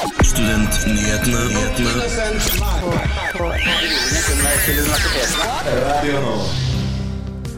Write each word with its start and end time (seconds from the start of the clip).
Studentnyhetene. 0.00 1.42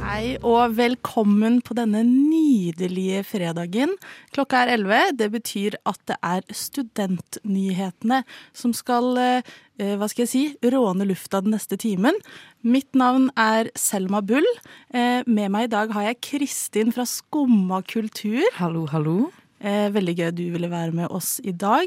Hei 0.03 0.33
og 0.43 0.75
velkommen 0.75 1.61
på 1.63 1.77
denne 1.79 2.01
nydelige 2.03 3.21
fredagen. 3.29 3.95
Klokka 4.35 4.65
er 4.65 4.73
11. 4.75 5.15
Det 5.21 5.29
betyr 5.37 5.77
at 5.87 6.01
det 6.11 6.17
er 6.19 6.43
studentnyhetene 6.51 8.25
som 8.51 8.75
skal 8.75 9.15
eh, 9.23 9.53
hva 9.79 10.09
skal 10.11 10.25
jeg 10.25 10.33
si, 10.33 10.43
råne 10.67 11.07
lufta 11.07 11.45
den 11.47 11.55
neste 11.55 11.79
timen. 11.79 12.19
Mitt 12.67 12.91
navn 12.99 13.31
er 13.39 13.71
Selma 13.79 14.19
Bull. 14.19 14.49
Eh, 14.91 15.23
med 15.31 15.55
meg 15.55 15.69
i 15.69 15.73
dag 15.77 15.95
har 15.95 16.11
jeg 16.11 16.19
Kristin 16.33 16.91
fra 16.91 17.07
Skumma 17.07 17.85
kultur. 17.87 18.43
Hallo, 18.59 18.89
hallo. 18.91 19.31
Eh, 19.63 19.89
veldig 19.95 20.15
gøy 20.19 20.31
du 20.35 20.45
ville 20.57 20.71
være 20.71 20.91
med 20.97 21.13
oss 21.15 21.37
i 21.47 21.55
dag. 21.55 21.87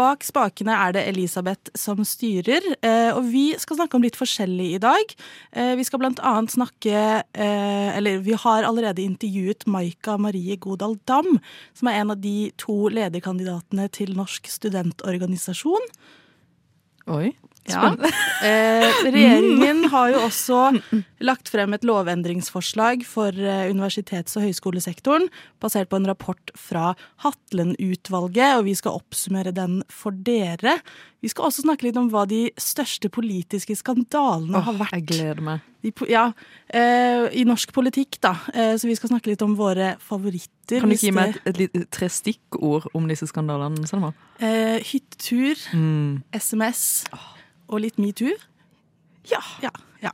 Bak 0.00 0.24
spakene 0.24 0.72
er 0.72 0.94
det 0.96 1.02
Elisabeth 1.10 1.72
som 1.76 2.00
styrer, 2.08 2.64
eh, 2.80 3.10
og 3.12 3.26
vi 3.28 3.50
skal 3.60 3.82
snakke 3.82 3.98
om 3.98 4.04
litt 4.04 4.16
forskjellig 4.16 4.68
i 4.76 4.80
dag. 4.80 5.12
Eh, 5.52 5.74
vi 5.76 5.84
skal 5.84 6.00
blant 6.00 6.22
annet 6.24 6.54
snakke 6.54 6.94
eh, 7.20 7.88
Eller 7.98 8.22
vi 8.24 8.32
har 8.32 8.64
allerede 8.64 9.02
intervjuet 9.04 9.66
Maika 9.68 10.16
Marie 10.16 10.56
Godal 10.56 10.96
Dam, 11.04 11.36
som 11.76 11.90
er 11.90 12.00
en 12.00 12.14
av 12.14 12.22
de 12.22 12.50
to 12.60 12.88
lederkandidatene 12.88 13.88
til 13.92 14.14
Norsk 14.16 14.48
studentorganisasjon. 14.48 15.90
Oi. 17.10 17.34
Ja. 17.70 17.94
Eh, 18.40 18.86
regjeringen 19.04 19.82
har 19.92 20.06
jo 20.14 20.20
også 20.24 20.58
lagt 21.20 21.50
frem 21.52 21.74
et 21.76 21.82
lovendringsforslag 21.84 23.02
for 23.04 23.36
eh, 23.36 23.66
universitets- 23.68 24.32
og 24.40 24.46
høyskolesektoren, 24.46 25.26
basert 25.60 25.90
på 25.92 25.98
en 26.00 26.08
rapport 26.08 26.48
fra 26.56 26.94
Hatlen-utvalget, 27.20 28.54
og 28.56 28.64
vi 28.64 28.74
skal 28.78 28.96
oppsummere 28.96 29.52
den 29.52 29.82
for 29.92 30.16
dere. 30.16 30.78
Vi 31.20 31.28
skal 31.28 31.50
også 31.50 31.66
snakke 31.66 31.84
litt 31.88 31.98
om 32.00 32.08
hva 32.12 32.22
de 32.30 32.46
største 32.56 33.10
politiske 33.12 33.76
skandalene 33.76 34.62
har 34.64 34.78
vært 34.78 34.96
jeg 34.96 35.04
gleder 35.10 35.42
meg. 35.44 35.66
i, 35.84 35.92
ja, 36.08 36.30
eh, 36.72 37.26
i 37.36 37.44
norsk 37.44 37.74
politikk, 37.76 38.16
da. 38.24 38.32
Eh, 38.54 38.72
så 38.80 38.88
vi 38.88 38.96
skal 38.96 39.12
snakke 39.12 39.34
litt 39.34 39.44
om 39.44 39.52
våre 39.58 39.98
favoritter. 40.00 40.80
Kan 40.80 40.88
du 40.88 40.96
ikke 40.96 41.10
gi 41.10 41.16
meg 41.16 41.36
et, 41.44 41.52
et, 41.60 41.76
et, 41.82 41.90
tre 41.92 42.08
stikkord 42.08 42.88
om 42.96 43.04
disse 43.10 43.28
skandalene? 43.28 43.84
Selma? 43.90 44.14
eh, 44.40 44.80
Hyttetur, 44.80 45.60
Mm. 45.76 46.22
SMS 46.32 47.04
og 47.70 47.84
litt 47.86 48.00
metoo. 48.02 48.34
Ja. 49.30 49.40
ja, 49.62 49.72
ja. 50.02 50.12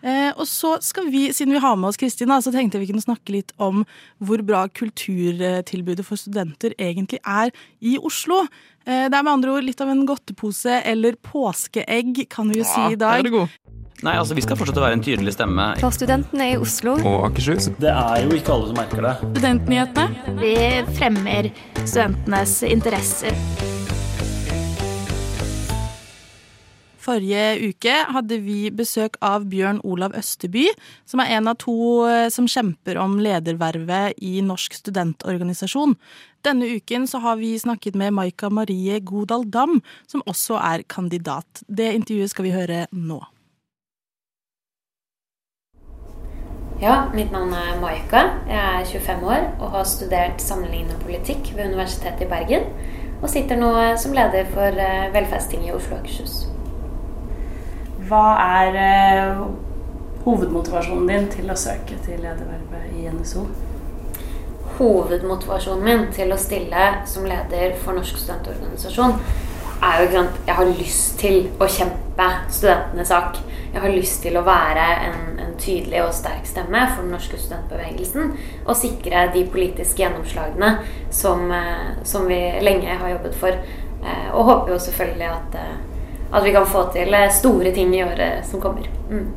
Eh, 0.00 0.30
og 0.32 0.46
så 0.48 0.78
skal 0.84 1.10
vi, 1.12 1.26
siden 1.36 1.52
vi 1.54 1.60
har 1.60 1.76
med 1.76 1.90
oss 1.90 2.00
Kristin, 2.00 2.32
så 2.40 2.52
tenkte 2.52 2.80
vi 2.80 2.88
kunne 2.88 3.04
snakke 3.04 3.34
litt 3.34 3.52
om 3.60 3.82
hvor 4.24 4.40
bra 4.46 4.64
kulturtilbudet 4.72 6.06
for 6.06 6.20
studenter 6.20 6.74
egentlig 6.80 7.20
er 7.20 7.52
i 7.84 7.98
Oslo. 8.00 8.46
Eh, 8.86 9.08
det 9.12 9.16
er 9.16 9.26
med 9.26 9.34
andre 9.36 9.58
ord 9.58 9.66
litt 9.66 9.82
av 9.84 9.92
en 9.92 10.06
godtepose 10.08 10.80
eller 10.88 11.20
påskeegg, 11.20 12.24
kan 12.32 12.48
vi 12.48 12.62
jo 12.62 12.68
si 12.68 12.94
i 12.94 13.00
der 13.00 13.20
er 13.20 13.26
det 13.26 13.32
du 13.32 13.42
god. 13.42 13.60
Nei, 14.00 14.14
altså 14.16 14.32
Vi 14.32 14.40
skal 14.40 14.56
fortsette 14.56 14.80
å 14.80 14.84
være 14.86 14.96
en 14.96 15.02
tydelig 15.04 15.34
stemme. 15.36 15.66
For 15.82 15.92
studentene 15.92 16.54
i 16.54 16.56
Oslo 16.56 16.94
og 16.96 17.26
Akershus. 17.28 17.68
Det 17.76 17.92
er 17.92 18.24
jo 18.24 18.32
ikke 18.38 18.54
alle 18.54 18.70
som 18.70 18.80
merker 18.80 19.04
det. 19.04 19.12
Studentnyhetene. 19.34 20.38
Vi 20.40 20.54
fremmer 20.96 21.52
studentenes 21.84 22.62
interesser. 22.70 23.36
Forrige 27.10 27.72
uke 27.72 27.94
hadde 28.14 28.36
vi 28.44 28.68
besøk 28.70 29.16
av 29.24 29.48
Bjørn 29.50 29.80
Olav 29.82 30.12
Østeby, 30.14 30.68
som 31.10 31.18
er 31.18 31.32
en 31.34 31.50
av 31.50 31.56
to 31.58 31.74
eh, 32.06 32.28
som 32.30 32.46
kjemper 32.46 33.00
om 33.02 33.16
ledervervet 33.18 34.20
i 34.22 34.36
Norsk 34.46 34.76
studentorganisasjon. 34.78 35.96
Denne 36.46 36.68
uken 36.78 37.08
så 37.10 37.18
har 37.24 37.40
vi 37.40 37.56
snakket 37.58 37.98
med 37.98 38.14
Maika 38.14 38.46
Marie 38.54 39.00
Godal 39.02 39.42
Dam, 39.50 39.80
som 40.06 40.22
også 40.30 40.60
er 40.62 40.84
kandidat. 40.86 41.64
Det 41.66 41.88
intervjuet 41.96 42.30
skal 42.30 42.46
vi 42.46 42.54
høre 42.54 42.84
nå. 42.94 43.18
Ja, 46.78 47.10
mitt 47.10 47.34
navn 47.34 47.50
er 47.58 47.74
Maika. 47.82 48.22
Jeg 48.46 48.84
er 48.84 48.86
25 48.86 49.26
år 49.34 49.50
og 49.58 49.74
har 49.74 49.90
studert 49.96 50.46
sammenlignende 50.46 51.02
politikk 51.02 51.50
ved 51.56 51.74
Universitetet 51.74 52.28
i 52.28 52.30
Bergen. 52.30 52.70
Og 53.18 53.28
sitter 53.34 53.58
nå 53.58 53.74
som 53.98 54.14
leder 54.14 54.46
for 54.54 54.78
eh, 54.78 55.10
Velferdstinget 55.18 55.72
i 55.72 55.76
Oslo 55.76 55.98
og 55.98 56.04
Akershus. 56.04 56.40
Hva 58.10 58.34
er 58.42 58.76
eh, 58.80 59.42
hovedmotivasjonen 60.24 61.06
din 61.06 61.28
til 61.30 61.50
å 61.52 61.58
søke 61.58 61.94
til 62.02 62.18
ledervervet 62.18 62.96
i 62.98 63.04
NSO? 63.12 63.44
Hovedmotivasjonen 64.80 65.84
min 65.86 66.08
til 66.14 66.32
å 66.34 66.38
stille 66.40 66.88
som 67.06 67.28
leder 67.28 67.76
for 67.84 67.94
Norsk 67.94 68.18
studentorganisasjon 68.18 69.14
er 69.80 70.00
jo 70.00 70.08
ikke 70.08 70.16
sant, 70.16 70.40
Jeg 70.46 70.56
har 70.58 70.72
lyst 70.80 71.18
til 71.20 71.36
å 71.60 71.68
kjempe 71.70 72.26
studentenes 72.52 73.12
sak. 73.12 73.38
Jeg 73.70 73.84
har 73.84 73.94
lyst 73.94 74.22
til 74.24 74.36
å 74.36 74.42
være 74.44 74.86
en, 75.06 75.38
en 75.44 75.54
tydelig 75.60 76.02
og 76.02 76.14
sterk 76.16 76.48
stemme 76.50 76.82
for 76.90 77.04
den 77.04 77.14
norske 77.14 77.38
studentbevegelsen. 77.38 78.34
Og 78.66 78.74
sikre 78.76 79.28
de 79.34 79.44
politiske 79.52 80.02
gjennomslagene 80.02 80.72
som, 81.14 81.46
eh, 81.54 82.02
som 82.02 82.26
vi 82.28 82.40
lenge 82.66 82.98
har 83.04 83.14
jobbet 83.14 83.38
for. 83.38 83.62
Eh, 84.02 84.28
Og 84.34 84.44
håper 84.50 84.72
jo 84.74 84.82
selvfølgelig 84.82 85.30
at, 85.30 85.56
at 86.32 86.44
vi 86.44 86.52
kan 86.54 86.66
få 86.66 86.86
til 86.94 87.14
eh, 87.14 87.30
store 87.32 87.72
ting 87.74 87.94
i 87.96 88.02
året 88.04 88.46
som 88.46 88.60
kommer. 88.60 88.86
Mm. 89.10 89.28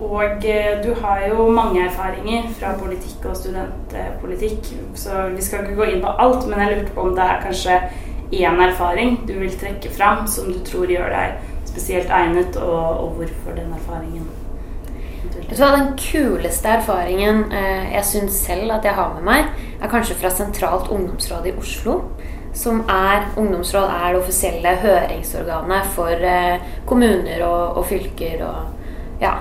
Og 0.00 0.44
eh, 0.46 0.78
du 0.84 0.92
har 1.02 1.24
jo 1.28 1.48
mange 1.50 1.82
erfaringer 1.88 2.46
fra 2.58 2.76
politikk 2.78 3.24
og 3.26 3.36
studentpolitikk, 3.36 4.72
så 4.94 5.26
vi 5.34 5.42
skal 5.42 5.64
ikke 5.64 5.80
gå 5.80 5.90
inn 5.92 6.04
på 6.04 6.14
alt, 6.22 6.46
men 6.46 6.62
jeg 6.62 6.76
lurte 6.76 6.94
på 6.94 7.08
om 7.08 7.16
det 7.16 7.24
er 7.24 7.42
kanskje 7.42 7.80
én 8.28 8.60
erfaring 8.60 9.22
du 9.26 9.32
vil 9.40 9.58
trekke 9.58 9.90
fram 9.90 10.26
som 10.28 10.52
du 10.52 10.58
tror 10.64 10.90
gjør 10.90 11.08
deg 11.10 11.38
spesielt 11.66 12.10
egnet, 12.10 12.56
og, 12.56 13.00
og 13.04 13.08
hvorfor 13.18 13.56
den 13.56 13.72
erfaringen? 13.74 14.28
Vet 15.48 15.58
du 15.58 15.62
hva, 15.62 15.72
Den 15.76 15.92
kuleste 15.98 16.68
erfaringen 16.78 17.44
eh, 17.52 17.92
jeg 17.94 18.04
syns 18.04 18.38
selv 18.46 18.72
at 18.78 18.86
jeg 18.86 18.94
har 18.94 19.14
med 19.16 19.26
meg, 19.26 19.50
er 19.80 19.90
kanskje 19.90 20.16
fra 20.20 20.30
Sentralt 20.30 20.90
ungdomsråd 20.94 21.46
i 21.50 21.56
Oslo. 21.58 22.00
Som 22.56 22.82
er 22.90 23.28
Ungdomsråd 23.36 23.90
er 23.92 24.14
det 24.14 24.22
offisielle 24.22 24.74
høringsorganet 24.82 25.92
for 25.94 26.26
eh, 26.32 26.64
kommuner 26.88 27.44
og, 27.46 27.78
og 27.78 27.86
fylker 27.90 28.42
og 28.48 29.22
ja. 29.22 29.36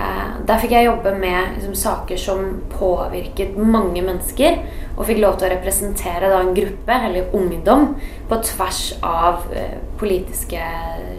Eh, 0.00 0.28
der 0.46 0.60
fikk 0.62 0.72
jeg 0.76 0.86
jobbe 0.86 1.12
med 1.18 1.56
liksom, 1.56 1.74
saker 1.76 2.20
som 2.20 2.44
påvirket 2.72 3.56
mange 3.58 4.02
mennesker. 4.04 4.60
Og 4.96 5.06
fikk 5.08 5.20
lov 5.22 5.38
til 5.38 5.48
å 5.48 5.54
representere 5.54 6.30
da, 6.30 6.40
en 6.44 6.54
gruppe, 6.56 6.96
eller 7.08 7.34
ungdom, 7.36 7.94
på 8.30 8.38
tvers 8.52 8.82
av 9.06 9.46
eh, 9.56 9.78
politiske 10.00 10.62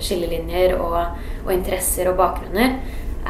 skillelinjer 0.02 0.78
og, 0.80 0.98
og 1.46 1.54
interesser 1.54 2.10
og 2.12 2.20
bakgrunner. 2.22 2.80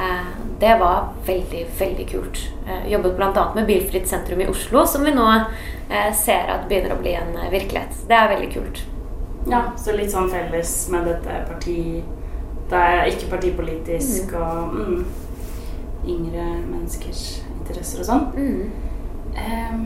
Eh, 0.02 0.26
det 0.60 0.78
var 0.80 1.08
veldig, 1.26 1.68
veldig 1.80 2.10
kult. 2.10 2.50
Eh, 2.68 2.92
jobbet 2.92 3.16
bl.a. 3.16 3.52
med 3.56 3.66
Bilfritt 3.66 4.08
sentrum 4.08 4.42
i 4.42 4.48
Oslo, 4.48 4.86
som 4.88 5.04
vi 5.04 5.14
nå 5.14 5.28
eh, 5.90 6.14
ser 6.18 6.50
at 6.50 6.66
begynner 6.70 6.96
å 6.96 7.02
bli 7.02 7.14
en 7.20 7.36
virkelighet. 7.52 8.00
Det 8.10 8.18
er 8.18 8.32
veldig 8.32 8.50
kult. 8.54 8.82
Ja, 9.50 9.62
så 9.78 9.94
litt 9.98 10.14
sånn 10.14 10.32
felles 10.32 10.74
med 10.94 11.06
dette 11.10 11.44
parti... 11.50 11.78
Det 12.72 12.80
er 12.80 13.10
ikke 13.12 13.34
partipolitisk 13.34 14.30
og 14.40 14.76
mm, 14.78 15.00
yngre 16.08 16.46
menneskers 16.70 17.42
interesser 17.58 18.00
og 18.00 18.08
sånn. 18.08 18.30
Mm. 18.32 18.62
Um, 19.36 19.82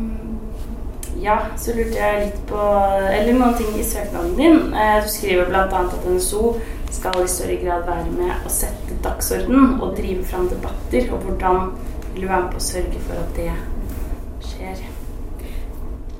ja, 1.18 1.40
så 1.58 1.74
lurte 1.74 1.98
jeg 1.98 2.28
litt 2.28 2.38
på 2.50 2.60
Eller 3.10 3.34
noen 3.40 3.56
ting 3.58 3.72
i 3.74 3.88
søknaden 3.88 4.36
din. 4.38 4.60
Du 5.02 5.10
skriver 5.10 5.50
bl.a. 5.50 5.66
at 5.82 6.06
NSO 6.06 6.54
skal 6.96 7.22
i 7.24 7.30
større 7.30 7.60
grad 7.62 7.86
være 7.88 8.12
med 8.16 8.34
å 8.48 8.52
sette 8.52 8.98
dagsorden 9.04 9.78
og 9.80 9.96
drive 9.98 10.26
fram 10.28 10.50
debatter. 10.52 11.10
Og 11.12 11.28
hvordan 11.28 11.72
vil 12.14 12.26
du 12.26 12.28
være 12.28 12.44
med 12.48 12.52
på 12.56 12.62
å 12.62 12.68
sørge 12.72 13.02
for 13.06 13.22
at 13.22 13.38
det 13.38 13.52
skjer? 14.50 14.84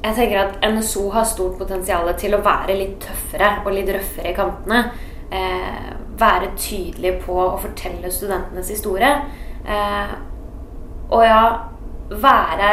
Jeg 0.06 0.18
tenker 0.20 0.42
at 0.44 0.66
NSO 0.70 1.08
har 1.16 1.26
stort 1.26 1.58
potensial 1.58 2.12
til 2.20 2.38
å 2.38 2.44
være 2.46 2.78
litt 2.78 3.00
tøffere 3.08 3.56
og 3.64 3.72
litt 3.74 3.90
røffere 3.96 4.32
i 4.32 4.38
kantene. 4.38 4.82
Eh, 5.34 5.94
være 6.20 6.52
tydelig 6.60 7.16
på 7.26 7.36
å 7.42 7.56
fortelle 7.60 8.12
studentenes 8.14 8.70
historie. 8.70 9.10
Eh, 9.66 10.14
og 11.10 11.24
ja, 11.26 11.42
være 12.10 12.70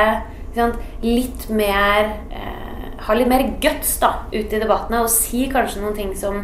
sant, 0.55 0.76
litt 1.05 1.48
mer 1.52 2.12
eh, 2.31 2.58
Ha 3.02 3.16
litt 3.19 3.26
mer 3.26 3.43
guts 3.58 3.96
da, 3.98 4.12
ute 4.31 4.55
i 4.55 4.60
debattene 4.62 5.00
og 5.02 5.08
si 5.10 5.48
kanskje 5.50 5.81
noen 5.82 5.96
ting 5.96 6.12
som, 6.14 6.37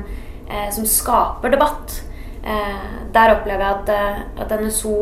eh, 0.50 0.68
som 0.74 0.86
skaper 0.88 1.52
debatt. 1.54 2.02
Eh, 2.42 2.86
der 3.12 3.34
opplever 3.36 3.64
jeg 3.64 3.74
at, 3.74 3.92
eh, 3.94 4.22
at 4.44 4.54
NSO 4.60 4.94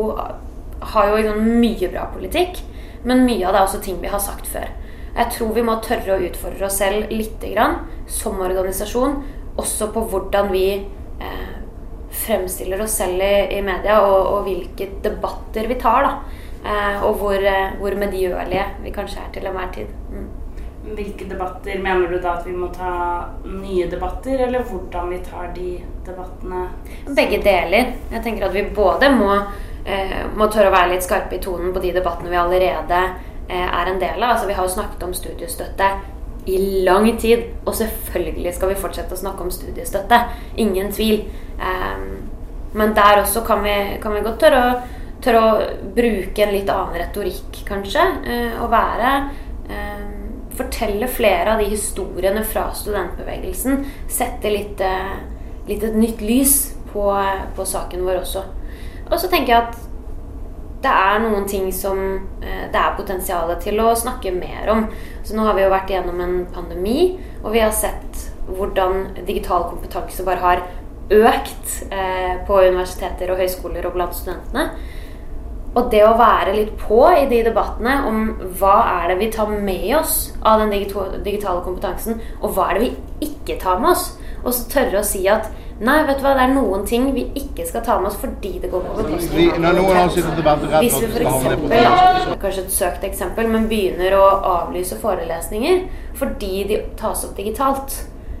har 0.93 1.09
jo 1.09 1.17
liksom 1.17 1.47
mye 1.61 1.91
bra 1.91 2.07
politikk, 2.13 2.61
men 3.03 3.25
mye 3.25 3.45
av 3.47 3.53
det 3.53 3.61
er 3.61 3.67
også 3.67 3.83
ting 3.83 4.01
vi 4.01 4.11
har 4.11 4.21
sagt 4.21 4.47
før. 4.51 4.67
Jeg 5.17 5.33
tror 5.33 5.53
vi 5.55 5.65
må 5.65 5.79
tørre 5.81 6.17
å 6.17 6.25
utfordre 6.27 6.67
oss 6.67 6.77
selv 6.77 7.09
litt 7.13 7.41
grann, 7.41 7.79
som 8.07 8.37
organisasjon, 8.43 9.21
også 9.57 9.89
på 9.93 10.03
hvordan 10.11 10.51
vi 10.51 10.65
eh, 10.77 11.55
fremstiller 12.25 12.81
oss 12.83 12.99
selv 13.01 13.23
i, 13.25 13.57
i 13.57 13.61
media, 13.65 14.01
og, 14.05 14.19
og 14.33 14.43
hvilke 14.49 14.91
debatter 15.05 15.69
vi 15.69 15.79
tar. 15.81 16.05
da. 16.05 16.43
Eh, 16.67 17.03
og 17.05 17.21
hvor, 17.21 17.33
eh, 17.33 17.73
hvor 17.79 17.95
medgjørlige 17.97 18.65
vi 18.83 18.93
kanskje 18.93 19.23
er 19.23 19.33
til 19.33 19.49
enhver 19.49 19.71
tid. 19.73 19.93
Mm. 20.11 20.27
Hvilke 20.95 21.27
debatter 21.29 21.79
mener 21.83 22.07
du 22.11 22.19
da 22.23 22.37
at 22.37 22.47
vi 22.47 22.55
må 22.55 22.69
ta 22.73 22.91
nye 23.45 23.87
debatter, 23.91 24.43
eller 24.47 24.65
hvordan 24.67 25.09
vi 25.11 25.21
tar 25.25 25.51
de 25.55 25.69
debattene? 26.07 26.65
Begge 27.07 27.41
deler. 27.43 27.93
Jeg 28.11 28.23
tenker 28.23 28.47
at 28.47 28.55
vi 28.55 28.67
både 28.75 29.09
må, 29.15 29.31
eh, 29.85 30.19
må 30.35 30.47
tørre 30.47 30.71
å 30.71 30.75
være 30.75 30.93
litt 30.93 31.07
skarpe 31.07 31.35
i 31.35 31.43
tonen 31.43 31.73
på 31.73 31.83
de 31.83 31.93
debattene 31.97 32.31
vi 32.31 32.39
allerede 32.39 33.01
eh, 33.49 33.67
er 33.67 33.91
en 33.91 33.99
del 33.99 34.23
av. 34.23 34.35
Altså, 34.35 34.47
vi 34.47 34.53
har 34.53 34.67
jo 34.67 34.75
snakket 34.77 35.03
om 35.03 35.13
studiestøtte 35.13 35.91
i 36.47 36.59
lang 36.87 37.09
tid, 37.19 37.43
og 37.65 37.75
selvfølgelig 37.75 38.53
skal 38.55 38.71
vi 38.71 38.79
fortsette 38.79 39.15
å 39.15 39.19
snakke 39.19 39.43
om 39.43 39.51
studiestøtte. 39.51 40.21
Ingen 40.63 40.93
tvil. 40.95 41.25
Eh, 41.59 42.07
men 42.77 42.93
der 42.95 43.21
også 43.23 43.43
kan 43.47 43.63
vi, 43.63 43.75
kan 44.01 44.13
vi 44.15 44.23
godt 44.25 44.39
tørre 44.43 44.61
å, 44.63 44.77
tørre 45.23 45.41
å 45.43 45.91
bruke 45.95 46.45
en 46.45 46.53
litt 46.55 46.69
annen 46.71 46.99
retorikk, 47.01 47.63
kanskje. 47.67 48.05
Eh, 48.27 48.61
og 48.61 48.71
være 48.71 49.13
eh, 49.69 50.06
Fortelle 50.57 51.07
flere 51.11 51.53
av 51.53 51.61
de 51.61 51.69
historiene 51.71 52.43
fra 52.47 52.69
studentbevegelsen. 52.75 53.83
Sette 54.09 54.51
litt, 54.51 54.81
eh, 54.81 55.17
litt 55.67 55.83
et 55.83 55.97
nytt 55.97 56.23
lys 56.25 56.55
på, 56.91 57.05
på 57.55 57.65
saken 57.65 58.05
vår 58.07 58.23
også. 58.23 58.43
Og 59.11 59.19
så 59.19 59.29
tenker 59.31 59.53
jeg 59.53 59.67
at 59.67 59.77
det 60.83 60.93
er 60.93 61.21
noen 61.23 61.45
ting 61.49 61.69
som 61.73 61.99
eh, 62.41 62.65
det 62.71 62.79
er 62.79 62.97
potensial 62.97 63.53
til 63.61 63.81
å 63.81 63.95
snakke 63.97 64.33
mer 64.35 64.69
om. 64.73 64.87
Så 65.25 65.37
nå 65.37 65.45
har 65.47 65.57
vi 65.57 65.65
jo 65.65 65.73
vært 65.73 65.93
gjennom 65.93 66.21
en 66.23 66.37
pandemi, 66.53 67.15
og 67.43 67.53
vi 67.55 67.63
har 67.63 67.73
sett 67.75 68.27
hvordan 68.47 69.25
digital 69.27 69.67
kompetanse 69.71 70.25
bare 70.25 70.43
har 70.43 70.61
økt 71.13 71.73
eh, 71.91 72.37
på 72.47 72.61
universiteter 72.67 73.31
og 73.31 73.41
høyskoler 73.41 73.87
og 73.87 73.97
blant 73.97 74.15
studentene. 74.15 74.69
Og 75.77 75.91
det 75.93 76.01
å 76.07 76.15
være 76.17 76.55
litt 76.55 76.73
på 76.81 77.03
i 77.13 77.27
de 77.29 77.43
debattene 77.45 77.99
om 78.09 78.23
hva 78.57 78.77
er 78.95 79.11
det 79.11 79.19
vi 79.19 79.29
tar 79.33 79.51
med 79.51 79.91
oss 79.99 80.15
av 80.41 80.63
den 80.63 80.73
digitale 80.73 81.61
kompetansen, 81.61 82.21
og 82.41 82.55
hva 82.55 82.71
er 82.71 82.79
det 82.79 82.87
vi 82.87 83.29
ikke 83.29 83.59
tar 83.61 83.81
med 83.83 83.93
oss, 83.93 84.09
og 84.43 84.53
så 84.55 84.67
tørre 84.71 85.03
å 85.03 85.07
si 85.07 85.25
at 85.29 85.49
Nei, 85.77 85.99
vet 86.07 86.17
du 86.17 86.23
hva, 86.25 86.31
det 86.33 86.41
er 86.41 86.53
noen 86.55 86.85
ting 86.89 87.03
vi 87.13 87.27
ikke 87.37 87.61
skal 87.69 87.83
ta 87.85 87.99
med 88.01 88.09
oss 88.09 88.15
fordi 88.17 88.55
det 88.63 88.71
går 88.71 88.81
på 88.81 88.95
bekostning 88.97 89.65
av 89.69 90.63
Hvis 90.81 90.95
vi 91.03 91.09
f.eks. 91.11 92.31
kanskje 92.41 92.63
et 92.63 92.73
søkt 92.73 93.05
eksempel, 93.05 93.45
men 93.53 93.67
begynner 93.69 94.15
å 94.17 94.23
avlyse 94.55 94.97
forelesninger 94.97 95.83
fordi 96.17 96.63
de 96.71 96.79
tas 96.97 97.21
opp 97.27 97.37
digitalt, 97.37 97.93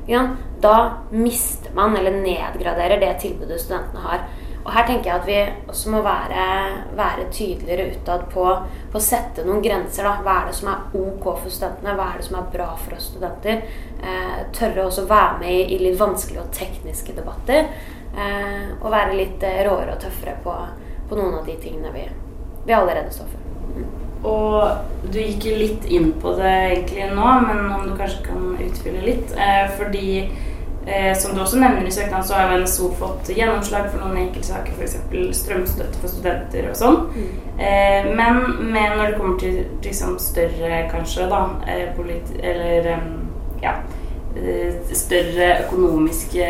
ja, 0.09 0.23
da 0.63 0.77
mister 1.13 1.77
man 1.77 1.93
eller 1.99 2.17
nedgraderer 2.17 3.05
det 3.05 3.13
tilbudet 3.21 3.61
studentene 3.61 4.01
har. 4.07 4.25
Og 4.67 4.73
her 4.75 4.83
tenker 4.83 5.07
jeg 5.07 5.21
at 5.21 5.27
vi 5.29 5.67
også 5.71 5.91
må 5.93 6.01
være, 6.03 6.45
være 6.97 7.29
tydeligere 7.31 7.93
utad 7.95 8.25
på, 8.33 8.47
å 8.97 8.99
sette 8.99 9.45
noen 9.47 9.61
grenser. 9.63 10.03
Da. 10.03 10.17
Hva 10.25 10.33
er 10.41 10.49
det 10.49 10.55
som 10.57 10.67
er 10.73 10.97
ok 10.99 11.27
for 11.29 11.53
studentene? 11.53 11.93
Hva 11.95 12.07
er 12.11 12.19
det 12.19 12.25
som 12.27 12.35
er 12.35 12.49
bra 12.51 12.65
for 12.81 12.97
oss 12.97 13.05
studenter? 13.13 13.61
Eh, 14.01 14.41
tørre 14.57 14.89
også 14.89 15.05
å 15.05 15.11
være 15.13 15.37
med 15.39 15.53
i, 15.53 15.61
i, 15.71 15.77
litt 15.85 15.95
vanskelige 16.01 16.43
og 16.43 16.51
tekniske 16.57 17.15
debatter. 17.15 17.69
Eh, 18.11 18.65
og 18.81 18.91
være 18.91 19.15
litt 19.15 19.45
eh, 19.47 19.61
råere 19.69 19.95
og 19.95 20.03
tøffere 20.03 20.35
på, 20.43 20.57
på, 21.07 21.15
noen 21.15 21.39
av 21.39 21.47
de 21.47 21.55
tingene 21.63 21.93
vi, 21.95 22.03
vi 22.67 22.75
allerede 22.75 23.15
står 23.15 23.31
for. 23.31 23.47
Mm. 23.77 23.87
Og 24.27 25.07
du 25.13 25.21
gikk 25.21 25.47
litt 25.61 25.87
inn 25.87 26.11
på 26.19 26.35
det 26.35 26.51
egentlig 26.73 27.07
nå, 27.15 27.31
men 27.47 27.71
om 27.71 27.87
du 27.87 27.95
kanskje 27.95 28.25
kan 28.27 28.51
utfylle 28.67 29.07
litt. 29.07 29.31
Eh, 29.31 29.63
fordi 29.79 30.09
Eh, 30.87 31.17
som 31.17 31.35
du 31.35 31.41
også 31.41 31.59
nevner 31.59 31.87
i 31.87 31.91
søknaden, 31.91 32.23
så 32.23 32.33
har 32.33 32.53
jo 32.53 32.61
NSO 32.63 32.93
fått 32.95 33.29
gjennomslag 33.35 33.89
for 33.91 33.99
noen 33.99 34.21
enkeltsaker, 34.21 34.71
f.eks. 34.77 34.95
strømstøtte 35.41 35.99
for 35.99 36.13
studenter 36.13 36.69
og 36.69 36.77
sånn. 36.79 37.01
Mm. 37.11 37.25
Eh, 37.59 38.07
men, 38.15 38.39
men, 38.61 38.95
når 38.95 39.09
det 39.09 39.17
kommer 39.17 39.35
til 39.41 39.57
liksom, 39.83 40.15
større, 40.23 40.85
kanskje, 40.93 41.27
da, 41.27 41.41
eh, 41.67 41.99
eller 42.39 42.87
ja 43.61 43.73
eh, 44.37 44.95
større 44.95 45.49
økonomiske 45.65 46.49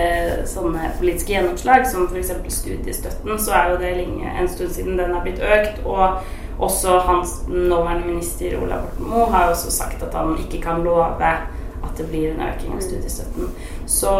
sånne 0.53 0.93
politiske 0.99 1.33
gjennomslag, 1.33 1.89
som 1.89 2.05
f.eks. 2.05 2.35
studiestøtten, 2.59 3.39
så 3.41 3.57
er 3.57 3.73
jo 3.73 3.81
det 3.81 3.93
lenge 4.03 4.37
en 4.37 4.53
stund 4.53 4.75
siden 4.77 5.01
den 5.01 5.17
har 5.17 5.25
blitt 5.25 5.41
økt. 5.41 5.81
Og 5.85 6.21
også 6.61 6.99
hans 7.09 7.39
nåværende 7.47 8.07
minister 8.07 8.57
Ola 8.61 8.83
Borten 8.85 9.09
Moe 9.09 9.31
har 9.33 9.45
jo 9.45 9.57
også 9.57 9.71
sagt 9.71 10.03
at 10.03 10.13
han 10.17 10.37
ikke 10.41 10.61
kan 10.61 10.85
love 10.85 11.33
at 11.83 11.97
det 11.97 12.07
blir 12.09 12.31
en 12.33 12.43
øking 12.47 12.75
av 12.75 12.83
studiestøtten. 12.83 13.51
Så 13.85 14.13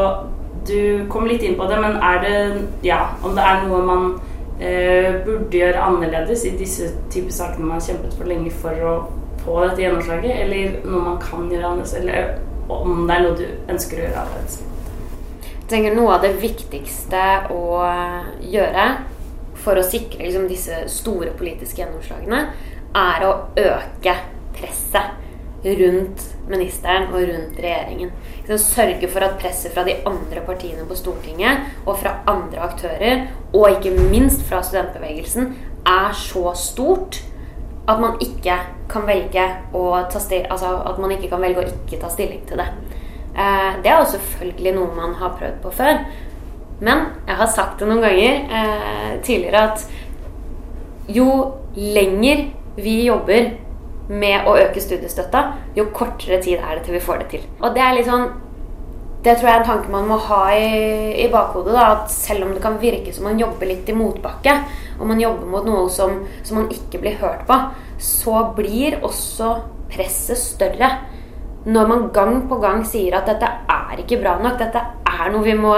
du 0.68 1.06
kom 1.12 1.28
litt 1.30 1.44
inn 1.46 1.58
på 1.60 1.68
det, 1.70 1.80
men 1.82 2.00
er 2.04 2.24
det 2.24 2.38
ja, 2.86 3.04
om 3.24 3.36
det 3.38 3.46
er 3.46 3.64
noe 3.68 3.84
man 3.86 4.08
eh, 4.60 5.20
burde 5.26 5.62
gjøre 5.62 5.84
annerledes 5.90 6.46
i 6.48 6.56
disse 6.60 6.92
typer 7.14 7.34
sakene 7.34 7.66
man 7.66 7.78
har 7.80 7.88
kjempet 7.90 8.18
for 8.18 8.30
lenge 8.30 8.54
for 8.64 8.84
å 8.84 8.96
få 9.46 9.60
dette 9.64 9.86
gjennomslaget, 9.86 10.42
eller 10.44 10.80
noe 10.88 11.04
man 11.12 11.20
kan 11.24 11.46
gjøre 11.52 11.74
annerledes, 11.74 11.96
eller 12.02 12.74
om 12.74 13.06
det 13.08 13.16
er 13.16 13.28
noe 13.28 13.38
du 13.38 13.46
ønsker 13.74 14.00
å 14.00 14.08
gjøre 14.08 14.24
annerledes? 14.24 14.64
Jeg 15.68 15.72
tenker 15.72 15.96
Noe 15.98 16.14
av 16.16 16.24
det 16.24 16.38
viktigste 16.40 17.22
å 17.52 17.64
gjøre 18.40 18.84
for 19.60 19.76
å 19.76 19.84
sikre 19.84 20.24
liksom, 20.24 20.46
disse 20.48 20.86
store 20.92 21.34
politiske 21.36 21.82
gjennomslagene, 21.82 22.44
er 22.96 23.26
å 23.28 23.32
øke 23.60 24.14
presset 24.56 25.27
rundt 25.66 26.24
ministeren 26.48 27.10
og 27.12 27.22
rundt 27.22 27.60
regjeringen. 27.60 28.12
Sørge 28.48 29.10
for 29.12 29.26
at 29.26 29.40
presset 29.42 29.74
fra 29.74 29.84
de 29.84 29.96
andre 30.06 30.44
partiene 30.46 30.86
på 30.88 30.96
Stortinget 30.96 31.66
og 31.86 31.98
fra 32.00 32.20
andre 32.28 32.62
aktører, 32.70 33.26
og 33.54 33.70
ikke 33.72 33.96
minst 34.12 34.46
fra 34.48 34.62
studentbevegelsen, 34.64 35.56
er 35.88 36.14
så 36.14 36.54
stort 36.56 37.22
at 37.88 38.00
man 38.00 38.18
ikke 38.22 38.56
kan 38.92 39.08
velge 39.08 39.44
å 39.76 39.84
ta 40.12 40.20
altså 40.50 40.72
at 40.86 41.00
man 41.00 41.12
ikke 41.16 41.30
kan 41.32 41.44
velge 41.44 41.64
å 41.64 41.68
ikke 41.68 42.00
ta 42.02 42.10
stilling 42.12 42.44
til 42.48 42.60
det. 42.60 42.68
Eh, 43.38 43.78
det 43.84 43.92
er 43.92 44.02
jo 44.02 44.12
selvfølgelig 44.16 44.74
noe 44.76 44.96
man 44.96 45.16
har 45.20 45.36
prøvd 45.40 45.62
på 45.64 45.72
før. 45.72 46.02
Men 46.80 47.08
jeg 47.28 47.40
har 47.40 47.50
sagt 47.50 47.80
det 47.80 47.88
noen 47.90 48.04
ganger 48.04 48.44
eh, 48.60 49.14
tidligere 49.26 49.64
at 49.72 49.88
jo 51.08 51.30
lenger 51.76 52.50
vi 52.78 53.00
jobber 53.08 53.56
med 54.08 54.48
å 54.48 54.56
øke 54.58 54.82
studiestøtta, 54.82 55.44
jo 55.76 55.90
kortere 55.96 56.42
tid 56.44 56.62
er 56.62 56.78
det 56.78 56.86
til 56.86 56.96
vi 56.96 57.04
får 57.04 57.24
det 57.24 57.32
til. 57.36 57.48
Og 57.62 57.74
det 57.76 57.84
er 57.84 57.98
litt 57.98 58.08
sånn 58.08 58.28
det 59.26 59.34
tror 59.36 59.50
jeg 59.50 59.58
er 59.58 59.64
en 59.64 59.68
tanke 59.68 59.92
man 59.92 60.06
må 60.08 60.16
ha 60.28 60.42
i, 60.56 60.68
i 61.20 61.28
bakhodet. 61.32 61.74
Da, 61.76 61.88
at 61.98 62.12
Selv 62.14 62.46
om 62.46 62.54
det 62.56 62.62
kan 62.64 62.78
virke 62.80 63.12
som 63.12 63.26
man 63.28 63.40
jobber 63.42 63.68
litt 63.68 63.90
i 63.90 63.96
motbakke, 63.98 64.54
og 65.00 65.10
man 65.10 65.20
jobber 65.20 65.50
mot 65.52 65.68
noe 65.68 65.90
som, 65.92 66.22
som 66.48 66.62
man 66.62 66.70
ikke 66.72 67.02
blir 67.02 67.18
hørt 67.20 67.44
på, 67.50 67.58
så 68.00 68.46
blir 68.56 69.00
også 69.02 69.56
presset 69.92 70.40
større. 70.40 70.92
Når 71.68 71.90
man 71.90 72.08
gang 72.16 72.46
på 72.48 72.60
gang 72.64 72.86
sier 72.88 73.18
at 73.18 73.28
dette 73.28 73.50
er 73.74 74.00
ikke 74.00 74.22
bra 74.22 74.38
nok, 74.40 74.56
dette 74.62 74.86
er 75.10 75.34
noe 75.34 75.44
vi 75.44 75.58
må, 75.60 75.74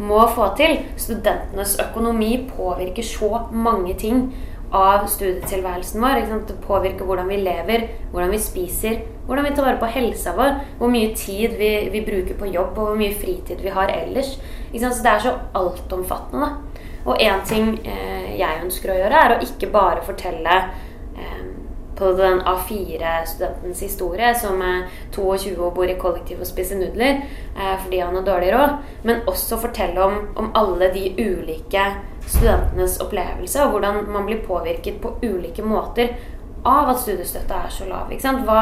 må 0.00 0.24
få 0.32 0.48
til. 0.56 0.78
Studentenes 0.96 1.76
økonomi 1.84 2.38
påvirker 2.54 3.04
så 3.04 3.44
mange 3.52 3.98
ting 4.00 4.28
av 4.74 5.06
studietilværelsen 5.10 6.02
vår. 6.02 6.24
Det 6.48 6.56
påvirker 6.66 7.06
hvordan 7.06 7.28
vi 7.30 7.40
lever, 7.44 7.88
hvordan 8.12 8.32
vi 8.34 8.42
spiser, 8.42 9.00
hvordan 9.26 9.46
vi 9.46 9.54
tar 9.54 9.68
vare 9.68 9.80
på 9.80 9.90
helsa 9.94 10.34
vår, 10.36 10.58
hvor 10.78 10.92
mye 10.92 11.14
tid 11.16 11.56
vi, 11.60 11.72
vi 11.92 12.04
bruker 12.06 12.38
på 12.38 12.50
jobb, 12.50 12.74
og 12.78 12.90
hvor 12.90 12.98
mye 12.98 13.14
fritid 13.14 13.62
vi 13.62 13.74
har 13.74 13.92
ellers. 13.94 14.34
Så 14.74 14.94
det 15.02 15.12
er 15.12 15.22
så 15.22 15.36
altomfattende. 15.54 16.50
Og 17.04 17.20
én 17.20 17.44
ting 17.46 17.76
eh, 17.84 18.34
jeg 18.40 18.62
ønsker 18.64 18.90
å 18.90 18.98
gjøre, 18.98 19.20
er 19.20 19.34
å 19.34 19.42
ikke 19.44 19.68
bare 19.72 20.04
fortelle 20.06 20.54
eh, 21.18 21.42
på 21.94 22.12
den 22.16 22.40
A4-studentens 22.48 23.82
historie, 23.84 24.32
som 24.40 24.62
er 24.64 24.86
22 25.14 25.52
og 25.58 25.74
bor 25.76 25.90
i 25.90 25.98
kollektiv 26.00 26.40
og 26.40 26.48
spiser 26.48 26.80
nudler 26.80 27.20
eh, 27.20 27.76
fordi 27.84 28.00
han 28.00 28.16
har 28.16 28.24
dårlig 28.26 28.50
råd, 28.56 28.74
men 29.04 29.22
også 29.30 29.60
fortelle 29.66 30.00
om, 30.00 30.18
om 30.40 30.50
alle 30.56 30.88
de 30.96 31.12
ulike 31.20 31.84
studentenes 32.26 32.98
opplevelse, 33.00 33.62
og 33.64 33.74
hvordan 33.74 34.04
man 34.08 34.26
blir 34.26 34.42
påvirket 34.46 35.00
på 35.02 35.16
ulike 35.22 35.62
måter 35.62 36.16
av 36.64 36.88
at 36.94 37.00
studiestøtta 37.02 37.64
er 37.66 37.72
så 37.72 37.86
lav. 37.88 38.10
Hva, 38.46 38.60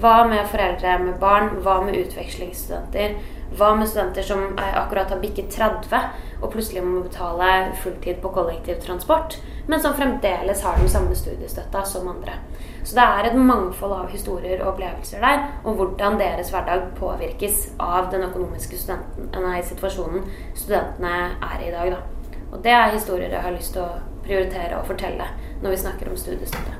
hva, 0.00 0.16
med 0.28 0.48
foreldre 0.48 0.98
med 1.04 1.20
barn? 1.20 1.56
Hva 1.64 1.80
med 1.84 1.98
utvekslingsstudenter? 2.00 3.16
Hva 3.52 3.74
med 3.76 3.88
studenter 3.90 4.24
som 4.24 4.54
akkurat 4.56 5.10
har 5.12 5.20
bikket 5.20 5.50
30 5.52 5.98
og 6.42 6.48
plutselig 6.54 6.80
må 6.86 7.02
betale 7.04 7.74
fulltid 7.82 8.22
på 8.22 8.30
kollektivtransport, 8.32 9.36
men 9.68 9.82
som 9.82 9.92
fremdeles 9.94 10.62
har 10.64 10.80
den 10.80 10.88
samme 10.88 11.14
studiestøtta 11.14 11.84
som 11.84 12.08
andre? 12.08 12.38
Så 12.82 12.96
det 12.96 13.04
er 13.04 13.28
et 13.28 13.36
mangfold 13.38 13.92
av 13.94 14.08
historier 14.10 14.62
og 14.62 14.72
opplevelser 14.72 15.20
der, 15.22 15.44
og 15.62 15.76
hvordan 15.78 16.18
deres 16.18 16.50
hverdag 16.50 16.88
påvirkes 16.96 17.68
av 17.78 18.08
den 18.14 18.24
økonomiske 18.30 18.96
nei, 19.36 19.60
situasjonen 19.68 20.24
studentene 20.56 21.14
er 21.36 21.60
i 21.60 21.68
i 21.68 21.76
dag. 21.76 21.94
Da. 21.94 22.21
Og 22.52 22.60
det 22.64 22.72
er 22.76 22.92
historier 22.92 23.32
jeg 23.32 23.42
har 23.42 23.56
lyst 23.56 23.72
til 23.72 23.82
å 23.84 24.00
prioritere 24.22 24.78
og 24.78 24.86
fortelle 24.86 25.26
når 25.62 25.70
vi 25.70 25.82
snakker 25.82 26.10
om 26.10 26.18
studiestøtte. 26.20 26.78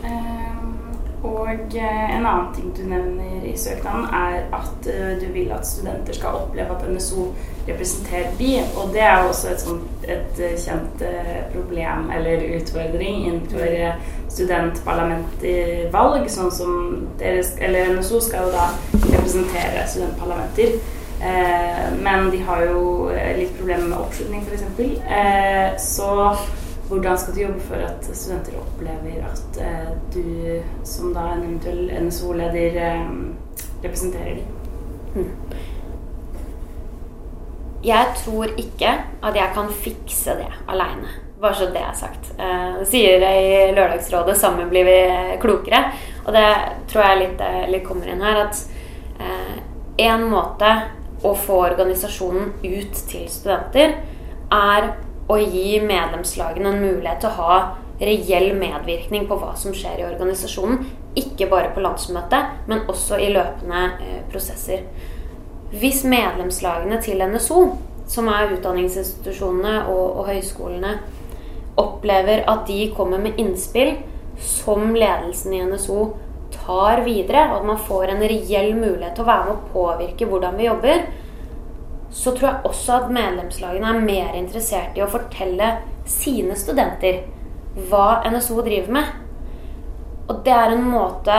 Um, 0.00 0.80
og 1.22 1.76
eh, 1.76 2.16
en 2.16 2.26
annen 2.26 2.54
ting 2.56 2.70
du 2.76 2.82
nevner 2.88 3.44
i 3.44 3.56
søknaden, 3.58 4.06
er 4.16 4.46
at 4.56 4.86
eh, 4.88 5.20
du 5.20 5.26
vil 5.34 5.52
at 5.52 5.66
studenter 5.68 6.16
skal 6.16 6.38
oppleve 6.38 6.76
at 6.76 6.86
NSO 6.88 7.26
representerer 7.68 8.30
de. 8.38 8.62
Og 8.76 8.88
det 8.94 9.02
er 9.04 9.16
også 9.28 9.48
et, 9.52 9.60
sånt, 9.60 9.82
et 10.08 10.40
eh, 10.40 10.56
kjent 10.58 11.02
eh, 11.04 11.44
problem 11.52 12.10
eller 12.16 12.46
utfordring 12.56 13.26
innenfor 13.26 13.66
eh, 13.68 13.94
studentparlamentvalg. 14.32 16.30
Sånn 16.32 16.52
som 16.56 16.70
deres, 17.20 17.52
eller 17.60 17.92
NSO 17.98 18.20
skal 18.24 18.48
jo 18.48 18.52
da 18.56 18.66
representere 18.94 19.84
studentparlamenter. 19.92 20.68
Eh, 21.22 21.92
men 22.00 22.30
de 22.30 22.38
har 22.42 22.62
jo 22.64 23.10
eh, 23.12 23.36
litt 23.36 23.52
problemer 23.58 23.90
med 23.90 23.98
oppslutning, 23.98 24.44
f.eks. 24.46 24.62
Eh, 25.04 25.76
så 25.76 26.36
hvordan 26.88 27.18
skal 27.20 27.34
du 27.34 27.40
jobbe 27.42 27.64
for 27.68 27.82
at 27.84 28.06
studenter 28.08 28.56
opplever 28.58 29.26
at 29.28 29.58
du 30.14 30.62
som 30.82 31.12
da 31.14 31.28
en 31.34 31.44
eventuell 31.44 31.90
NSO-leder 32.06 32.78
representerer 33.84 34.40
dem? 34.40 35.26
Jeg 37.84 38.16
tror 38.24 38.50
ikke 38.58 38.90
at 39.22 39.36
jeg 39.38 39.52
kan 39.54 39.70
fikse 39.84 40.34
det 40.40 40.48
aleine. 40.68 41.12
Bare 41.40 41.56
så 41.56 41.68
det 41.72 41.80
er 41.84 41.94
sagt. 41.96 42.32
Eh, 42.40 42.80
sier 42.88 43.22
jeg 43.22 43.44
i 43.44 43.74
Lørdagsrådet 43.76 44.36
'Sammen 44.36 44.68
blir 44.68 44.84
vi 44.84 45.36
klokere'. 45.40 45.92
Og 46.26 46.32
det 46.32 46.48
tror 46.88 47.02
jeg 47.04 47.18
litt, 47.18 47.40
litt 47.70 47.84
kommer 47.84 48.08
inn 48.08 48.20
her. 48.20 48.48
At 48.48 48.66
én 49.96 50.26
måte 50.28 50.72
å 51.26 51.34
få 51.36 51.58
organisasjonen 51.66 52.54
ut 52.64 53.04
til 53.10 53.28
studenter 53.30 53.98
er 54.50 54.88
å 55.30 55.36
gi 55.38 55.78
medlemslagene 55.84 56.72
en 56.72 56.82
mulighet 56.82 57.22
til 57.22 57.30
å 57.30 57.38
ha 57.38 57.58
reell 58.00 58.54
medvirkning 58.56 59.26
på 59.28 59.36
hva 59.38 59.52
som 59.60 59.74
skjer 59.76 60.00
i 60.00 60.06
organisasjonen. 60.08 60.86
Ikke 61.20 61.48
bare 61.50 61.72
på 61.74 61.82
landsmøtet, 61.84 62.66
men 62.70 62.86
også 62.88 63.18
i 63.20 63.28
løpende 63.34 63.82
eh, 64.00 64.20
prosesser. 64.32 64.86
Hvis 65.70 66.02
medlemslagene 66.08 66.98
til 67.04 67.20
NSO, 67.22 67.60
som 68.10 68.30
er 68.32 68.54
utdanningsinstitusjonene 68.56 69.84
og, 69.92 70.22
og 70.22 70.30
høyskolene, 70.30 70.96
opplever 71.78 72.42
at 72.50 72.64
de 72.68 72.88
kommer 72.96 73.20
med 73.22 73.38
innspill 73.38 73.94
som 74.40 74.94
ledelsen 74.96 75.54
i 75.54 75.62
NSO 75.68 76.00
tar 76.54 77.02
videre, 77.06 77.46
og 77.50 77.60
at 77.60 77.68
man 77.72 77.82
får 77.88 78.12
en 78.12 78.22
reell 78.22 78.74
mulighet 78.76 79.16
til 79.16 79.24
å 79.24 79.30
være 79.30 79.46
med 79.48 79.56
å 79.56 79.72
påvirke 79.74 80.28
hvordan 80.30 80.58
vi 80.58 80.68
jobber, 80.68 81.04
så 82.10 82.34
tror 82.34 82.48
jeg 82.48 82.70
også 82.70 82.96
at 82.96 83.12
medlemslagene 83.14 83.90
er 83.92 84.04
mer 84.04 84.36
interessert 84.38 84.98
i 84.98 85.04
å 85.04 85.10
fortelle 85.10 85.76
sine 86.10 86.56
studenter 86.58 87.22
hva 87.90 88.20
NSO 88.26 88.64
driver 88.66 88.96
med. 88.98 89.12
Og 90.30 90.42
det 90.46 90.54
er 90.54 90.74
en 90.74 90.86
måte 90.86 91.36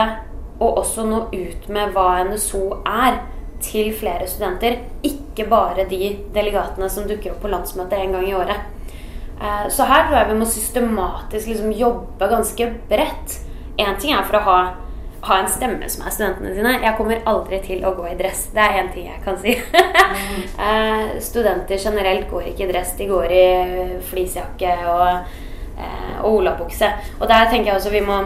å 0.62 0.70
også 0.80 1.04
nå 1.08 1.26
ut 1.32 1.68
med 1.72 1.92
hva 1.94 2.22
NSO 2.28 2.64
er, 2.88 3.20
til 3.62 3.92
flere 3.94 4.26
studenter. 4.26 4.80
Ikke 5.06 5.46
bare 5.46 5.84
de 5.86 6.16
delegatene 6.34 6.88
som 6.90 7.06
dukker 7.06 7.34
opp 7.34 7.44
på 7.44 7.50
landsmøtet 7.52 8.00
en 8.00 8.16
gang 8.16 8.24
i 8.26 8.34
året. 8.34 8.64
Eh, 9.38 9.68
så 9.70 9.86
her 9.86 10.08
tror 10.08 10.18
jeg 10.18 10.30
vi 10.32 10.38
må 10.40 10.48
systematisk 10.50 11.50
liksom 11.52 11.74
jobbe 11.78 12.30
ganske 12.30 12.68
bredt. 12.90 13.36
Én 13.78 13.94
ting 14.00 14.16
er 14.16 14.26
for 14.26 14.40
å 14.40 14.46
ha 14.48 14.58
ha 15.22 15.38
en 15.38 15.48
stemme 15.48 15.88
som 15.90 16.02
er 16.06 16.14
studentene 16.14 16.52
sine. 16.56 16.72
Jeg 16.82 16.96
kommer 16.98 17.22
aldri 17.30 17.60
til 17.62 17.84
å 17.86 17.94
gå 17.94 18.08
i 18.10 18.16
dress. 18.18 18.48
Det 18.54 18.62
er 18.62 18.78
én 18.80 18.90
ting 18.94 19.06
jeg 19.06 19.20
kan 19.22 19.38
si. 19.38 19.54
eh, 20.66 21.12
studenter 21.22 21.78
generelt 21.78 22.26
går 22.30 22.48
ikke 22.50 22.66
i 22.66 22.70
dress. 22.72 22.96
De 22.98 23.06
går 23.10 23.34
i 23.36 23.44
fleecejakke 24.08 24.72
og, 24.90 25.36
eh, 25.76 26.16
og 26.24 26.40
olabukse. 26.40 26.90
Og 27.20 27.28
der 27.30 27.46
tenker 27.52 27.70
jeg 27.70 27.78
også 27.78 27.94
vi 27.94 28.06
må 28.06 28.22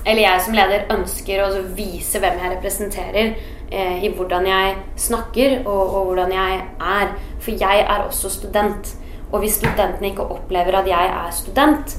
Eller 0.00 0.22
jeg 0.22 0.40
som 0.40 0.54
leder 0.56 0.86
ønsker 0.94 1.42
å 1.44 1.48
vise 1.76 2.22
hvem 2.22 2.38
jeg 2.40 2.50
representerer 2.54 3.34
eh, 3.68 3.98
i 4.00 4.08
hvordan 4.16 4.46
jeg 4.48 4.78
snakker 4.96 5.58
og, 5.60 5.82
og 5.82 6.06
hvordan 6.08 6.32
jeg 6.32 6.62
er. 6.80 7.10
For 7.38 7.52
jeg 7.52 7.82
er 7.84 8.06
også 8.06 8.30
student. 8.32 8.94
Og 9.30 9.44
hvis 9.44 9.60
studentene 9.60 10.08
ikke 10.08 10.24
opplever 10.24 10.80
at 10.80 10.88
jeg 10.88 11.12
er 11.18 11.34
student, 11.36 11.98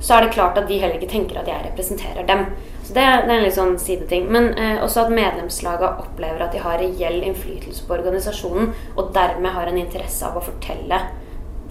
så 0.00 0.16
er 0.16 0.24
det 0.24 0.32
klart 0.34 0.56
at 0.58 0.64
de 0.68 0.80
heller 0.80 0.96
ikke 0.96 1.12
tenker 1.12 1.42
at 1.42 1.50
jeg 1.52 1.66
representerer 1.68 2.24
dem. 2.26 2.46
Så 2.82 2.94
det, 2.96 3.02
det 3.02 3.30
er 3.30 3.38
en 3.38 3.44
litt 3.44 3.56
sånn 3.56 3.78
sideting. 3.78 4.28
Men 4.34 4.50
eh, 4.58 4.82
også 4.82 5.04
at 5.04 5.14
medlemslaget 5.14 6.02
opplever 6.02 6.42
at 6.42 6.54
de 6.54 6.62
har 6.64 6.80
reell 6.82 7.20
innflytelse 7.22 7.86
på 7.86 7.96
organisasjonen, 7.98 8.72
og 8.96 9.12
dermed 9.14 9.54
har 9.54 9.70
en 9.70 9.80
interesse 9.80 10.26
av 10.26 10.38
å 10.38 10.44
fortelle 10.44 10.98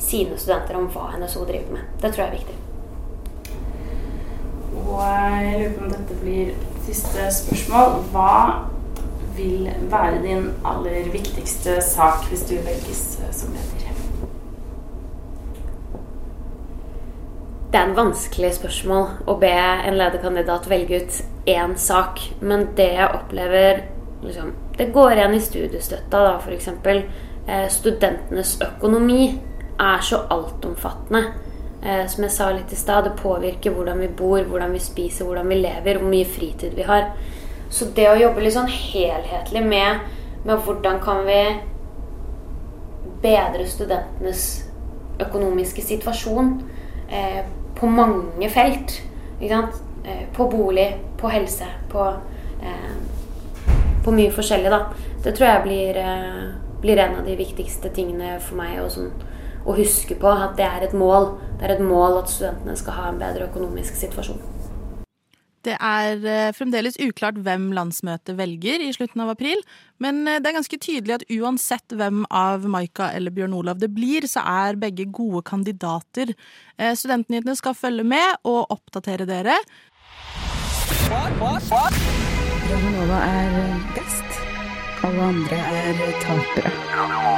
sine 0.02 0.38
studenter 0.40 0.80
om 0.80 0.90
hva 0.94 1.12
NSO 1.20 1.46
driver 1.46 1.78
med. 1.78 1.90
Det 2.02 2.14
tror 2.14 2.26
jeg 2.26 2.32
er 2.32 2.38
viktig. 2.40 2.58
Og 4.82 5.02
jeg 5.04 5.60
lurer 5.60 5.74
på 5.76 5.86
om 5.86 5.94
dette 5.94 6.20
blir 6.24 6.54
siste 6.88 7.28
spørsmål. 7.42 8.00
Hva 8.16 8.34
vil 9.36 9.70
være 9.92 10.24
din 10.24 10.50
aller 10.68 11.12
viktigste 11.14 11.78
sak 11.86 12.28
hvis 12.32 12.48
du 12.50 12.56
velges 12.56 13.06
eh, 13.22 13.36
som 13.36 13.54
leder? 13.56 13.91
Det 17.72 17.80
er 17.80 17.88
en 17.88 17.96
vanskelig 17.96 18.50
spørsmål 18.58 19.30
å 19.32 19.38
be 19.40 19.52
en 19.56 19.96
lederkandidat 19.96 20.66
velge 20.68 20.98
ut 21.06 21.20
én 21.48 21.78
sak. 21.80 22.20
Men 22.42 22.74
det 22.76 22.90
jeg 22.98 23.14
opplever 23.16 23.86
liksom, 24.24 24.52
Det 24.78 24.90
går 24.92 25.12
igjen 25.12 25.34
i 25.36 25.40
studiestøtta, 25.40 26.20
da, 26.26 26.34
f.eks. 26.40 26.68
Eh, 27.48 27.68
studentenes 27.70 28.58
økonomi 28.62 29.40
er 29.80 30.02
så 30.02 30.24
altomfattende. 30.30 31.22
Eh, 31.84 32.08
som 32.08 32.24
jeg 32.24 32.32
sa 32.32 32.50
litt 32.52 32.74
i 32.74 32.80
stad, 32.80 33.06
det 33.06 33.22
påvirker 33.22 33.72
hvordan 33.72 34.00
vi 34.04 34.08
bor, 34.08 34.42
hvordan 34.44 34.74
vi 34.74 34.80
spiser, 34.80 35.26
hvordan 35.26 35.48
vi 35.50 35.62
lever, 35.62 36.00
hvor 36.00 36.10
mye 36.12 36.26
fritid 36.26 36.76
vi 36.76 36.88
har. 36.90 37.14
Så 37.70 37.88
det 37.96 38.10
å 38.10 38.20
jobbe 38.20 38.44
litt 38.44 38.58
sånn 38.58 38.68
helhetlig 38.68 39.64
med, 39.64 40.04
med 40.44 40.66
hvordan 40.66 41.00
kan 41.04 41.24
vi 41.26 41.40
bedre 43.22 43.64
studentenes 43.70 44.46
økonomiske 45.22 45.84
situasjon 45.86 46.56
eh, 47.08 47.44
på 47.82 47.90
mange 47.90 48.50
felt. 48.54 49.02
Eh, 49.42 50.26
på 50.36 50.48
bolig, 50.50 51.00
på 51.18 51.30
helse, 51.30 51.66
på, 51.90 52.08
eh, 52.62 52.94
på 54.06 54.12
mye 54.12 54.32
forskjellig, 54.32 54.70
da. 54.70 54.86
Det 55.24 55.34
tror 55.36 55.48
jeg 55.48 55.64
blir, 55.64 55.98
eh, 55.98 56.54
blir, 56.82 56.98
en 56.98 57.16
av 57.16 57.26
de 57.26 57.36
viktigste 57.36 57.90
tingene 57.90 58.40
for 58.40 58.56
meg 58.56 58.80
å, 58.82 58.90
sånn, 58.90 59.12
å 59.66 59.76
huske 59.76 60.16
på. 60.16 60.28
At 60.28 60.58
det 60.58 60.66
er 60.66 60.84
et 60.84 60.94
mål. 60.94 61.38
Det 61.60 61.70
er 61.70 61.74
et 61.76 61.82
mål 61.82 62.18
at 62.18 62.30
studentene 62.30 62.78
skal 62.78 62.94
ha 62.94 63.10
en 63.10 63.20
bedre 63.20 63.48
økonomisk 63.50 63.96
situasjon. 63.96 64.61
Det 65.66 65.76
er 65.78 66.24
eh, 66.26 66.52
fremdeles 66.58 66.98
uklart 67.02 67.38
hvem 67.46 67.70
landsmøtet 67.76 68.34
velger 68.40 68.82
i 68.82 68.90
slutten 68.96 69.22
av 69.22 69.30
april, 69.36 69.62
men 70.02 70.24
eh, 70.26 70.40
det 70.42 70.50
er 70.50 70.58
ganske 70.58 70.80
tydelig 70.82 71.20
at 71.20 71.26
uansett 71.38 71.94
hvem 71.98 72.24
av 72.34 72.66
Maika 72.66 73.12
eller 73.14 73.34
Bjørn 73.36 73.54
Olav 73.60 73.78
det 73.82 73.92
blir, 73.94 74.26
så 74.30 74.42
er 74.42 74.80
begge 74.82 75.06
gode 75.14 75.44
kandidater. 75.46 76.34
Eh, 76.78 76.96
studentnyhetene 76.98 77.56
skal 77.60 77.78
følge 77.78 78.06
med 78.08 78.42
og 78.42 78.74
oppdatere 78.74 79.30
dere. 79.30 79.58
Radio 81.12 82.90
Nova 82.96 83.22
er 83.28 83.52
best. 83.94 84.30
Alle 85.06 85.30
andre 85.30 85.58
er 85.58 85.94
tapere. 86.26 86.74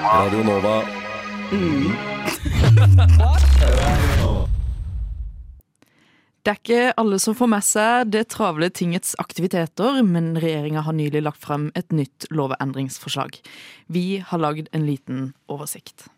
Radio 0.07 0.41
Nova. 0.47 0.75
Mm. 1.51 1.91
Det 6.43 6.51
er 6.51 6.57
ikke 6.59 6.95
alle 6.99 7.17
som 7.23 7.35
får 7.39 7.47
med 7.53 7.63
seg 7.63 8.09
det 8.11 8.25
travle 8.33 8.67
tingets 8.67 9.13
aktiviteter, 9.21 10.01
men 10.03 10.33
regjeringa 10.35 10.81
har 10.83 10.95
nylig 10.97 11.21
lagt 11.23 11.39
frem 11.39 11.69
et 11.79 11.95
nytt 11.95 12.27
lovendringsforslag. 12.35 13.37
Vi 13.87 14.19
har 14.27 14.43
lagd 14.43 14.67
en 14.75 14.83
liten 14.83 15.29
oversikt. 15.47 16.09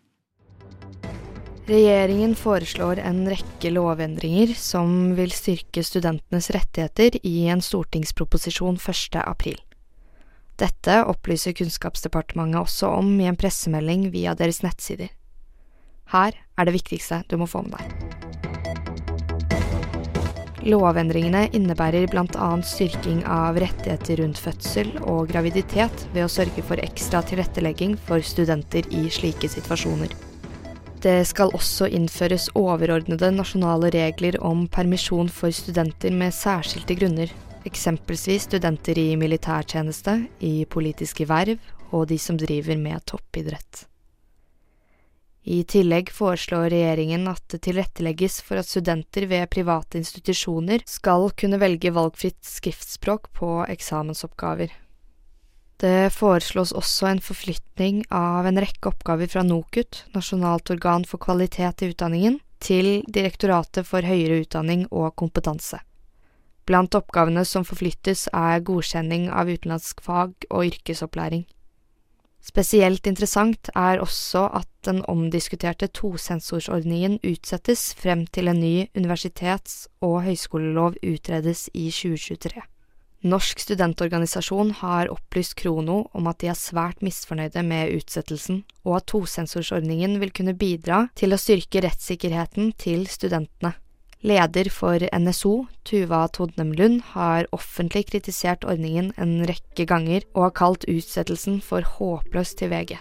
Regjeringen 1.70 2.34
foreslår 2.38 2.98
en 3.06 3.22
rekke 3.30 3.70
lovendringer 3.70 4.50
som 4.58 5.14
vil 5.14 5.30
styrke 5.34 5.86
studentenes 5.86 6.50
rettigheter 6.54 7.20
i 7.22 7.46
en 7.50 7.62
stortingsproposisjon 7.62 8.82
1. 8.82 9.22
april. 9.22 9.62
Dette 10.58 11.02
opplyser 11.06 11.54
Kunnskapsdepartementet 11.54 12.64
også 12.64 12.90
om 12.98 13.14
i 13.20 13.30
en 13.30 13.38
pressemelding 13.38 14.08
via 14.10 14.34
deres 14.34 14.64
nettsider. 14.66 15.14
Her 16.10 16.34
er 16.34 16.66
det 16.66 16.80
viktigste 16.80 17.22
du 17.30 17.38
må 17.38 17.46
få 17.50 17.62
med 17.66 17.78
deg. 17.78 18.25
Lovendringene 20.66 21.44
innebærer 21.54 22.08
bl.a. 22.10 22.46
styrking 22.66 23.20
av 23.30 23.58
rettigheter 23.62 24.18
rundt 24.18 24.40
fødsel 24.42 24.88
og 25.06 25.28
graviditet 25.30 26.06
ved 26.10 26.24
å 26.24 26.32
sørge 26.32 26.64
for 26.66 26.82
ekstra 26.82 27.20
tilrettelegging 27.22 27.94
for 28.08 28.24
studenter 28.26 28.88
i 28.90 29.04
slike 29.14 29.46
situasjoner. 29.52 30.10
Det 31.06 31.20
skal 31.30 31.54
også 31.54 31.86
innføres 31.94 32.48
overordnede 32.58 33.30
nasjonale 33.36 33.92
regler 33.94 34.40
om 34.42 34.66
permisjon 34.66 35.30
for 35.30 35.54
studenter 35.54 36.10
med 36.10 36.34
særskilte 36.34 36.98
grunner, 36.98 37.30
eksempelvis 37.68 38.48
studenter 38.50 38.98
i 38.98 39.12
militærtjeneste, 39.20 40.24
i 40.42 40.64
politiske 40.66 41.28
verv 41.30 41.62
og 41.92 42.08
de 42.10 42.18
som 42.18 42.38
driver 42.40 42.74
med 42.80 43.06
toppidrett. 43.06 43.86
I 45.46 45.60
tillegg 45.62 46.10
foreslår 46.10 46.72
regjeringen 46.72 47.28
at 47.30 47.44
det 47.52 47.60
tilrettelegges 47.68 48.40
for 48.42 48.58
at 48.58 48.66
studenter 48.66 49.28
ved 49.30 49.46
private 49.54 50.00
institusjoner 50.00 50.82
skal 50.90 51.28
kunne 51.38 51.60
velge 51.62 51.92
valgfritt 51.94 52.42
skriftspråk 52.42 53.30
på 53.38 53.50
eksamensoppgaver. 53.70 54.74
Det 55.78 56.10
foreslås 56.10 56.72
også 56.72 57.12
en 57.12 57.22
forflytning 57.22 58.02
av 58.10 58.48
en 58.48 58.58
rekke 58.58 58.90
oppgaver 58.90 59.30
fra 59.30 59.46
NOKUT, 59.46 60.02
Nasjonalt 60.16 60.72
organ 60.74 61.06
for 61.06 61.22
kvalitet 61.22 61.84
i 61.84 61.92
utdanningen, 61.92 62.40
til 62.58 63.04
Direktoratet 63.06 63.86
for 63.86 64.02
høyere 64.02 64.40
utdanning 64.42 64.88
og 64.90 65.12
kompetanse. 65.20 65.78
Blant 66.66 66.96
oppgavene 66.98 67.44
som 67.46 67.62
forflyttes 67.68 68.26
er 68.34 68.64
godkjenning 68.66 69.28
av 69.30 69.46
utenlandsk 69.52 70.02
fag 70.02 70.48
og 70.50 70.72
yrkesopplæring. 70.72 71.46
Spesielt 72.46 73.08
interessant 73.10 73.72
er 73.74 73.98
også 73.98 74.44
at 74.54 74.68
den 74.86 75.00
omdiskuterte 75.10 75.88
tosensorsordningen 75.90 77.18
utsettes 77.26 77.88
frem 77.98 78.22
til 78.30 78.52
en 78.52 78.60
ny 78.62 78.86
universitets- 78.94 79.88
og 79.98 80.20
høyskolelov 80.28 80.94
utredes 81.02 81.66
i 81.74 81.88
2023. 81.90 82.62
Norsk 83.26 83.58
studentorganisasjon 83.64 84.70
har 84.78 85.10
opplyst 85.10 85.56
Krono 85.58 86.04
om 86.14 86.28
at 86.30 86.38
de 86.44 86.52
er 86.52 86.58
svært 86.58 87.02
misfornøyde 87.02 87.64
med 87.66 87.96
utsettelsen, 87.96 88.60
og 88.86 89.00
at 89.00 89.08
tosensorsordningen 89.10 90.20
vil 90.22 90.30
kunne 90.36 90.54
bidra 90.54 91.08
til 91.18 91.34
å 91.34 91.40
styrke 91.40 91.82
rettssikkerheten 91.82 92.70
til 92.78 93.08
studentene. 93.10 93.74
Leder 94.24 94.70
for 94.72 95.02
NSO, 95.12 95.66
Tuva 95.84 96.28
Todnem 96.32 96.72
Lund, 96.72 97.02
har 97.12 97.46
offentlig 97.52 98.06
kritisert 98.08 98.64
ordningen 98.64 99.12
en 99.20 99.42
rekke 99.46 99.84
ganger 99.86 100.24
og 100.34 100.48
har 100.48 100.56
kalt 100.62 100.86
utsettelsen 100.88 101.60
for 101.62 101.84
håpløs 101.84 102.54
til 102.56 102.72
VG. 102.72 102.96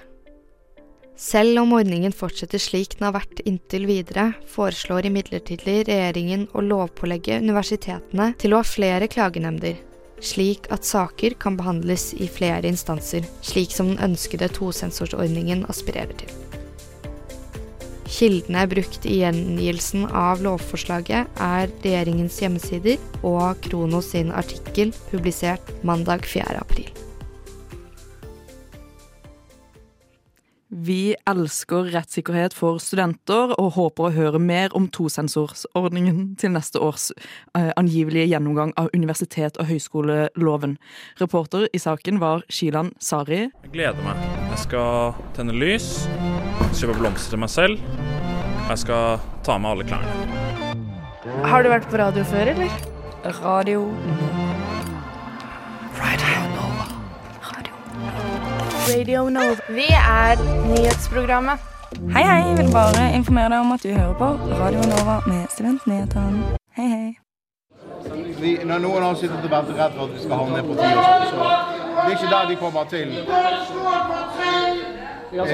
Selv 1.15 1.62
om 1.62 1.72
ordningen 1.77 2.12
fortsetter 2.12 2.60
slik 2.60 2.98
den 2.98 3.07
har 3.07 3.15
vært 3.15 3.39
inntil 3.48 3.88
videre, 3.88 4.34
foreslår 4.51 5.07
imidlertid 5.07 5.63
regjeringen 5.63 6.50
å 6.51 6.63
lovpålegge 6.65 7.39
universitetene 7.39 8.34
til 8.41 8.51
å 8.51 8.60
ha 8.60 8.67
flere 8.67 9.07
klagenemnder, 9.07 9.79
slik 10.19 10.67
at 10.75 10.84
saker 10.84 11.39
kan 11.39 11.55
behandles 11.55 12.12
i 12.19 12.27
flere 12.27 12.67
instanser, 12.67 13.24
slik 13.39 13.72
som 13.72 13.93
den 13.93 14.12
ønskede 14.12 14.51
tosensorsordningen 14.60 15.63
aspirerer 15.72 16.19
til. 16.19 16.44
Kildene 18.15 18.62
brukt 18.72 19.03
i 19.10 19.17
gjengivelsen 19.19 20.05
av 20.15 20.43
lovforslaget 20.45 21.41
er 21.43 21.74
regjeringens 21.84 22.38
hjemmesider 22.39 23.01
og 23.27 23.60
Krono 23.65 24.00
sin 24.05 24.31
artikkel 24.31 24.93
publisert 25.10 25.74
mandag 25.84 26.24
4. 26.24 26.55
april. 26.62 27.04
Vi 30.75 31.15
elsker 31.24 31.88
rettssikkerhet 31.94 32.51
for 32.55 32.82
studenter 32.84 33.53
og 33.55 33.70
håper 33.77 34.10
å 34.10 34.12
høre 34.12 34.41
mer 34.44 34.74
om 34.75 34.89
tosensorsordningen 34.91 36.34
til 36.41 36.51
neste 36.51 36.82
års 36.84 37.13
eh, 37.55 37.70
angivelige 37.79 38.27
gjennomgang 38.34 38.74
av 38.75 38.89
universitet- 38.91 39.55
og 39.55 39.70
høyskoleloven. 39.70 40.75
Reporter 41.22 41.70
i 41.72 41.79
saken 41.79 42.20
var 42.20 42.44
Shilan 42.51 42.91
Sari. 43.00 43.46
Jeg 43.48 43.72
gleder 43.72 44.03
meg. 44.03 44.20
Jeg 44.51 44.65
skal 44.65 45.15
tenne 45.38 45.55
lys, 45.55 46.10
kjøpe 46.75 47.00
blomster 47.00 47.38
til 47.38 47.44
meg 47.46 47.55
selv. 47.55 47.79
Og 48.65 48.74
jeg 48.74 48.84
skal 48.84 49.24
ta 49.48 49.55
med 49.55 49.72
alle 49.72 49.88
klærne. 49.88 50.12
Har 51.48 51.63
du 51.63 51.72
vært 51.72 51.88
på 51.88 52.03
radio 52.03 52.27
før, 52.27 52.51
eller? 52.51 52.79
Radio 53.39 53.88
Radio 58.94 59.30
Nova. 59.30 59.56
Vi 59.70 59.86
er 59.89 60.36
nyhetsprogrammet. 60.68 61.60
Hei, 62.13 62.24
hei. 62.24 62.50
Jeg 62.50 62.58
vil 62.58 62.72
bare 62.72 63.15
informere 63.15 63.50
deg 63.50 63.60
om 63.60 63.72
at 63.72 63.84
du 63.84 63.89
hører 63.89 64.13
på 64.13 64.25
Radio 64.60 64.82
Nova 64.94 65.15
med 65.27 65.46
Studentnyhetene. 65.50 66.44
Hei, 66.77 66.88
hei. 66.96 67.18
Vi, 68.42 68.51
når 68.65 68.80
noen 68.86 69.04
har 69.04 69.15
sittet 69.18 69.42
og 69.48 69.51
vært 69.51 69.72
rett 69.80 69.94
for 69.98 70.04
at 70.06 70.13
vi 70.13 70.20
skal 70.25 70.36
havne 70.42 70.62
på 70.68 70.74
ti, 70.77 70.89
så 71.32 71.48
det 71.96 72.06
er 72.06 72.10
ikke 72.18 72.32
der 72.36 72.46
de 72.51 72.56
kommer 72.62 72.84
til. 72.94 73.08
Og 75.39 75.48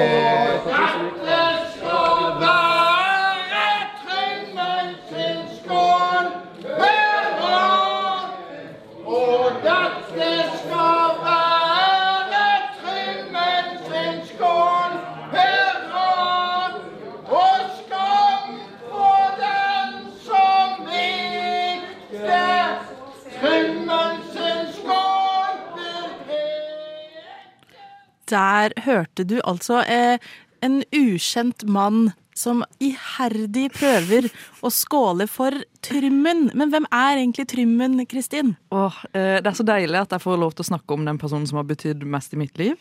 Der 28.31 28.73
hørte 28.85 29.27
du 29.27 29.37
altså 29.43 29.83
eh, 29.83 30.17
en 30.63 30.81
ukjent 30.95 31.65
mann 31.67 32.11
som 32.37 32.61
iherdig 32.81 33.67
prøver 33.75 34.27
å 34.63 34.71
skåle 34.73 35.27
for 35.29 35.55
Trymmen. 35.83 36.47
Men 36.57 36.71
hvem 36.71 36.87
er 36.93 37.19
egentlig 37.19 37.47
Trymmen, 37.51 37.99
Kristin? 38.09 38.53
Åh, 38.73 38.99
eh, 39.11 39.37
det 39.43 39.51
er 39.51 39.57
så 39.57 39.65
deilig 39.67 39.99
at 39.99 40.15
jeg 40.15 40.23
får 40.23 40.39
lov 40.41 40.55
til 40.55 40.65
å 40.65 40.69
snakke 40.71 40.95
om 40.95 41.05
den 41.07 41.19
personen 41.21 41.47
som 41.49 41.59
har 41.59 41.67
betydd 41.69 42.05
mest 42.07 42.35
i 42.35 42.39
mitt 42.41 42.61
liv. 42.61 42.77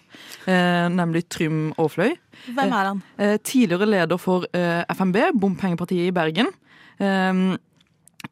Eh, 0.47 0.87
nemlig 0.93 1.27
Trym 1.33 1.71
Aafløy. 1.81 2.15
Hvem 2.47 2.77
er 2.77 2.93
han? 2.93 3.03
Eh, 3.19 3.37
tidligere 3.43 3.89
leder 3.91 4.21
for 4.21 4.47
FNB, 4.53 5.33
bompengepartiet 5.41 6.09
i 6.09 6.15
Bergen. 6.15 6.55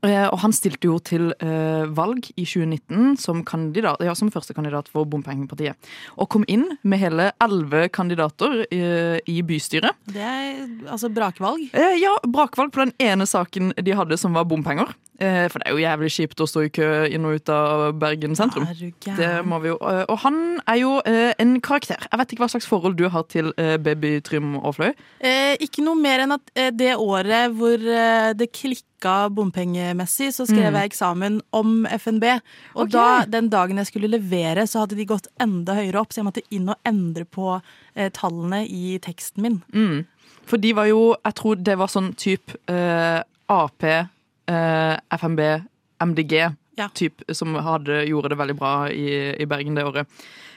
Eh, 0.06 0.26
og 0.28 0.38
han 0.44 0.54
stilte 0.54 0.86
jo 0.86 0.98
til 1.02 1.32
eh, 1.42 1.88
valg 1.96 2.28
i 2.36 2.44
2019 2.46 3.16
som, 3.18 3.40
kandidat, 3.46 3.98
ja, 4.04 4.14
som 4.18 4.30
førstekandidat 4.30 4.90
for 4.92 5.08
bompengepartiet. 5.10 5.74
Og 6.14 6.28
kom 6.30 6.46
inn 6.46 6.68
med 6.86 7.02
hele 7.02 7.30
elleve 7.42 7.88
kandidater 7.90 8.62
eh, 8.68 9.18
i 9.26 9.40
bystyret. 9.42 9.98
Det 10.06 10.22
er 10.22 10.62
altså 10.86 11.10
brakvalg. 11.10 11.72
Ja, 11.98 12.14
brakvalg 12.30 12.72
på 12.74 12.84
den 12.84 12.94
ene 13.02 13.26
saken 13.26 13.74
de 13.74 13.98
hadde 13.98 14.20
som 14.20 14.38
var 14.38 14.46
bompenger. 14.48 14.94
For 15.18 15.58
det 15.58 15.66
er 15.66 15.72
jo 15.74 15.80
jævlig 15.82 16.08
kjipt 16.14 16.40
å 16.44 16.46
stå 16.46 16.60
i 16.62 16.68
kø 16.70 16.88
inn 17.10 17.24
og 17.26 17.40
ut 17.40 17.50
av 17.50 17.80
Bergen 17.98 18.36
sentrum. 18.38 18.68
Det 19.02 19.30
må 19.42 19.58
vi 19.64 19.72
jo. 19.72 19.78
Og 19.82 20.20
han 20.22 20.36
er 20.62 20.78
jo 20.78 20.92
en 21.02 21.56
karakter. 21.58 22.04
Jeg 22.04 22.20
vet 22.20 22.34
ikke 22.36 22.44
hva 22.44 22.50
slags 22.52 22.68
forhold 22.70 22.94
du 23.00 23.08
har 23.10 23.26
til 23.26 23.50
baby 23.82 24.20
Trym 24.22 24.54
Aafløy. 24.60 24.92
Eh, 25.18 25.56
ikke 25.66 25.82
noe 25.82 25.98
mer 25.98 26.22
enn 26.22 26.36
at 26.36 26.54
det 26.78 26.92
året 26.94 27.50
hvor 27.58 27.82
det 27.82 28.50
klikka 28.54 28.97
bompengemessig, 29.02 30.32
så 30.34 30.46
skrev 30.46 30.72
Mm. 30.72 30.74
jeg 30.74 30.90
eksamen 30.90 31.40
om 31.52 31.86
FNB. 31.86 32.24
Og 32.74 32.82
okay. 32.82 32.92
da, 32.92 33.24
den 33.26 33.48
dagen 33.48 33.76
jeg 33.76 33.86
skulle 33.86 34.08
levere, 34.08 34.66
så 34.66 34.80
hadde 34.80 34.96
de 34.96 35.04
gått 35.04 35.28
enda 35.40 35.74
høyere 35.74 36.00
opp, 36.00 36.12
så 36.12 36.20
jeg 36.20 36.24
måtte 36.24 36.42
inn 36.50 36.68
og 36.68 36.76
endre 36.84 37.24
på 37.24 37.60
eh, 37.94 38.10
tallene 38.10 38.66
i 38.66 38.98
teksten 38.98 39.42
min. 39.42 39.62
Mm. 39.72 40.06
For 40.48 40.56
de 40.56 40.72
var 40.72 40.86
jo 40.86 41.16
Jeg 41.24 41.34
tror 41.34 41.56
det 41.56 41.76
var 41.78 41.88
sånn 41.88 42.14
type 42.16 42.56
eh, 42.68 43.22
Ap, 43.48 43.84
eh, 43.84 44.96
FNB, 45.10 45.40
MDG 46.00 46.56
typ, 46.94 47.22
som 47.34 47.54
hadde, 47.54 48.04
gjorde 48.06 48.28
det 48.30 48.38
veldig 48.38 48.56
bra 48.56 48.88
i, 48.90 49.34
i 49.40 49.46
Bergen 49.46 49.74
det 49.74 49.84
året. 49.84 50.06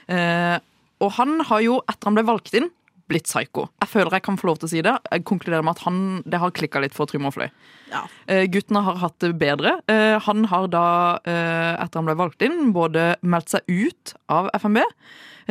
Eh, 0.08 0.58
og 1.02 1.10
han 1.18 1.40
har 1.48 1.60
jo, 1.64 1.80
etter 1.88 2.06
han 2.06 2.14
ble 2.14 2.22
valgt 2.28 2.54
inn, 2.54 2.68
blitt 3.12 3.28
psycho. 3.28 3.66
Jeg 3.82 3.90
føler 3.92 4.16
jeg 4.16 4.24
kan 4.26 4.38
få 4.40 4.48
lov 4.48 4.60
til 4.60 4.68
å 4.68 4.72
si 4.72 4.82
det. 4.84 4.94
Jeg 5.12 5.24
konkluderer 5.28 5.64
med 5.66 5.76
at 5.76 5.84
han, 5.86 6.00
det 6.26 6.40
har 6.42 6.54
klikka 6.56 6.82
litt 6.82 6.96
for 6.96 7.10
Trym 7.10 7.28
Aafløy. 7.28 7.48
Ja. 7.92 8.04
Uh, 8.26 8.44
guttene 8.52 8.84
har 8.86 9.00
hatt 9.02 9.18
det 9.24 9.34
bedre. 9.40 9.76
Uh, 9.90 10.16
han 10.26 10.46
har 10.52 10.68
da, 10.72 10.86
uh, 11.26 11.72
etter 11.76 12.00
han 12.00 12.08
ble 12.08 12.18
valgt 12.18 12.44
inn, 12.46 12.72
både 12.76 13.12
meldt 13.22 13.54
seg 13.54 13.68
ut 13.68 14.14
av 14.32 14.50
FNB, 14.58 14.82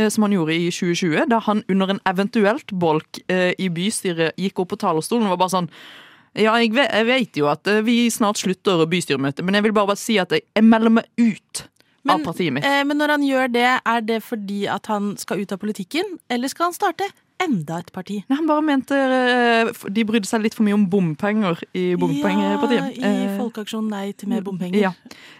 som 0.07 0.23
han 0.23 0.31
gjorde 0.31 0.55
i 0.55 0.69
2020, 0.71 1.25
da 1.27 1.41
han 1.43 1.65
under 1.69 1.89
en 1.91 1.97
eventuelt 2.07 2.71
bolk 2.79 3.19
i 3.27 3.67
bystyret 3.75 4.37
gikk 4.39 4.61
opp 4.63 4.69
på 4.71 4.77
talerstolen 4.79 5.27
og 5.27 5.33
var 5.33 5.41
bare 5.41 5.51
sånn 5.51 5.67
ja, 6.39 6.53
jeg 6.63 6.71
vet, 6.77 6.87
jeg 6.95 7.07
vet 7.09 7.39
jo 7.41 7.49
at 7.51 7.67
vi 7.83 8.05
snart 8.07 8.39
slutter 8.39 8.85
bystyremøtet, 8.87 9.43
men 9.43 9.59
jeg 9.59 9.65
vil 9.65 9.73
bare, 9.75 9.89
bare 9.91 9.99
si 9.99 10.15
at 10.21 10.31
jeg, 10.31 10.45
jeg 10.55 10.63
melder 10.63 10.95
meg 10.95 11.11
ut 11.19 11.65
mitt. 12.03 12.65
Eh, 12.65 12.83
men 12.85 12.97
når 12.97 13.15
han 13.15 13.25
gjør 13.25 13.51
det, 13.53 13.67
er 13.85 14.01
det 14.01 14.21
fordi 14.25 14.65
at 14.69 14.87
han 14.89 15.15
skal 15.17 15.41
ut 15.41 15.51
av 15.51 15.61
politikken, 15.61 16.17
eller 16.29 16.47
skal 16.51 16.69
han 16.69 16.77
starte 16.77 17.07
enda 17.41 17.79
et 17.81 17.89
parti? 17.93 18.19
Nei, 18.29 18.37
han 18.39 18.47
bare 18.49 18.63
mente 18.65 18.95
eh, 18.95 19.71
de 19.89 20.05
brydde 20.07 20.29
seg 20.29 20.43
litt 20.45 20.55
for 20.57 20.65
mye 20.67 20.77
om 20.77 20.85
bompenger 20.91 21.59
i 21.77 21.91
bompengepartiet. 21.99 22.99
Ja, 23.01 23.11
i 23.11 23.25
Eh, 23.25 23.35
Folkeaksjon 23.39 23.89
Nei 23.91 24.11
til 24.13 24.29
mer 24.31 24.45
bompenger. 24.45 24.79
Ja. 24.79 24.93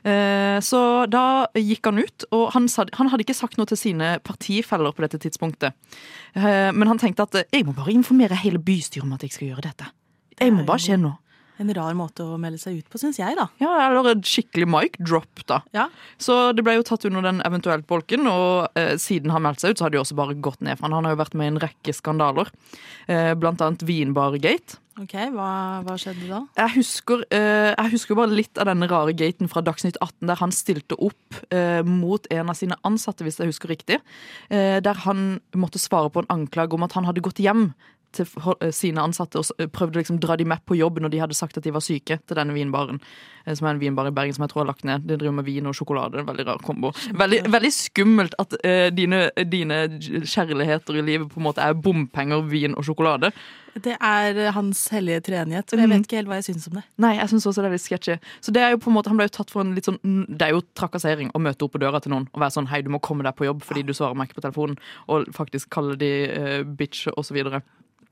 Eh, 0.04 0.60
Så 0.66 0.82
da 1.12 1.48
gikk 1.56 1.86
han 1.90 2.02
ut, 2.02 2.26
og 2.32 2.52
han, 2.56 2.68
hadde 2.68 3.24
ikke 3.26 3.38
sagt 3.38 3.58
noe 3.58 3.70
til 3.70 3.78
sine 3.80 4.16
partifeller 4.26 4.94
på 4.96 5.06
dette 5.06 5.22
tidspunktet. 5.22 5.74
Men 6.36 6.88
han 6.88 7.00
tenkte 7.00 7.24
at 7.28 7.40
jeg 7.52 7.66
må 7.66 7.74
bare 7.76 7.92
informere 7.92 8.38
hele 8.40 8.60
bystyret 8.60 9.04
om 9.04 9.14
at 9.14 9.24
jeg 9.26 9.32
skal 9.36 9.48
gjøre 9.52 9.66
dette. 9.70 9.90
Jeg 10.40 10.54
må 10.54 10.64
bare 10.66 10.80
skje 10.82 10.98
nå. 10.98 11.12
En 11.62 11.74
rar 11.78 11.96
måte 11.98 12.26
å 12.26 12.40
melde 12.42 12.60
seg 12.62 12.82
ut 12.82 12.92
på, 12.92 13.00
syns 13.02 13.20
jeg, 13.22 13.38
da. 13.40 13.48
Ja, 13.62 13.72
eller 13.88 14.12
et 14.14 14.28
skikkelig 14.28 14.68
mic 14.70 15.00
drop, 15.00 15.46
da. 15.50 15.62
Ja. 15.76 15.88
Så 16.22 16.52
det 16.58 16.66
ble 16.68 16.78
jo 16.80 16.86
tatt 16.88 17.08
under 17.10 17.26
den 17.26 17.42
eventuelt 17.48 17.88
bolken, 17.90 18.28
og 18.32 18.78
eh, 18.80 18.96
siden 19.02 19.34
han 19.34 19.46
meldte 19.46 19.66
seg 19.66 19.76
ut, 19.76 19.82
så 19.82 19.88
har 19.88 19.98
jo 19.98 20.04
også 20.04 20.20
bare 20.20 20.38
gått 20.38 20.62
ned 20.66 20.80
for 20.80 20.88
han. 20.88 20.98
Han 21.00 21.10
har 21.10 21.16
jo 21.18 21.24
vært 21.24 21.38
med 21.38 21.50
i 21.50 21.56
en 21.56 21.64
rekke 21.64 21.96
skandaler, 21.96 22.52
eh, 23.08 23.34
blant 23.40 23.64
annet 23.64 23.86
Vinbargate. 23.88 24.82
Ok, 25.00 25.14
hva, 25.32 25.52
hva 25.86 25.94
skjedde 26.00 26.28
da? 26.28 26.42
Jeg 26.60 26.74
husker, 26.76 27.24
eh, 27.32 27.72
jeg 27.72 27.94
husker 27.94 28.18
bare 28.20 28.36
litt 28.36 28.60
av 28.60 28.68
denne 28.68 28.90
rare 28.92 29.14
gaten 29.18 29.48
fra 29.50 29.64
Dagsnytt 29.64 29.98
18, 30.04 30.28
der 30.28 30.42
han 30.42 30.52
stilte 30.54 30.98
opp 31.00 31.40
eh, 31.56 31.80
mot 31.88 32.28
en 32.30 32.52
av 32.52 32.60
sine 32.60 32.76
ansatte, 32.88 33.24
hvis 33.26 33.40
jeg 33.40 33.54
husker 33.54 33.72
riktig. 33.72 34.02
Eh, 34.52 34.82
der 34.84 35.02
han 35.06 35.40
måtte 35.56 35.82
svare 35.82 36.12
på 36.12 36.26
en 36.26 36.30
anklage 36.36 36.76
om 36.76 36.84
at 36.86 36.98
han 36.98 37.08
hadde 37.08 37.24
gått 37.24 37.40
hjem 37.42 37.72
til 38.14 38.28
eh, 38.62 38.72
sine 38.76 39.02
ansatte 39.04 39.40
og 39.40 39.46
s- 39.48 39.70
prøvde 39.72 40.00
liksom 40.02 40.20
dra 40.24 40.36
de 40.38 40.46
med 40.46 40.64
på 40.68 40.78
jobb 40.80 41.00
når 41.02 41.12
de 41.14 41.22
hadde 41.24 41.38
sagt 41.38 41.58
at 41.58 41.64
de 41.64 41.72
var 41.76 41.82
syke, 41.86 42.20
til 42.28 42.36
denne 42.40 42.54
vinbaren. 42.56 43.00
eh, 43.46 43.54
Som 43.56 43.68
er 43.68 43.76
en 43.76 43.80
vinbar 43.82 44.08
i 44.08 44.12
Bergen 44.16 44.34
som 44.34 44.44
jeg 44.46 44.52
tror 44.54 44.64
har 44.66 44.72
lagt 44.74 44.84
ned. 44.86 45.08
De 45.08 45.18
driver 45.18 45.38
med 45.40 45.46
vin 45.46 45.66
og 45.68 45.74
sjokolade. 45.76 46.20
En 46.20 46.26
veldig 46.30 46.46
rar 46.48 46.62
kombo. 46.66 46.92
Veldig, 47.14 47.44
veldig 47.52 47.72
skummelt 47.74 48.36
at 48.40 48.54
uh, 48.66 48.90
dine, 48.96 49.30
dine 49.50 49.82
kjærligheter 50.26 50.98
i 51.00 51.02
livet 51.06 51.30
på 51.32 51.40
en 51.42 51.48
måte 51.48 51.64
er 51.64 51.74
bompenger, 51.74 52.44
vin 52.52 52.76
og 52.78 52.86
sjokolade. 52.86 53.32
Det 53.72 53.94
er 54.04 54.36
eh, 54.36 54.50
hans 54.52 54.82
hellige 54.92 55.22
treenighet. 55.30 55.72
Men 55.72 55.80
jeg 55.86 55.90
vet 55.94 56.06
ikke 56.08 56.18
helt 56.20 56.28
hva 56.32 56.40
jeg 56.42 56.48
syns 56.50 56.68
om 56.68 56.76
det. 56.80 56.84
Nei, 57.00 57.14
jeg 57.22 57.30
synes 57.32 57.46
også 57.48 57.64
det 57.64 57.70
er 57.70 57.76
litt 57.78 57.86
sketchy. 57.86 58.18
Så 58.44 58.52
det 58.52 58.62
er 58.66 58.74
jo 58.76 58.82
på 58.84 58.92
en 58.92 58.98
måte, 58.98 59.08
han 59.14 59.20
ble 59.22 59.30
jo 59.30 59.36
tatt 59.38 59.54
for 59.54 59.64
en 59.64 59.72
litt 59.78 59.88
sånn 59.88 60.00
Det 60.28 60.44
er 60.50 60.52
jo 60.58 60.62
trakassering 60.76 61.32
å 61.32 61.40
møte 61.40 61.64
opp 61.64 61.72
på 61.78 61.80
døra 61.82 62.02
til 62.04 62.12
noen 62.12 62.28
og 62.34 62.42
være 62.44 62.52
sånn 62.58 62.68
Hei, 62.68 62.82
du 62.84 62.90
må 62.92 63.00
komme 63.00 63.24
deg 63.24 63.38
på 63.40 63.48
jobb 63.48 63.64
fordi 63.64 63.86
du 63.88 63.94
svarer 63.96 64.18
meg 64.20 64.28
ikke 64.28 64.42
på 64.42 64.46
telefonen. 64.50 64.76
Og 65.08 65.32
faktisk 65.36 65.72
kalle 65.72 65.96
de 65.96 66.12
uh, 66.36 66.64
bitch 66.68 67.08
og 67.16 67.24
så 67.24 67.34
videre. 67.38 67.62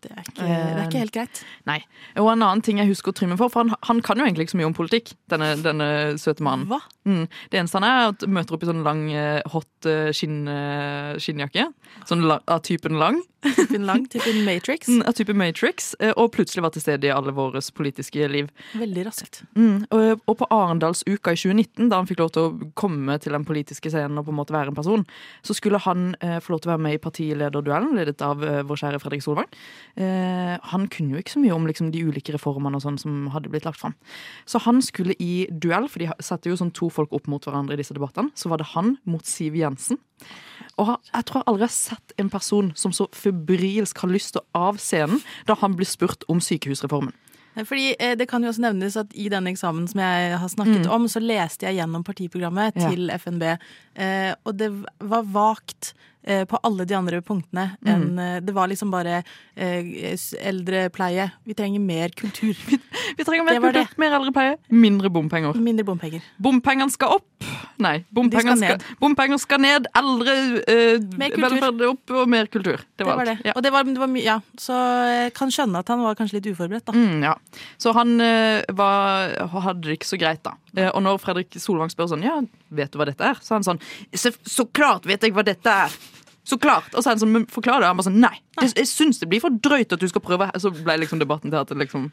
Det 0.04 0.12
er 0.14 0.22
ikke, 0.24 0.46
det 0.46 0.52
er 0.56 0.84
ikke 0.86 1.04
helt 1.04 1.16
greit. 1.16 1.42
Nei. 1.68 1.80
Og 2.22 2.30
en 2.32 2.46
annen 2.46 2.64
ting 2.66 2.80
jeg 2.82 2.92
husker 2.92 3.16
Trymme 3.16 3.36
for, 3.40 3.52
for 3.52 3.66
han, 3.66 3.76
han 3.90 4.02
kan 4.06 4.20
jo 4.20 4.28
egentlig 4.28 4.48
ikke 4.48 4.56
så 4.56 4.62
mye 4.62 4.70
om 4.70 4.78
politikk, 4.78 5.14
denne, 5.32 5.52
denne 5.64 5.90
søte 6.22 6.46
mannen. 6.46 6.70
Hva? 6.70 6.80
Mm. 7.10 7.26
Det 7.52 7.60
eneste 7.60 7.80
han 7.82 7.88
er, 7.88 8.14
at 8.14 8.28
møter 8.30 8.56
opp 8.56 8.64
i 8.64 8.70
sånn 8.70 8.86
lang, 8.86 9.08
eh, 9.12 9.42
hot 9.52 9.90
eh, 9.90 10.12
skinn, 10.16 10.44
eh, 10.52 11.18
skinnjakke. 11.20 11.70
Sånn 12.10 12.24
la, 12.30 12.40
av 12.48 12.64
typen 12.68 13.00
lang. 13.02 13.20
Typen 13.40 13.86
lang, 13.88 14.04
typen 14.12 14.42
Matrix. 14.44 14.90
Mm, 14.92 15.04
Av 15.08 15.16
type 15.16 15.34
Matrix. 15.38 15.94
Og 16.20 16.28
plutselig 16.36 16.64
var 16.66 16.74
til 16.76 16.84
stede 16.84 17.08
i 17.08 17.14
alle 17.14 17.32
våre 17.36 17.62
politiske 17.76 18.28
liv. 18.28 18.50
Veldig 18.76 19.06
raskt. 19.08 19.42
Mm, 19.56 19.86
og, 19.96 20.24
og 20.28 20.38
på 20.42 20.48
Arendalsuka 20.52 21.34
i 21.34 21.40
2019, 21.40 21.88
da 21.92 22.02
han 22.02 22.10
fikk 22.10 22.20
lov 22.20 22.34
til 22.36 22.48
å 22.48 22.72
komme 22.80 23.16
til 23.24 23.36
den 23.36 23.48
politiske 23.48 23.92
scenen 23.94 24.20
og 24.20 24.28
på 24.28 24.34
en 24.34 24.40
måte 24.42 24.56
være 24.56 24.74
en 24.74 24.78
person, 24.78 25.06
så 25.46 25.56
skulle 25.56 25.80
han 25.86 26.12
eh, 26.20 26.38
få 26.44 26.54
lov 26.54 26.64
til 26.64 26.72
å 26.72 26.76
være 26.76 26.86
med 26.90 26.98
i 26.98 27.02
partilederduellen, 27.04 27.96
ledet 28.00 28.20
av 28.26 28.44
eh, 28.44 28.62
vår 28.68 28.84
kjære 28.84 29.02
Fredrik 29.04 29.24
Solvang. 29.24 29.48
Eh, 29.98 30.58
han 30.72 30.88
kunne 30.88 31.12
jo 31.16 31.18
ikke 31.22 31.34
så 31.36 31.42
mye 31.44 31.56
om 31.56 31.66
liksom, 31.68 31.92
de 31.92 32.04
ulike 32.06 32.34
reformene 32.36 32.76
og 32.76 32.82
sånn 32.86 33.00
som 33.00 33.28
hadde 33.34 33.50
blitt 33.50 33.66
lagt 33.66 33.80
fram. 33.82 33.96
Så 34.46 34.60
han 34.64 34.82
skulle 34.82 35.16
i 35.20 35.48
duell, 35.52 35.88
for 35.90 36.00
de 36.00 36.10
satte 36.24 36.50
jo 36.52 36.56
sånn 36.56 36.72
to 36.74 36.90
folk 36.90 37.12
opp 37.12 37.28
mot 37.28 37.44
hverandre 37.44 37.74
i 37.74 37.82
disse 37.82 37.94
debattene. 37.94 38.32
Så 38.36 38.50
var 38.50 38.58
det 38.58 38.68
han 38.76 38.98
mot 39.06 39.26
Siv 39.26 39.56
Jensen. 39.56 39.98
Og 40.78 40.94
jeg 41.14 41.26
tror 41.26 41.42
jeg 41.42 41.48
aldri 41.48 41.64
har 41.68 41.74
sett 41.76 42.14
en 42.18 42.30
person 42.30 42.72
som 42.76 42.92
så 42.96 43.08
febrilsk 43.12 43.98
har 44.04 44.10
lyst 44.14 44.34
til 44.36 44.42
å 44.44 44.68
av 44.70 44.78
scenen 44.80 45.20
da 45.48 45.56
han 45.60 45.76
blir 45.76 45.88
spurt 45.90 46.24
om 46.30 46.40
sykehusreformen. 46.40 47.14
Fordi 47.60 47.96
eh, 48.00 48.14
Det 48.16 48.28
kan 48.30 48.44
jo 48.44 48.50
også 48.54 48.62
nevnes 48.62 48.96
at 48.96 49.12
i 49.20 49.28
denne 49.28 49.52
eksamen 49.52 49.88
som 49.90 50.00
jeg 50.00 50.38
har 50.40 50.48
snakket 50.48 50.86
Mm. 50.86 50.92
om, 50.96 51.08
så 51.08 51.20
leste 51.20 51.66
jeg 51.68 51.76
gjennom 51.82 52.04
partiprogrammet 52.06 52.76
Ja. 52.78 52.90
til 52.90 53.10
FNB, 53.10 53.58
eh, 53.98 54.36
og 54.46 54.56
det 54.58 54.70
var 55.02 55.24
vagt 55.24 55.94
eh, 56.24 56.46
på 56.46 56.60
alle 56.64 56.86
de 56.86 56.96
andre 56.98 57.22
punktene. 57.26 57.76
Mm. 57.82 57.90
enn, 57.94 58.20
eh, 58.20 58.40
det 58.46 58.56
var 58.56 58.70
liksom 58.72 58.92
bare 58.92 59.22
eh, 59.56 60.16
eldrepleie. 60.40 61.30
Vi 61.46 61.56
trenger 61.58 61.80
mer 61.80 62.10
kultur. 62.10 62.56
Vi 63.18 63.26
trenger 63.26 63.44
mer 63.44 63.60
Det 63.60 63.62
kultur, 63.62 63.98
mer 63.98 64.16
eldrepleie, 64.20 64.58
mindre 64.70 65.10
bompenger. 65.10 65.58
Mindre 65.58 65.86
bompenger. 65.88 66.24
Bompengene 66.38 66.94
skal 66.94 67.18
opp. 67.20 67.26
Nei, 67.80 68.04
bompenger 68.14 68.58
skal 68.60 68.78
skal, 68.78 68.98
bompenger 69.00 69.40
skal 69.42 69.62
ned. 69.64 69.88
Eldre 69.98 70.36
eh, 70.70 71.00
velferd 71.40 71.84
opp 71.88 72.16
og 72.22 72.30
mer 72.32 72.50
kultur. 72.52 72.84
Det 73.00 73.08
var, 73.08 73.24
alt. 73.24 73.44
det. 73.44 73.54
Og 73.56 73.64
det 73.64 73.74
var, 73.74 73.88
det 73.88 74.02
var 74.02 74.12
mye, 74.12 74.26
ja. 74.26 74.38
Så 74.60 74.76
jeg 75.10 75.34
kan 75.38 75.54
skjønne 75.54 75.84
at 75.84 75.92
han 75.92 76.04
var 76.04 76.18
kanskje 76.20 76.40
litt 76.40 76.52
uforberedt, 76.52 76.90
da. 76.90 76.96
Mm, 76.96 77.24
ja. 77.26 77.36
Så 77.80 77.94
han 77.96 78.20
eh, 78.24 78.62
var, 78.76 79.36
hadde 79.56 79.88
det 79.88 80.00
ikke 80.00 80.12
så 80.12 80.20
greit, 80.22 80.44
da. 80.46 80.58
Eh, 80.78 80.90
og 80.92 81.02
når 81.06 81.20
Fredrik 81.24 81.58
Solvang 81.58 81.90
spør 81.90 82.12
sånn 82.12 82.26
Ja, 82.26 82.38
vet 82.76 82.94
du 82.94 83.00
hva 83.00 83.08
dette 83.10 83.26
er? 83.26 83.40
Så 83.42 83.56
han 83.56 83.66
sånn 83.66 83.80
Så, 84.14 84.30
så 84.46 84.68
klart 84.70 85.08
vet 85.10 85.24
jeg 85.26 85.34
hva 85.34 85.46
dette 85.48 85.74
er! 85.88 85.96
Så 86.50 86.58
klart! 86.58 86.90
Og 86.96 87.04
så 87.04 87.14
han 87.14 87.22
sånn, 87.22 87.44
forklarer 87.52 87.84
det. 87.86 87.90
Han 87.92 88.00
bare 88.00 88.10
sånn 88.10 88.22
Nei, 88.24 88.34
jeg 88.64 88.88
syns 88.90 89.22
det 89.22 89.30
blir 89.30 89.44
for 89.44 89.54
drøyt 89.54 89.94
at 89.94 90.02
du 90.02 90.08
skal 90.10 90.24
prøve. 90.26 90.50
Så 90.58 90.72
ble 90.74 90.96
liksom 91.04 91.22
debatten 91.22 91.54
til 91.54 91.60
at 91.60 91.70
det 91.70 91.78
liksom, 91.84 92.08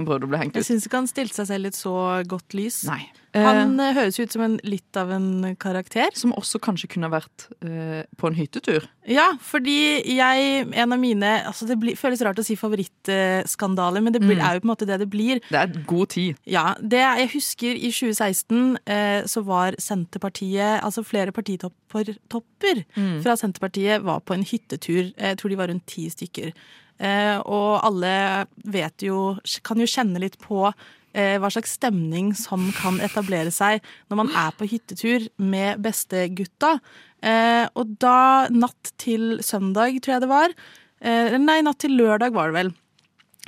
han 0.00 0.08
prøvde 0.08 0.26
å 0.26 0.32
bli 0.32 0.40
hengt 0.42 0.56
Jeg 0.58 0.64
ut. 0.66 0.70
syns 0.72 0.86
ikke 0.88 1.00
han 1.04 1.10
stilte 1.10 1.36
seg 1.40 1.46
selv 1.52 1.68
i 1.68 1.72
et 1.74 1.78
så 1.78 1.94
godt 2.28 2.56
lys. 2.58 2.82
Nei. 2.88 3.02
Han 3.30 3.76
uh, 3.78 3.92
høres 3.94 4.16
ut 4.18 4.32
som 4.34 4.42
en, 4.42 4.56
litt 4.66 4.96
av 4.98 5.12
en 5.14 5.54
karakter. 5.62 6.10
Som 6.18 6.32
også 6.34 6.58
kanskje 6.58 6.88
kunne 6.90 7.06
vært 7.12 7.44
uh, 7.62 8.00
på 8.18 8.26
en 8.26 8.34
hyttetur. 8.34 8.88
Ja, 9.06 9.28
fordi 9.40 10.02
jeg 10.16 10.66
En 10.74 10.92
av 10.92 10.98
mine 11.00 11.28
altså 11.46 11.66
Det 11.66 11.76
blir, 11.78 11.94
føles 11.98 12.20
rart 12.26 12.38
å 12.42 12.44
si 12.44 12.56
favorittskandaler 12.58 14.02
men 14.02 14.12
det 14.12 14.20
blir, 14.22 14.36
Mm. 14.36 14.44
er 14.48 14.54
jo 14.54 14.60
på 14.60 14.66
en 14.68 14.72
måte 14.74 14.86
det 14.86 14.98
det 14.98 15.08
blir. 15.10 15.40
Det 15.48 15.58
er 15.60 15.84
god 15.86 16.08
tid. 16.08 16.36
Ja, 16.46 16.74
det 16.80 16.98
Jeg 17.00 17.30
husker 17.34 17.70
i 17.74 17.90
2016 17.90 18.78
eh, 18.86 19.22
så 19.26 19.44
var 19.44 19.74
Senterpartiet 19.78 20.82
Altså 20.82 21.04
flere 21.04 21.32
partitopper 21.32 22.84
Mm. 22.96 23.22
fra 23.22 23.34
Senterpartiet 23.36 24.02
var 24.02 24.20
på 24.20 24.34
en 24.34 24.44
hyttetur. 24.44 25.12
Jeg 25.16 25.36
tror 25.38 25.48
de 25.50 25.56
var 25.56 25.68
rundt 25.68 25.86
ti 25.86 26.08
stykker. 26.10 26.52
Eh, 27.00 27.38
og 27.48 27.80
alle 27.86 28.46
vet 28.68 29.00
jo 29.00 29.38
Kan 29.64 29.80
jo 29.80 29.86
kjenne 29.88 30.20
litt 30.20 30.36
på 30.42 30.66
eh, 30.68 31.38
hva 31.40 31.48
slags 31.48 31.78
stemning 31.78 32.34
som 32.36 32.66
kan 32.76 32.98
etablere 33.00 33.48
seg 33.54 33.80
når 34.10 34.20
man 34.20 34.28
er 34.36 34.52
på 34.58 34.68
hyttetur 34.68 35.24
med 35.40 35.80
bestegutta. 35.80 36.74
Eh, 37.24 37.64
og 37.74 37.96
da, 38.04 38.48
natt 38.52 38.92
til 39.00 39.38
søndag, 39.40 39.96
tror 40.04 40.18
jeg 40.18 40.26
det 40.26 40.30
var 40.34 40.54
Nei, 41.00 41.62
natt 41.64 41.78
til 41.80 41.94
lørdag 41.96 42.34
var 42.36 42.50
det 42.50 42.58
vel. 42.58 42.70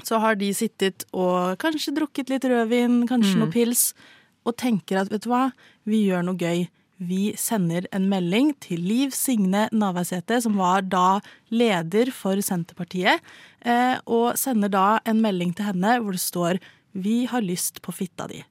Så 0.09 0.17
har 0.23 0.39
de 0.41 0.47
sittet 0.57 1.05
og 1.13 1.59
kanskje 1.61 1.93
drukket 1.93 2.31
litt 2.33 2.47
rødvin, 2.49 3.03
kanskje 3.11 3.35
Mm. 3.37 3.41
noe 3.43 3.53
pils, 3.53 3.93
og 4.49 4.57
tenker 4.57 5.03
at 5.03 5.11
vet 5.13 5.21
du 5.21 5.29
hva, 5.29 5.53
vi 5.85 6.07
gjør 6.09 6.25
noe 6.25 6.41
gøy. 6.41 6.63
Vi 7.03 7.33
sender 7.39 7.87
en 7.95 8.07
melding 8.11 8.53
til 8.63 8.83
Liv 8.87 9.15
Signe 9.17 9.65
Navarsete, 9.75 10.39
som 10.45 10.59
var 10.61 10.85
da 10.87 11.21
leder 11.51 12.13
for 12.15 12.39
Senterpartiet, 12.45 13.23
eh, 13.67 13.97
og 14.07 14.39
sender 14.39 14.71
da 14.71 14.87
en 15.09 15.23
melding 15.25 15.55
til 15.57 15.73
henne 15.73 15.99
hvor 15.99 16.15
det 16.15 16.23
står 16.23 16.61
'Vi 16.95 17.27
har 17.27 17.41
lyst 17.41 17.83
på 17.83 17.93
fitta 17.93 18.29
di'. 18.29 18.45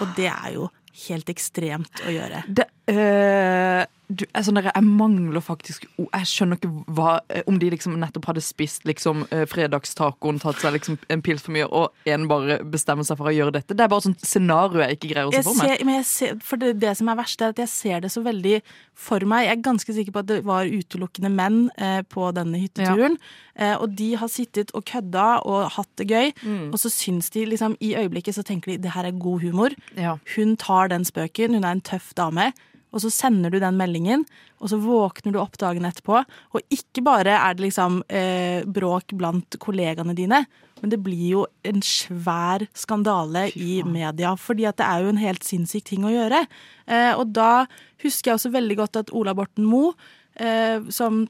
Og 0.00 0.14
det 0.16 0.28
er 0.28 0.52
jo 0.54 0.70
helt 1.08 1.26
ekstremt 1.32 2.02
å 2.04 2.12
gjøre. 2.12 2.44
Det, 2.46 2.66
eh, 2.86 3.86
du, 4.10 4.24
jeg, 4.26 4.44
sånn 4.46 4.58
der, 4.58 4.68
jeg 4.70 4.86
mangler 4.86 5.42
faktisk. 5.44 5.86
Jeg 6.00 6.28
skjønner 6.28 6.58
ikke 6.58 6.70
hva 6.96 7.16
eh, 7.30 7.44
Om 7.50 7.60
de 7.62 7.70
liksom 7.72 7.96
nettopp 8.00 8.30
hadde 8.30 8.42
spist 8.44 8.86
liksom 8.88 9.24
eh, 9.30 9.44
fredagstacoen, 9.50 10.40
tatt 10.42 10.60
seg 10.62 10.74
liksom 10.76 10.98
en 11.12 11.22
pils 11.24 11.44
for 11.46 11.54
mye, 11.54 11.66
og 11.66 12.10
en 12.10 12.26
bare 12.30 12.60
bestemmer 12.72 13.06
seg 13.06 13.20
for 13.20 13.30
å 13.30 13.34
gjøre 13.34 13.54
dette. 13.60 13.76
Det 13.76 13.84
er 13.86 13.92
bare 13.92 14.06
sånn 14.08 14.18
scenario 14.20 14.82
jeg 14.84 14.98
ikke 14.98 15.12
greier 15.12 15.30
å 15.30 15.34
se 15.34 15.44
for 15.46 15.60
meg. 15.62 15.84
men 15.86 16.04
ser, 16.06 16.38
for 16.44 16.60
det, 16.60 16.74
det 16.82 16.96
som 16.98 17.10
er 17.12 17.20
verst, 17.20 17.44
er 17.44 17.54
at 17.54 17.62
jeg 17.62 17.72
ser 17.72 18.04
det 18.04 18.12
så 18.12 18.24
veldig 18.24 18.58
for 19.00 19.24
meg. 19.28 19.46
Jeg 19.46 19.56
er 19.58 19.68
ganske 19.68 19.96
sikker 19.96 20.16
på 20.16 20.24
at 20.24 20.30
det 20.30 20.40
var 20.48 20.68
utelukkende 20.68 21.32
menn 21.32 21.60
eh, 21.80 22.00
på 22.10 22.30
denne 22.36 22.60
hytteturen. 22.60 23.18
Eh, 23.60 23.76
og 23.76 23.94
de 23.98 24.14
har 24.20 24.32
sittet 24.32 24.72
og 24.76 24.86
kødda 24.90 25.28
og 25.48 25.70
hatt 25.76 25.90
det 26.00 26.08
gøy. 26.10 26.32
Mm. 26.42 26.66
Og 26.70 26.80
så 26.82 26.92
syns 26.92 27.30
de 27.34 27.44
liksom 27.48 27.76
i 27.84 27.94
øyeblikket 27.98 28.38
så 28.38 28.44
tenker 28.46 28.74
de 28.74 28.80
det 28.86 28.94
her 28.96 29.08
er 29.08 29.20
god 29.20 29.44
humor. 29.44 29.76
Ja. 29.96 30.16
Hun 30.34 30.56
tar 30.60 30.90
den 30.92 31.06
spøken, 31.08 31.54
hun 31.56 31.64
er 31.64 31.78
en 31.78 31.84
tøff 31.84 32.12
dame. 32.18 32.50
Og 32.92 33.00
så 33.04 33.10
sender 33.14 33.50
du 33.54 33.58
den 33.62 33.76
meldingen, 33.78 34.24
og 34.60 34.68
så 34.72 34.78
våkner 34.82 35.32
du 35.32 35.38
opp 35.38 35.56
dagen 35.62 35.84
etterpå. 35.86 36.24
Og 36.54 36.60
ikke 36.74 37.04
bare 37.06 37.36
er 37.38 37.54
det 37.54 37.68
liksom 37.68 38.00
eh, 38.08 38.64
bråk 38.66 39.14
blant 39.18 39.56
kollegaene 39.62 40.14
dine, 40.18 40.44
men 40.82 40.90
det 40.90 40.98
blir 41.04 41.26
jo 41.36 41.46
en 41.68 41.82
svær 41.84 42.64
skandale 42.74 43.48
i 43.54 43.82
media. 43.84 44.34
Fordi 44.40 44.66
at 44.66 44.78
det 44.80 44.86
er 44.88 45.02
jo 45.04 45.12
en 45.12 45.20
helt 45.22 45.44
sinnssyk 45.46 45.84
ting 45.84 46.06
å 46.08 46.10
gjøre. 46.14 46.46
Eh, 46.88 47.12
og 47.14 47.32
da 47.36 47.66
husker 48.02 48.32
jeg 48.32 48.38
også 48.40 48.52
veldig 48.54 48.76
godt 48.80 48.96
at 49.04 49.12
Ola 49.14 49.34
Borten 49.36 49.68
Moe, 49.68 49.92
eh, 50.40 50.80
som 50.90 51.28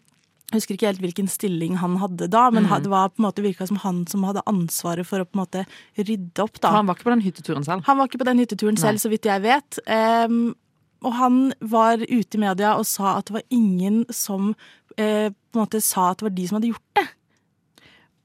jeg 0.51 0.57
husker 0.65 0.75
ikke 0.75 0.89
helt 0.89 1.03
hvilken 1.05 1.29
stilling 1.31 1.77
han 1.79 1.93
hadde 2.01 2.27
da, 2.31 2.49
men 2.51 2.65
Mm. 2.67 2.83
det 2.83 2.91
var 2.91 3.09
på 3.11 3.21
en 3.23 3.27
måte 3.29 3.43
virka 3.45 3.69
som 3.69 3.77
han 3.85 4.01
som 4.11 4.25
hadde 4.27 4.43
ansvaret 4.51 5.07
for 5.07 5.21
å 5.23 5.25
på 5.25 5.39
en 5.39 5.45
måte 5.45 5.67
rydde 5.97 6.43
opp. 6.43 6.59
da. 6.59 6.71
For 6.73 6.77
han 6.81 6.87
var 6.87 6.95
ikke 6.97 7.07
på 7.07 7.15
den 7.15 7.23
hytteturen 7.23 7.65
selv. 7.65 7.85
Han 7.87 7.99
var 7.99 8.09
ikke 8.09 8.19
på 8.19 8.27
den 8.27 8.39
hytteturen 8.43 8.75
Nei. 8.75 8.83
selv, 8.83 8.99
så 8.99 9.11
vidt 9.13 9.23
jeg 9.31 9.43
vet. 9.43 9.79
Ehm, 9.87 10.55
og 11.03 11.15
han 11.17 11.39
var 11.61 12.03
ute 12.05 12.37
i 12.37 12.43
media 12.43 12.75
og 12.79 12.87
sa 12.89 13.17
at 13.19 13.31
det 13.31 13.39
var 13.39 13.47
ingen 13.55 14.03
som 14.13 14.53
eh, 14.97 15.31
på 15.33 15.57
en 15.59 15.63
måte 15.65 15.81
sa 15.85 16.11
at 16.13 16.21
det 16.21 16.29
var 16.29 16.37
de 16.37 16.47
som 16.51 16.59
hadde 16.61 16.73
gjort 16.75 16.91
det. 17.01 17.07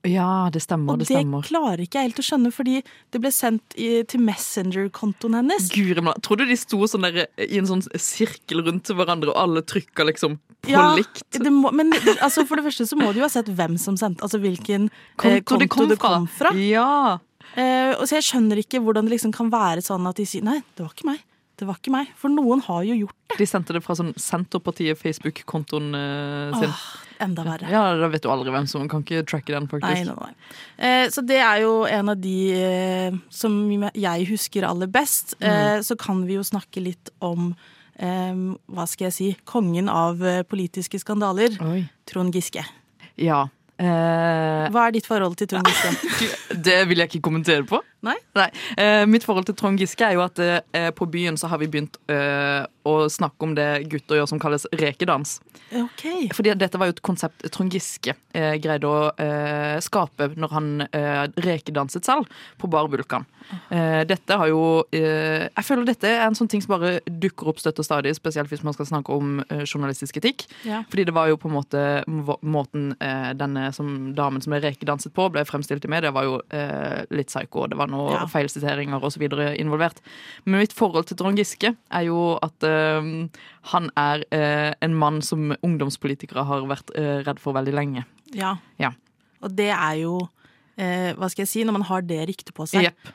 Ja, 0.05 0.49
det 0.53 0.61
stemmer. 0.61 0.93
Og 0.93 0.99
det 1.01 1.07
det 1.09 1.15
stemmer. 1.17 1.41
klarer 1.47 1.81
ikke 1.81 1.97
jeg 1.97 2.11
helt 2.11 2.19
å 2.21 2.25
skjønne, 2.27 2.51
fordi 2.53 2.75
det 3.09 3.21
ble 3.23 3.31
sendt 3.33 3.73
i, 3.81 3.87
til 4.05 4.21
Messenger-kontoen 4.21 5.33
hennes. 5.39 5.71
Guri 5.73 5.97
malla. 6.05 6.21
Tror 6.21 6.37
du 6.37 6.45
de 6.45 6.57
sto 6.61 6.77
sånn 6.91 7.07
der, 7.07 7.23
i 7.41 7.57
en 7.57 7.65
sånn 7.69 7.81
sirkel 7.97 8.61
rundt 8.67 8.91
hverandre, 8.93 9.33
og 9.33 9.39
alle 9.41 9.63
trykka 9.65 10.05
liksom 10.11 10.37
på 10.61 10.69
Ja, 10.75 10.91
likt? 10.99 11.23
det 11.41 11.49
må, 11.49 11.71
men 11.73 11.89
altså, 12.19 12.45
for 12.45 12.61
det 12.61 12.67
første 12.67 12.85
så 12.91 12.99
må 12.99 13.09
du 13.15 13.23
jo 13.23 13.25
ha 13.25 13.31
sett 13.33 13.49
hvem 13.49 13.79
som 13.81 13.97
sendte, 13.97 14.21
altså 14.25 14.37
hvilken 14.43 14.91
eh, 14.91 15.39
Konto 15.41 15.87
det 15.89 15.97
kom 15.97 16.27
fra. 16.29 16.51
fra. 16.51 16.53
Ja. 16.61 17.17
Eh, 17.55 17.95
og 17.97 18.05
så 18.05 18.19
jeg 18.19 18.27
skjønner 18.29 18.61
ikke 18.61 18.83
hvordan 18.85 19.09
det 19.09 19.15
liksom 19.17 19.33
kan 19.33 19.49
være 19.53 19.81
sånn 19.85 20.05
at 20.05 20.21
de 20.21 20.27
sier 20.29 20.45
nei, 20.45 20.59
det 20.77 20.85
var 20.85 20.93
ikke 20.93 21.09
meg. 21.15 21.25
Det 21.55 21.67
var 21.67 21.77
ikke 21.79 21.93
meg. 21.93 22.09
For 22.19 22.31
noen 22.33 22.61
har 22.65 22.83
jo 22.83 22.95
gjort 23.05 23.15
det. 23.31 23.37
De 23.39 23.47
sendte 23.47 23.75
det 23.75 23.81
fra 23.85 23.95
sånn 23.95 24.11
Senterpartiet 24.19 24.99
Facebook-kontoen 24.99 25.87
eh, 25.95 26.57
sin. 26.59 26.73
Åh, 26.73 26.83
enda 27.23 27.45
verre. 27.47 27.69
Ja, 27.71 27.83
Da 27.95 28.09
vet 28.11 28.25
du 28.25 28.29
aldri 28.33 28.51
hvem 28.51 28.67
som 28.67 28.89
kan 28.91 29.05
ikke 29.05 29.23
tracke 29.27 29.53
den, 29.55 29.69
faktisk. 29.71 30.03
Nei, 30.03 30.09
nei, 30.09 30.27
nei. 30.33 30.57
Eh, 30.89 31.05
så 31.15 31.23
det 31.23 31.39
er 31.39 31.63
jo 31.63 31.73
en 31.87 32.11
av 32.11 32.19
de 32.19 32.35
eh, 32.59 33.17
som 33.31 33.55
jeg 33.95 34.27
husker 34.33 34.67
aller 34.67 34.91
best. 34.91 35.37
Mm. 35.39 35.47
Eh, 35.51 35.79
så 35.87 35.95
kan 35.99 36.25
vi 36.27 36.35
jo 36.39 36.43
snakke 36.43 36.83
litt 36.83 37.13
om 37.23 37.53
eh, 37.95 38.41
hva 38.67 38.87
skal 38.91 39.09
jeg 39.09 39.15
si 39.19 39.29
kongen 39.47 39.87
av 39.91 40.19
eh, 40.25 40.43
politiske 40.43 40.99
skandaler. 40.99 41.55
Trond 42.09 42.35
Giske. 42.35 42.67
Ja. 43.15 43.45
Eh, 43.75 44.67
Hva 44.71 44.85
er 44.87 44.93
ditt 44.95 45.07
forhold 45.07 45.35
til 45.39 45.49
Trond 45.51 45.67
Giske? 45.67 46.27
det 46.67 46.81
vil 46.87 47.01
jeg 47.03 47.11
ikke 47.11 47.25
kommentere 47.27 47.65
på. 47.67 47.81
Nei? 48.05 48.47
Eh, 48.77 49.03
mitt 49.09 49.25
forhold 49.25 49.47
til 49.49 49.55
Trond 49.59 49.79
Giske 49.81 50.05
er 50.07 50.15
jo 50.17 50.23
at 50.25 50.39
eh, 50.45 50.89
på 50.95 51.07
byen 51.11 51.37
så 51.39 51.49
har 51.51 51.61
vi 51.61 51.67
begynt 51.71 51.97
eh, 52.11 52.63
å 52.85 52.95
snakke 53.09 53.47
om 53.47 53.55
det 53.57 53.67
gutter 53.89 54.19
gjør 54.19 54.27
som 54.29 54.39
kalles 54.41 54.67
rekedans. 54.77 55.39
Okay. 55.73 56.27
Fordi 56.35 56.53
dette 56.61 56.77
var 56.77 56.91
jo 56.91 56.93
et 56.95 57.01
konsept 57.05 57.47
Trond 57.55 57.73
Giske 57.73 58.13
eh, 58.37 58.55
greide 58.61 58.85
å 58.85 59.07
eh, 59.17 59.77
skape 59.81 60.29
når 60.37 60.53
han 60.53 60.69
eh, 60.91 61.23
rekedanset 61.47 62.05
selv 62.05 62.29
på 62.61 62.69
Bar 62.69 62.91
Vulkan. 62.93 63.25
Dette 63.69 64.33
har 64.41 64.47
jo 64.49 64.61
Jeg 64.89 65.63
føler 65.67 65.85
dette 65.85 66.09
er 66.09 66.23
en 66.25 66.33
sånn 66.33 66.47
ting 66.49 66.63
som 66.63 66.71
bare 66.73 66.95
dukker 67.05 67.51
opp 67.51 67.59
støtt 67.61 67.77
og 67.77 67.85
stadig, 67.85 68.15
spesielt 68.17 68.49
hvis 68.49 68.63
man 68.65 68.73
skal 68.73 68.87
snakke 68.89 69.13
om 69.13 69.35
journalistisk 69.69 70.17
etikk. 70.17 70.47
Ja. 70.65 70.79
Fordi 70.89 71.05
det 71.05 71.13
var 71.13 71.29
jo 71.29 71.37
på 71.37 71.51
en 71.51 71.53
måte 71.53 71.83
må- 72.09 72.39
måten 72.41 72.95
denne 73.37 73.67
som, 73.77 74.15
damen 74.17 74.41
som 74.41 74.49
ble 74.55 74.63
rekedanset 74.65 75.13
på, 75.13 75.27
ble 75.29 75.45
fremstilt 75.45 75.85
i 75.85 75.91
media, 75.93 76.09
var 76.15 76.25
jo 76.25 76.39
litt 77.13 77.29
psyko. 77.29 77.67
Det 77.69 77.77
var 77.77 77.85
noe 77.93 77.94
Ja. 78.13 78.25
feilsiteringer 78.31 79.01
og 79.01 79.13
så 79.13 79.21
videre 79.21 79.53
involvert. 79.61 80.01
Men 80.45 80.61
mitt 80.63 80.75
forhold 80.75 81.07
til 81.09 81.17
Trond 81.19 81.39
Giske 81.39 81.73
er 81.75 82.05
jo 82.07 82.35
at 82.45 82.65
eh, 82.67 83.09
han 83.71 83.89
er 83.97 84.25
eh, 84.35 84.71
en 84.85 84.95
mann 84.95 85.21
som 85.25 85.53
ungdomspolitikere 85.61 86.45
har 86.47 86.65
vært 86.69 86.93
eh, 86.99 87.19
redd 87.25 87.41
for 87.43 87.57
veldig 87.57 87.75
lenge. 87.75 88.05
Ja. 88.35 88.55
Ja. 88.81 88.93
Og 89.45 89.53
det 89.55 89.69
er 89.73 89.99
jo 90.01 90.15
eh, 90.77 91.13
Hva 91.15 91.29
skal 91.29 91.45
jeg 91.45 91.51
si? 91.51 91.63
Når 91.67 91.77
man 91.77 91.87
har 91.89 92.05
det 92.07 92.23
ryktet 92.29 92.53
på 92.57 92.65
seg, 92.69 92.89
Jepp. 92.89 93.13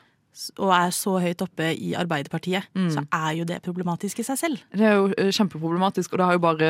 Og 0.57 0.69
er 0.71 0.91
så 0.95 1.17
høyt 1.19 1.41
oppe 1.43 1.71
i 1.75 1.91
Arbeiderpartiet, 1.99 2.63
Mm. 2.73 2.89
så 2.89 3.03
er 3.11 3.33
jo 3.35 3.43
det 3.45 3.61
problematisk 3.61 4.19
i 4.19 4.23
seg 4.23 4.37
selv. 4.39 4.61
Det 4.71 4.81
er 4.87 4.93
jo 4.95 5.09
eh, 5.17 5.31
kjempeproblematisk, 5.31 6.13
og 6.13 6.17
det 6.21 6.25
har 6.25 6.33
jo 6.37 6.39
bare 6.39 6.69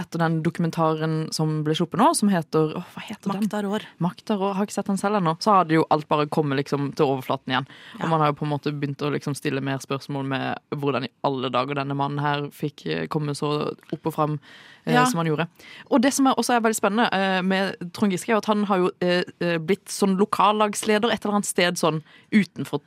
etter 0.00 0.18
den 0.18 0.42
dokumentaren 0.42 1.30
som 1.32 1.62
ble 1.64 1.74
sluppet 1.76 2.00
nå, 2.00 2.14
som 2.16 2.28
heter 2.32 2.72
åh, 2.78 2.86
Hva 2.94 3.02
heter 3.04 3.32
den? 3.32 3.42
Makta 3.42 3.62
rår. 3.62 3.82
Makta 4.00 4.38
rår. 4.40 4.54
Har 4.56 4.64
ikke 4.66 4.72
sett 4.78 4.86
den 4.86 4.96
selv 4.96 5.16
ennå. 5.20 5.36
Så 5.44 5.52
hadde 5.58 5.76
jo 5.76 5.84
alt 5.90 6.08
bare 6.08 6.26
kommet 6.26 6.56
liksom 6.62 6.94
til 6.96 7.06
overflaten 7.06 7.52
igjen. 7.52 7.66
Og 8.00 8.08
man 8.08 8.20
har 8.20 8.32
jo 8.32 8.38
på 8.40 8.46
en 8.48 8.52
måte 8.56 8.72
begynt 8.72 9.02
å 9.04 9.12
liksom 9.12 9.36
stille 9.36 9.60
mer 9.60 9.78
spørsmål 9.78 10.24
med 10.32 10.58
hvordan 10.72 11.04
i 11.04 11.12
alle 11.22 11.50
dager 11.52 11.74
denne 11.82 11.94
mannen 11.94 12.18
her 12.24 12.48
fikk 12.50 12.86
eh, 12.86 13.06
komme 13.12 13.34
så 13.36 13.52
opp 13.92 14.06
og 14.06 14.14
fram 14.16 14.38
eh, 14.86 14.94
Ja. 14.94 15.04
som 15.04 15.18
han 15.20 15.26
gjorde. 15.28 15.48
Og 15.90 16.00
det 16.02 16.12
som 16.14 16.26
er 16.26 16.34
også 16.40 16.56
er 16.56 16.60
veldig 16.64 16.80
spennende 16.80 17.10
eh, 17.12 17.42
med 17.42 17.76
Trond 17.92 18.10
Giske, 18.12 18.32
er 18.32 18.40
at 18.40 18.46
han 18.46 18.64
har 18.64 18.78
jo 18.78 18.90
eh, 19.00 19.22
eh, 19.40 19.58
blitt 19.58 19.86
sånn 19.92 20.16
lokallagsleder 20.18 21.12
et 21.12 21.22
eller 21.24 21.36
annet 21.38 21.46
sted 21.50 21.76
sånn 21.78 22.02
utenfor 22.32 22.80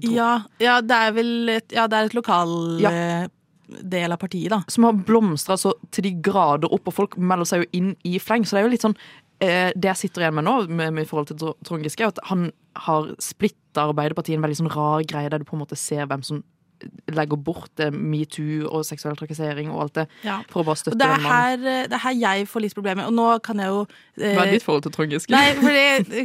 Ja, 0.00 0.42
ja, 0.62 0.80
det 0.80 0.96
er 1.08 1.12
vel 1.16 1.48
et, 1.56 1.72
ja, 1.74 1.86
det 1.90 1.98
er 1.98 2.04
et 2.10 2.14
lokal 2.14 2.52
Ja. 2.80 2.90
eh, 2.90 3.28
del 3.82 4.12
av 4.14 4.18
partiet, 4.22 4.48
da. 4.50 4.60
som 4.70 4.84
har 4.86 4.92
blomstra 4.92 5.56
så 5.58 5.72
til 5.90 6.04
de 6.06 6.12
grader 6.22 6.70
opp, 6.72 6.86
og 6.86 6.94
folk 6.94 7.16
melder 7.18 7.44
seg 7.50 7.64
jo 7.64 7.68
inn 7.72 7.96
i 8.06 8.18
fleng. 8.22 8.44
Så 8.46 8.54
det 8.54 8.60
er 8.62 8.68
jo 8.68 8.74
litt 8.76 8.84
sånn 8.86 8.96
eh, 9.40 9.72
Det 9.76 9.90
jeg 9.90 9.96
sitter 9.96 10.22
igjen 10.22 10.34
med 10.38 10.44
nå, 10.46 10.68
med, 10.70 10.94
med 10.94 11.02
i 11.02 11.08
forhold 11.08 11.26
til 11.32 11.54
Trond 11.66 11.82
Giske, 11.82 12.00
er 12.06 12.14
at 12.14 12.20
han 12.30 12.52
har 12.86 13.10
splitta 13.18 13.88
Arbeiderpartiet 13.90 14.36
i 14.36 14.38
en 14.38 14.42
veldig 14.46 14.60
sånn 14.62 14.70
rar 14.72 15.02
greie, 15.02 15.28
der 15.28 15.38
du 15.42 15.44
på 15.44 15.56
en 15.58 15.64
måte 15.64 15.76
ser 15.76 16.06
hvem 16.06 16.22
som 16.24 16.44
legger 17.08 17.36
bort 17.36 17.70
det 17.76 17.92
metoo 17.94 18.66
og 18.70 18.84
seksuell 18.84 19.16
trakassering 19.16 19.70
og 19.70 19.80
alt 19.82 19.94
det, 19.94 20.06
Ja. 20.24 20.40
for 20.50 20.62
å 20.62 20.66
bare 20.66 20.76
støtte 20.76 20.92
en 20.92 20.98
mann. 20.98 21.20
den 21.22 21.22
mannen. 21.22 21.66
eh, 21.66 21.82
det 21.88 21.92
er 21.92 21.98
her 21.98 22.12
jeg 22.20 22.48
får 22.48 22.60
litt 22.62 22.74
problemer. 22.74 23.06
Og 23.06 23.12
nå 23.14 23.42
kan 23.42 23.56
jeg 23.58 23.66
jo 23.68 23.86
eh, 24.20 24.34
Hva 24.36 24.46
er 24.46 24.52
ditt 24.52 24.62
forhold 24.62 24.82
til 24.82 24.92
Trond 24.92 25.10
Giske? 25.12 25.30
Nei, 25.30 25.52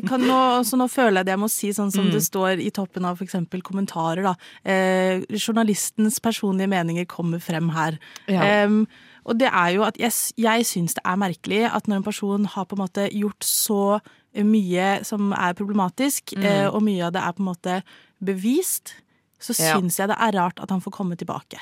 for 0.07 0.17
nå, 0.17 0.39
så 0.65 0.77
nå 0.77 0.87
føler 0.89 1.17
jeg 1.21 1.25
det 1.25 1.31
jeg 1.35 1.39
må 1.39 1.49
si 1.49 1.69
sånn 1.69 1.91
som 1.91 2.05
Mm. 2.05 2.11
det 2.11 2.21
står 2.23 2.59
i 2.65 2.69
toppen 2.71 3.05
av 3.05 3.17
f.eks. 3.21 3.35
kommentarer. 3.63 4.23
da. 4.23 4.35
Eh, 4.65 5.21
journalistens 5.31 6.19
personlige 6.19 6.67
meninger 6.69 7.05
kommer 7.05 7.39
frem 7.39 7.69
her. 7.69 7.97
Ja. 8.27 8.65
Um, 8.65 8.87
og 9.25 9.37
det 9.37 9.49
er 9.53 9.69
jo 9.75 9.83
at 9.83 9.97
jeg, 9.97 10.11
jeg 10.37 10.65
syns 10.65 10.95
det 10.95 11.03
er 11.05 11.15
merkelig 11.15 11.69
at 11.71 11.85
når 11.87 11.95
en 11.97 12.03
person 12.03 12.45
har 12.45 12.65
på 12.65 12.73
en 12.75 12.87
måte 12.87 13.09
gjort 13.13 13.39
så 13.45 13.99
mye 14.35 15.03
som 15.05 15.31
er 15.33 15.53
problematisk, 15.53 16.33
Mm. 16.37 16.43
eh, 16.43 16.67
og 16.73 16.81
mye 16.81 17.03
av 17.05 17.11
det 17.13 17.21
er 17.21 17.33
på 17.33 17.39
en 17.39 17.53
måte 17.53 17.83
bevist, 18.23 18.93
så 19.41 19.55
Ja. 19.57 19.75
syns 19.79 19.97
jeg 19.97 20.07
det 20.11 20.17
er 20.19 20.31
rart 20.37 20.59
at 20.61 20.69
han 20.69 20.81
får 20.81 20.91
komme 20.93 21.17
tilbake. 21.17 21.57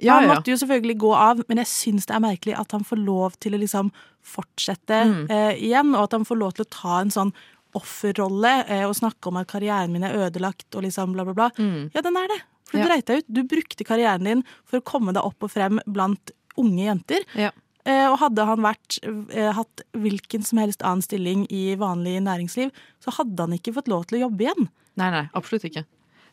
Ja, 0.00 0.14
han 0.20 0.28
måtte 0.30 0.48
jo 0.48 0.56
selvfølgelig 0.56 0.96
gå 1.02 1.10
av, 1.14 1.42
men 1.48 1.58
jeg 1.58 1.66
syns 1.66 2.06
det 2.06 2.14
er 2.16 2.20
merkelig 2.24 2.54
at 2.58 2.72
han 2.72 2.84
får 2.88 3.04
lov 3.04 3.34
til 3.38 3.52
å 3.52 3.58
liksom 3.60 3.90
fortsette 4.24 5.00
Mm. 5.04 5.26
eh, 5.30 5.54
igjen, 5.60 5.94
og 5.94 6.04
at 6.04 6.12
han 6.12 6.24
får 6.24 6.38
lov 6.38 6.54
til 6.54 6.64
å 6.64 6.70
ta 6.70 7.00
en 7.00 7.10
sånn 7.10 7.32
offerrolle 7.74 8.64
eh, 8.68 8.84
og 8.88 8.94
snakke 8.96 9.28
om 9.30 9.36
at 9.40 9.48
karrieren 9.50 9.92
min 9.92 10.04
er 10.06 10.16
ødelagt 10.26 10.74
og 10.74 10.82
liksom 10.86 11.12
bla, 11.16 11.24
bla, 11.28 11.34
bla. 11.34 11.50
Ja, 11.94 12.00
den 12.02 12.16
er 12.16 12.28
det. 12.32 12.40
For 12.70 12.78
du 12.78 12.84
Mm. 12.84 12.86
Ja. 12.86 12.88
dreit 12.88 13.06
deg 13.06 13.18
ut. 13.18 13.24
Du 13.34 13.42
brukte 13.44 13.84
karrieren 13.84 14.24
din 14.24 14.44
for 14.64 14.78
å 14.80 14.84
komme 14.84 15.12
deg 15.12 15.22
opp 15.24 15.42
og 15.42 15.50
frem 15.50 15.80
blant 15.86 16.30
unge 16.56 16.84
jenter. 16.86 17.24
Ja. 17.34 17.50
Eh, 17.84 18.06
og 18.10 18.18
hadde 18.20 18.44
han 18.46 18.58
vært, 18.60 18.98
eh, 19.34 19.52
hatt 19.52 19.82
hvilken 19.94 20.44
som 20.44 20.58
helst 20.58 20.80
annen 20.82 21.02
stilling 21.02 21.46
i 21.50 21.74
vanlig 21.76 22.20
næringsliv, 22.22 22.70
så 23.02 23.12
hadde 23.12 23.38
han 23.40 23.52
ikke 23.58 23.74
fått 23.74 23.88
lov 23.88 24.06
til 24.06 24.18
å 24.20 24.28
jobbe 24.30 24.40
igjen. 24.46 24.68
Nei, 24.96 25.10
nei, 25.10 25.28
absolutt 25.34 25.64
ikke. 25.64 25.84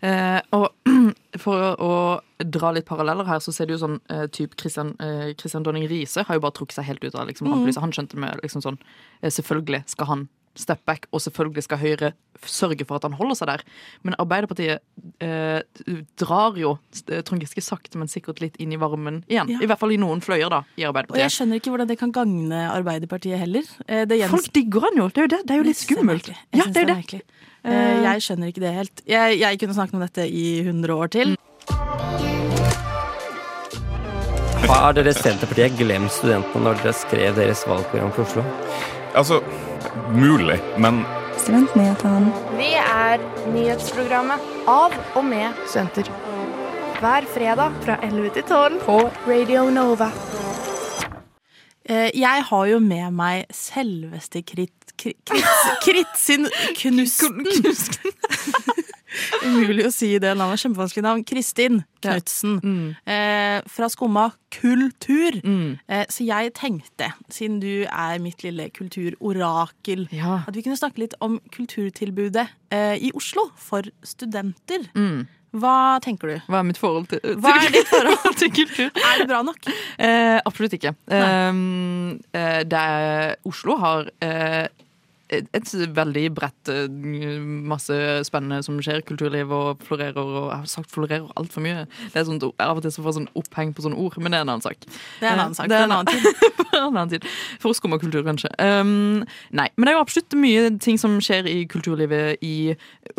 Eh, 0.05 0.39
og 0.53 0.69
for 1.43 1.75
å, 1.81 1.91
dra 2.37 2.69
litt 2.75 2.85
paralleller 2.85 3.25
her, 3.25 3.41
så 3.41 3.49
ser 3.53 3.65
du 3.65 3.73
jo 3.73 3.81
sånn 3.81 3.95
eh, 4.13 4.27
typ 4.29 4.53
Christian, 4.61 4.91
eh, 5.01 5.31
Christian 5.39 5.63
Donning 5.65 5.87
Riise 5.89 6.21
har 6.27 6.37
jo 6.37 6.43
bare 6.43 6.53
trukket 6.53 6.77
seg 6.77 6.85
helt 6.91 7.01
ut 7.01 7.15
av 7.17 7.25
liksom, 7.25 7.49
mm. 7.49 7.71
Han 7.81 7.93
skjønte 7.95 8.19
med 8.21 8.43
liksom 8.43 8.61
sånn 8.61 8.77
eh, 8.77 9.31
Selvfølgelig 9.33 9.81
skal 9.89 10.11
han 10.11 10.27
step 10.57 10.83
back, 10.85 11.07
og 11.13 11.21
selvfølgelig 11.21 11.63
skal 11.65 11.79
Høyre 11.81 12.11
sørge 12.45 12.85
for 12.87 12.99
at 12.99 13.05
han 13.07 13.15
holder 13.17 13.37
seg 13.39 13.49
der. 13.51 13.63
Men 14.05 14.17
Arbeiderpartiet 14.21 14.83
eh, 15.23 15.85
drar 16.19 16.57
jo 16.59 16.75
eh, 17.07 17.21
Trond 17.25 17.43
Giske 17.43 17.63
sakte, 17.65 17.97
men 18.01 18.11
sikkert 18.11 18.41
litt 18.43 18.57
inn 18.61 18.73
i 18.73 18.79
varmen 18.81 19.23
igjen. 19.29 19.51
Ja. 19.53 19.61
I 19.63 19.69
hvert 19.69 19.81
fall 19.81 19.95
i 19.95 19.99
noen 20.01 20.21
fløyer, 20.25 20.49
da, 20.53 20.63
i 20.77 20.85
Og 20.87 21.17
jeg 21.17 21.33
skjønner 21.33 21.61
ikke 21.61 21.73
hvordan 21.73 21.89
det 21.89 21.99
kan 22.01 22.13
gagne 22.15 22.67
Arbeiderpartiet 22.73 23.41
heller. 23.41 23.69
Eh, 23.87 24.05
Folk 24.31 24.51
digger 24.55 24.89
han 24.89 25.01
jo! 25.01 25.09
Det 25.13 25.23
er 25.23 25.29
jo, 25.29 25.33
det, 25.35 25.41
det 25.45 25.55
er 25.55 25.61
jo 25.61 25.67
litt 25.69 25.81
skummelt. 25.81 26.31
det 26.31 26.37
Ja, 26.57 26.69
det 26.69 26.85
er 26.85 26.93
er 26.93 26.93
det. 26.93 27.21
Eh, 27.67 28.01
Jeg 28.05 28.21
skjønner 28.23 28.51
ikke 28.51 28.63
det 28.63 28.73
helt. 28.75 29.01
Jeg, 29.07 29.39
jeg 29.41 29.59
kunne 29.59 29.75
snakket 29.75 29.97
om 29.99 30.03
dette 30.05 30.23
i 30.29 30.45
100 30.63 30.93
år 30.95 31.11
til. 31.11 31.35
Har 34.67 34.93
dere 34.97 35.13
Senterpartiet 35.15 35.77
glemt 35.79 36.11
studentene 36.11 36.63
når 36.65 36.79
dere 36.81 36.95
skrev 36.95 37.35
deres 37.37 37.61
valgprogram 37.67 38.11
for 38.15 38.25
Oslo? 38.27 38.43
Altså, 39.17 39.39
mulig, 40.15 40.59
men 40.81 41.03
Studentnyhetene. 41.37 42.31
Vi 42.57 42.71
er 42.81 43.21
nyhetsprogrammet 43.53 44.41
av 44.67 44.95
og 45.15 45.23
med 45.27 45.53
studenter. 45.69 46.09
Hver 46.97 47.27
fredag 47.29 47.75
fra 47.85 47.99
11 48.03 48.31
til 48.39 48.47
12 48.49 48.79
på 48.87 48.97
Radio 49.29 49.67
Nova. 49.69 50.09
Eh, 51.87 52.09
Jeg 52.17 52.43
har 52.49 52.65
jo 52.71 52.79
med 52.83 53.13
meg 53.15 53.45
selveste 53.53 54.41
Krit... 54.43 54.86
Krit, 54.97 55.17
Krit 55.29 55.45
Kritsin 55.83 56.47
Knusten. 56.75 57.45
Umulig 59.47 59.85
å 59.87 59.91
si 59.93 60.09
det 60.21 60.33
navnet. 60.37 60.61
Kjempevanskelig 60.61 61.05
navn. 61.05 61.23
Kristin 61.27 61.81
Knutsen. 62.03 62.57
Eh, 63.05 63.59
fra 63.71 63.89
Skumma 63.93 64.27
kultur. 64.53 65.39
Eh, 65.43 66.03
så 66.11 66.27
jeg 66.27 66.53
tenkte, 66.57 67.11
siden 67.33 67.59
du 67.63 67.85
er 67.87 68.19
mitt 68.23 68.43
lille 68.45 68.69
kulturorakel, 68.75 70.07
at 70.47 70.53
vi 70.55 70.65
kunne 70.65 70.79
snakke 70.79 71.05
litt 71.05 71.15
om 71.23 71.39
kulturtilbudet 71.55 72.47
eh, 72.73 72.95
i 73.07 73.11
Oslo 73.17 73.49
for 73.57 73.87
studenter. 74.05 74.87
Hva 75.57 75.97
tenker 76.03 76.33
du? 76.33 76.35
Hva 76.51 76.59
er 76.59 76.65
mitt 76.67 76.77
forhold 76.79 77.07
til, 77.11 77.21
Hva 77.41 77.53
er 77.61 77.71
ditt 77.73 77.87
forhold 77.89 78.35
til 78.41 78.51
kultur? 78.53 78.89
Er 78.91 79.21
det 79.21 79.29
bra 79.29 79.39
nok? 79.47 79.69
Eh, 79.97 80.37
absolutt 80.45 80.75
ikke. 80.77 80.91
Um, 81.07 82.17
eh, 82.35 82.61
det 82.67 82.81
er, 82.81 83.37
Oslo 83.47 83.77
har 83.81 84.11
eh, 84.21 84.67
et, 85.29 85.73
veldig 85.97 86.23
bredt 86.35 86.71
eh, 86.71 86.87
Masse 87.67 87.95
spennende 88.27 88.61
som 88.65 88.77
skjer. 88.83 89.03
Kulturliv 89.07 89.51
og 89.53 89.83
florerer. 89.87 90.17
Og 90.21 90.49
jeg 90.51 90.59
har 90.61 90.69
sagt 90.71 90.93
florerer 90.93 91.27
altfor 91.39 91.63
mye. 91.65 91.85
Det 92.13 92.21
er 92.21 92.27
sånt, 92.29 92.45
Av 92.63 92.79
og 92.79 92.85
til 92.85 92.93
så 92.93 93.03
får 93.03 93.11
jeg 93.11 93.19
sånn 93.19 93.29
oppheng 93.41 93.73
på 93.75 93.83
sånne 93.85 93.99
ord, 93.99 94.17
men 94.21 94.33
det 94.33 94.39
er 94.39 94.47
en 94.47 94.53
annen 94.53 94.65
sak. 94.65 94.87
Det 94.87 95.27
er 95.27 95.35
en 95.35 95.43
annen 95.47 95.57
sak. 95.57 95.69
Det 95.71 95.77
er 95.77 95.85
en 95.89 95.95
annen 95.97 96.11
tid. 96.11 96.55
for 96.57 96.79
en 96.79 96.87
annen 96.89 97.13
tid. 97.15 97.27
For 97.63 97.77
skummakultur, 97.77 98.23
kanskje. 98.27 98.51
Um, 98.61 99.25
nei, 99.51 99.67
men 99.75 99.87
det 99.87 99.93
er 99.93 99.97
jo 99.97 100.05
absolutt 100.05 100.37
mye 100.39 100.71
ting 100.83 101.01
som 101.01 101.17
skjer 101.23 101.49
i 101.51 101.59
kulturlivet 101.69 102.43
i 102.45 102.55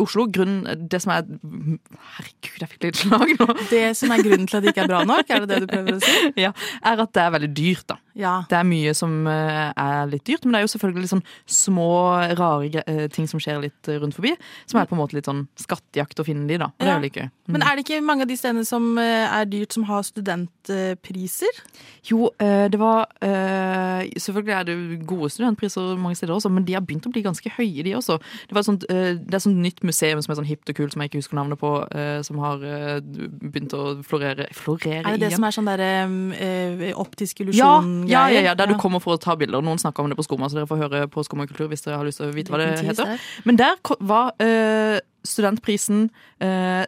Oslo, 0.01 0.27
grunn, 0.33 0.61
det 0.91 1.01
som 1.05 1.15
er 1.15 1.27
Herregud, 1.29 2.61
jeg 2.61 2.71
fikk 2.75 2.89
litt 2.89 3.01
slag 3.01 3.35
nå. 3.39 3.49
Det 3.71 3.85
som 3.99 4.13
er 4.15 4.25
grunnen 4.27 4.49
til 4.49 4.61
at 4.61 4.67
det 4.67 4.75
ikke 4.75 4.85
er 4.87 4.93
bra 4.93 5.05
nok, 5.09 5.31
er 5.31 5.45
det 5.45 5.51
det 5.55 5.63
du 5.65 5.71
prøver 5.73 5.99
å 5.99 6.03
si? 6.03 6.17
Ja, 6.49 6.53
er 6.87 7.03
at 7.03 7.15
det 7.15 7.23
er 7.25 7.35
veldig 7.35 7.51
dyrt, 7.57 7.87
da. 7.91 7.99
Ja. 8.19 8.33
Det 8.51 8.57
er 8.59 8.67
mye 8.67 8.93
som 8.99 9.13
eh, 9.31 9.69
er 9.71 10.09
litt 10.11 10.25
dyrt, 10.27 10.43
men 10.45 10.57
det 10.57 10.61
er 10.61 10.67
jo 10.67 10.71
selvfølgelig 10.73 11.05
litt 11.05 11.13
sånn 11.13 11.25
små, 11.59 11.91
rare 12.39 12.83
eh, 12.83 13.05
ting 13.15 13.29
som 13.31 13.39
skjer 13.43 13.61
litt 13.63 13.91
rundt 14.03 14.17
forbi, 14.17 14.33
som 14.67 14.81
er 14.81 14.89
på 14.91 14.97
en 14.97 15.03
måte 15.03 15.15
litt 15.15 15.29
sånn 15.29 15.45
skattejakt 15.61 16.19
å 16.19 16.27
finne 16.27 16.49
de, 16.51 16.59
da. 16.59 16.71
Og 16.75 16.83
det 16.83 16.91
er 16.91 16.97
jo 16.97 17.05
litt 17.07 17.19
gøy. 17.21 17.29
Mm. 17.29 17.53
Men 17.55 17.65
er 17.65 17.79
det 17.79 17.85
ikke 17.87 18.01
mange 18.05 18.27
av 18.27 18.33
de 18.33 18.39
stedene 18.41 18.67
som 18.67 18.89
eh, 18.99 19.27
er 19.29 19.47
dyrt, 19.51 19.77
som 19.77 19.87
har 19.87 20.03
studentpriser? 20.09 21.63
Jo, 22.09 22.31
det 22.39 22.79
var 22.81 23.07
Selvfølgelig 23.19 24.55
er 24.55 24.67
det 24.67 24.75
gode 25.09 25.29
studentpriser 25.33 25.99
mange 26.01 26.17
steder 26.19 26.35
også, 26.35 26.51
men 26.53 26.65
de 26.67 26.75
har 26.77 26.85
begynt 26.85 27.07
å 27.07 27.13
bli 27.13 27.23
ganske 27.25 27.51
høye, 27.57 27.85
de 27.85 27.95
også. 27.99 28.19
Det, 28.49 28.57
var 28.57 28.65
sånt, 28.67 28.87
det 28.89 29.35
er 29.35 29.43
sånt 29.43 29.61
nytt 29.63 29.78
museum 29.87 30.21
som 30.23 30.33
er 30.33 30.39
sånn 30.41 30.49
hipt 30.49 30.71
og 30.73 30.77
kult, 30.79 30.93
som 30.95 31.03
jeg 31.03 31.11
ikke 31.11 31.21
husker 31.23 31.37
navnet 31.39 31.59
på, 31.61 31.71
eh, 31.95 32.21
som 32.27 32.39
har 32.43 32.63
eh, 32.65 33.01
begynt 33.03 33.75
å 33.77 34.03
florere 34.07 34.47
Florere 34.57 35.03
Er 35.05 35.17
det 35.17 35.21
det 35.21 35.29
igjen? 35.29 35.37
som 35.39 35.45
er 35.49 35.57
sånn 35.59 35.69
derre 35.71 35.91
eh, 36.39 36.93
optisk 36.99 37.41
illusjon-greier? 37.45 38.09
ja, 38.11 38.29
ja, 38.35 38.41
ja, 38.51 38.55
der 38.59 38.67
du 38.73 38.77
kommer 38.81 39.01
for 39.05 39.15
å 39.15 39.21
ta 39.23 39.37
bilder. 39.39 39.63
Noen 39.63 39.79
snakker 39.79 40.03
om 40.03 40.09
det 40.11 40.19
på 40.19 40.25
Skumma, 40.27 40.49
så 40.51 40.61
dere 40.61 40.71
får 40.71 40.83
høre 40.85 41.05
på 41.13 41.25
Skumma 41.27 41.47
kultur 41.51 41.69
hvis 41.69 41.83
dere 41.87 41.97
har 42.01 42.09
lyst 42.09 42.19
til 42.23 42.31
å 42.31 42.35
vite 42.35 42.51
hva 42.55 42.59
det 42.63 42.73
heter. 42.87 43.19
Men 43.45 43.57
der 43.61 43.77
var 44.01 44.33
uh, 44.43 44.99
studentprisen 45.29 46.09
eh, 46.41 46.87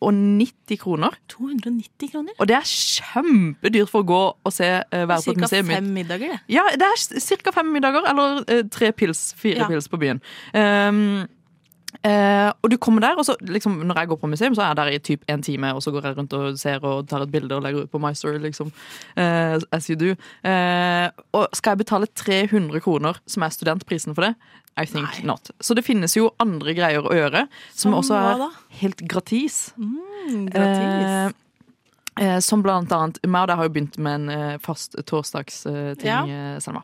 290 0.00 0.78
kroner. 0.80 1.16
290 1.28 2.08
kroner? 2.12 2.32
Og 2.40 2.48
det 2.48 2.56
er 2.56 2.68
kjempedyrt 2.70 3.90
for 3.92 4.00
å 4.04 4.08
gå 4.08 4.20
og 4.32 4.54
se 4.54 4.68
uh, 4.80 5.02
være 5.04 5.18
på 5.18 5.18
et 5.18 5.26
Cirka 5.26 5.44
museum. 5.48 5.72
fem 5.74 5.90
middager, 5.96 6.32
det. 6.36 6.40
Ja, 6.54 6.64
det 6.80 6.88
er 6.88 7.36
ca. 7.44 7.52
fem 7.58 7.68
middager, 7.74 8.06
eller 8.08 8.40
uh, 8.48 8.62
tre 8.72 8.92
pils, 8.96 9.34
fire 9.38 9.64
Ja. 9.64 9.68
pils 9.68 9.88
på 9.92 10.00
byen. 10.00 10.22
Um, 10.54 11.28
eh, 12.06 12.50
og 12.62 12.70
du 12.70 12.76
kommer 12.76 13.04
der, 13.04 13.18
og 13.18 13.26
så 13.26 13.36
liksom, 13.40 13.80
når 13.86 13.98
jeg 13.98 14.10
går 14.12 14.20
på 14.20 14.30
museum, 14.30 14.54
så 14.54 14.62
er 14.62 14.70
jeg 14.70 14.80
der 14.80 14.92
i 14.92 14.98
typ 14.98 15.24
en 15.28 15.42
time, 15.42 15.72
og 15.74 15.82
så 15.82 15.92
går 15.94 16.06
jeg 16.08 16.18
rundt 16.18 16.36
og 16.38 16.58
ser 16.60 16.84
og 16.86 17.08
tar 17.08 17.24
et 17.24 17.32
bilde 17.32 17.56
og 17.56 17.62
legger 17.62 17.84
ut 17.84 17.90
på 17.92 18.00
My 18.02 18.12
Story, 18.14 18.38
liksom. 18.38 18.72
Eh, 19.16 19.58
as 19.72 19.90
you 19.90 19.98
do. 19.98 20.14
Eh, 20.48 21.08
og 21.32 21.48
skal 21.56 21.74
jeg 21.74 21.84
betale 21.84 22.06
300 22.06 22.80
kroner, 22.80 23.20
som 23.26 23.42
er 23.42 23.54
studentprisen 23.54 24.14
for 24.14 24.28
det? 24.28 24.34
I 24.78 24.86
think 24.86 25.24
not. 25.24 25.50
Så 25.60 25.74
det 25.74 25.84
finnes 25.84 26.14
jo 26.16 26.30
andre 26.40 26.74
greier 26.78 27.04
å 27.04 27.14
gjøre, 27.14 27.46
som, 27.74 27.90
Som 27.90 27.98
også 28.00 28.16
er 28.16 28.44
helt 28.80 29.02
gratis. 29.10 29.72
Mm, 29.76 30.46
gratis. 30.54 31.36
Eh, 32.20 32.36
som 32.44 32.60
blant 32.60 32.90
annet 32.92 33.16
deg 33.24 33.56
har 33.56 33.64
jo 33.64 33.72
begynt 33.72 33.94
med 33.96 34.14
en 34.18 34.28
eh, 34.28 34.56
fast 34.60 34.92
torsdagsting, 35.08 36.04
Ja. 36.04 36.18
eh, 36.28 36.58
Selma. 36.60 36.82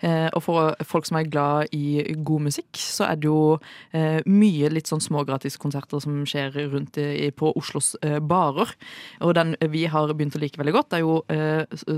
Eh, 0.00 0.28
og 0.32 0.42
for 0.44 0.76
folk 0.86 1.06
som 1.08 1.16
er 1.18 1.26
glad 1.26 1.72
i 1.74 2.04
god 2.22 2.44
musikk, 2.46 2.70
så 2.78 3.08
er 3.10 3.16
det 3.18 3.26
jo 3.26 3.58
mye 4.26 4.68
litt 4.70 4.86
sånn 4.86 5.02
smågratiskonserter 5.02 6.00
som 6.02 6.20
skjer 6.28 6.54
rundt 6.70 6.96
i, 7.02 7.30
på 7.34 7.50
Oslos 7.58 7.94
barer. 8.22 8.70
Og 9.20 9.34
den 9.34 9.56
vi 9.72 9.86
har 9.90 10.12
begynt 10.14 10.36
å 10.36 10.40
like 10.42 10.58
veldig 10.60 10.74
godt, 10.76 10.92
er 10.94 11.02
jo 11.02 11.18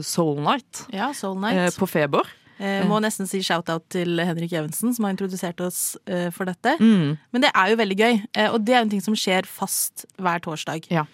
Soul 0.03 0.41
Night. 0.41 0.87
Ja, 0.95 1.11
Soul 1.13 1.37
eh, 1.45 1.45
Night. 1.45 1.77
på 1.79 1.89
Feber. 1.91 2.25
Jeg 2.59 2.89
må 2.91 2.99
nesten 3.05 3.29
si 3.31 3.39
shout-out 3.45 3.85
til 3.93 4.19
Henrik 4.19 4.51
Evensen, 4.59 4.91
som 4.97 5.05
har 5.07 5.13
introdusert 5.15 5.61
oss 5.63 5.93
for 6.35 6.49
dette. 6.49 6.73
Mm. 6.81 7.13
Men 7.33 7.45
det 7.45 7.53
er 7.55 7.71
jo 7.71 7.77
veldig 7.79 7.99
gøy, 8.01 8.17
og 8.49 8.65
det 8.67 8.75
er 8.75 8.81
en 8.83 8.91
ting 8.91 9.05
som 9.05 9.15
skjer 9.15 9.47
fast 9.47 10.07
hver 10.19 10.41
torsdag. 10.43 10.89
Ja. 10.91 11.05